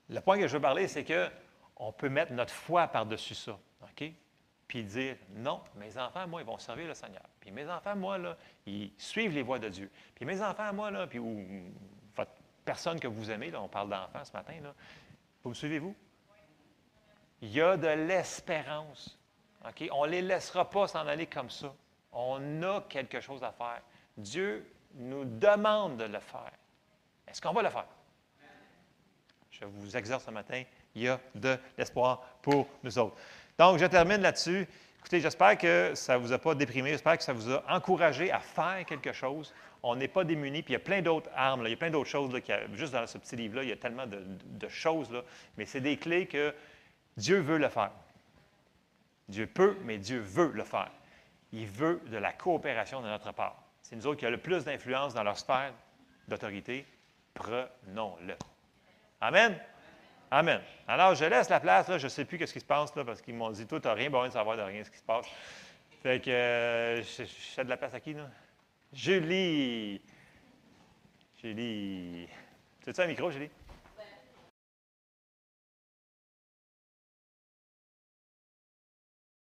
le 0.09 0.21
point 0.21 0.39
que 0.39 0.47
je 0.47 0.53
veux 0.53 0.61
parler, 0.61 0.87
c'est 0.87 1.03
que 1.03 1.29
on 1.77 1.91
peut 1.91 2.09
mettre 2.09 2.33
notre 2.33 2.53
foi 2.53 2.87
par-dessus 2.87 3.35
ça. 3.35 3.57
OK? 3.83 4.11
Puis 4.67 4.83
dire 4.83 5.17
non, 5.35 5.61
mes 5.75 5.97
enfants, 5.97 6.27
moi, 6.27 6.41
ils 6.41 6.47
vont 6.47 6.57
servir 6.57 6.87
le 6.87 6.93
Seigneur. 6.93 7.25
Puis 7.39 7.51
mes 7.51 7.69
enfants, 7.69 7.95
moi, 7.95 8.17
là, 8.17 8.35
ils 8.65 8.91
suivent 8.97 9.33
les 9.33 9.43
voies 9.43 9.59
de 9.59 9.69
Dieu. 9.69 9.91
Puis 10.15 10.25
mes 10.25 10.41
enfants, 10.41 10.73
moi, 10.73 10.89
là, 10.91 11.07
puis 11.07 11.19
ou, 11.19 11.45
votre 12.15 12.31
personne 12.63 12.99
que 12.99 13.07
vous 13.07 13.29
aimez, 13.29 13.51
là, 13.51 13.61
on 13.61 13.67
parle 13.67 13.89
d'enfants 13.89 14.25
ce 14.25 14.33
matin, 14.33 14.53
vous 15.43 15.49
me 15.49 15.55
suivez-vous? 15.55 15.95
Il 17.41 17.51
y 17.51 17.61
a 17.61 17.77
de 17.77 17.87
l'espérance. 17.87 19.19
On 19.91 20.05
ne 20.05 20.11
les 20.11 20.21
laissera 20.21 20.69
pas 20.69 20.87
s'en 20.87 21.05
aller 21.05 21.27
comme 21.27 21.49
ça. 21.49 21.73
On 22.11 22.63
a 22.63 22.81
quelque 22.81 23.19
chose 23.19 23.43
à 23.43 23.51
faire. 23.51 23.81
Dieu 24.17 24.65
nous 24.95 25.25
demande 25.25 25.97
de 25.97 26.05
le 26.05 26.19
faire. 26.19 26.51
Est-ce 27.27 27.41
qu'on 27.41 27.53
va 27.53 27.61
le 27.61 27.69
faire? 27.69 27.87
Je 29.51 29.65
vous 29.65 29.95
exhorte 29.95 30.25
ce 30.25 30.31
matin, 30.31 30.63
il 30.95 31.03
y 31.03 31.07
a 31.09 31.19
de 31.35 31.57
l'espoir 31.77 32.21
pour 32.41 32.67
nous 32.83 32.97
autres. 32.97 33.15
Donc, 33.57 33.77
je 33.77 33.85
termine 33.85 34.21
là-dessus. 34.21 34.67
Écoutez, 34.99 35.19
j'espère 35.19 35.57
que 35.57 35.91
ça 35.93 36.15
ne 36.15 36.19
vous 36.19 36.33
a 36.33 36.39
pas 36.39 36.55
déprimé, 36.55 36.89
j'espère 36.89 37.17
que 37.17 37.23
ça 37.23 37.31
vous 37.31 37.51
a 37.51 37.63
encouragé 37.69 38.31
à 38.31 38.39
faire 38.39 38.83
quelque 38.87 39.13
chose. 39.13 39.53
On 39.83 39.95
n'est 39.95 40.07
pas 40.07 40.23
démunis, 40.23 40.63
puis 40.63 40.73
il 40.73 40.77
y 40.77 40.81
a 40.81 40.83
plein 40.83 41.03
d'autres 41.03 41.29
armes, 41.35 41.61
il 41.65 41.69
y 41.69 41.73
a 41.73 41.77
plein 41.77 41.91
d'autres 41.91 42.09
choses, 42.09 42.33
là, 42.33 42.39
juste 42.73 42.93
dans 42.93 43.05
ce 43.05 43.19
petit 43.19 43.35
livre-là, 43.35 43.61
il 43.61 43.69
y 43.69 43.71
a 43.71 43.75
tellement 43.75 44.07
de, 44.07 44.67
choses, 44.67 45.11
là, 45.11 45.21
mais 45.57 45.65
c'est 45.65 45.81
des 45.81 45.97
clés 45.97 46.25
que 46.25 46.55
Dieu 47.17 47.39
veut 47.39 47.59
le 47.59 47.69
faire. 47.69 47.91
Dieu 49.29 49.45
peut, 49.45 49.77
mais 49.83 49.99
Dieu 49.99 50.19
veut 50.19 50.51
le 50.51 50.63
faire. 50.63 50.91
Il 51.51 51.67
veut 51.67 52.01
de 52.07 52.17
la 52.17 52.33
coopération 52.33 53.01
de 53.01 53.07
notre 53.07 53.31
part. 53.31 53.61
C'est 53.83 53.95
nous 53.95 54.07
autres 54.07 54.19
qui 54.19 54.25
avons 54.25 54.35
le 54.35 54.41
plus 54.41 54.65
d'influence 54.65 55.13
dans 55.13 55.23
leur 55.23 55.37
sphère 55.37 55.71
d'autorité. 56.27 56.83
Prenons-le. 57.35 58.35
Amen. 59.21 59.55
Amen. 60.31 60.61
Alors, 60.87 61.15
je 61.15 61.25
laisse 61.25 61.49
la 61.49 61.59
place, 61.59 61.87
là, 61.87 61.97
je 61.97 62.05
ne 62.05 62.09
sais 62.09 62.25
plus 62.25 62.37
ce 62.45 62.53
qui 62.53 62.59
se 62.59 62.65
passe, 62.65 62.95
là, 62.95 63.05
parce 63.05 63.21
qu'ils 63.21 63.35
m'ont 63.35 63.51
dit, 63.51 63.65
toi, 63.65 63.79
tu 63.79 63.87
n'as 63.87 63.93
rien 63.93 64.09
besoin 64.09 64.27
de 64.27 64.33
savoir 64.33 64.57
de 64.57 64.61
rien 64.61 64.83
ce 64.83 64.91
qui 64.91 64.97
se 64.97 65.03
passe. 65.03 65.25
Fait 66.03 66.19
que, 66.19 66.29
euh, 66.29 67.01
je, 67.01 67.23
je 67.23 67.61
de 67.61 67.69
la 67.69 67.77
place 67.77 67.93
à 67.93 67.99
qui, 67.99 68.13
là? 68.13 68.29
Julie. 68.93 70.01
Julie. 71.41 72.27
C'est 72.81 72.95
ça 72.95 73.03
un 73.03 73.07
micro, 73.07 73.29
Julie? 73.31 73.49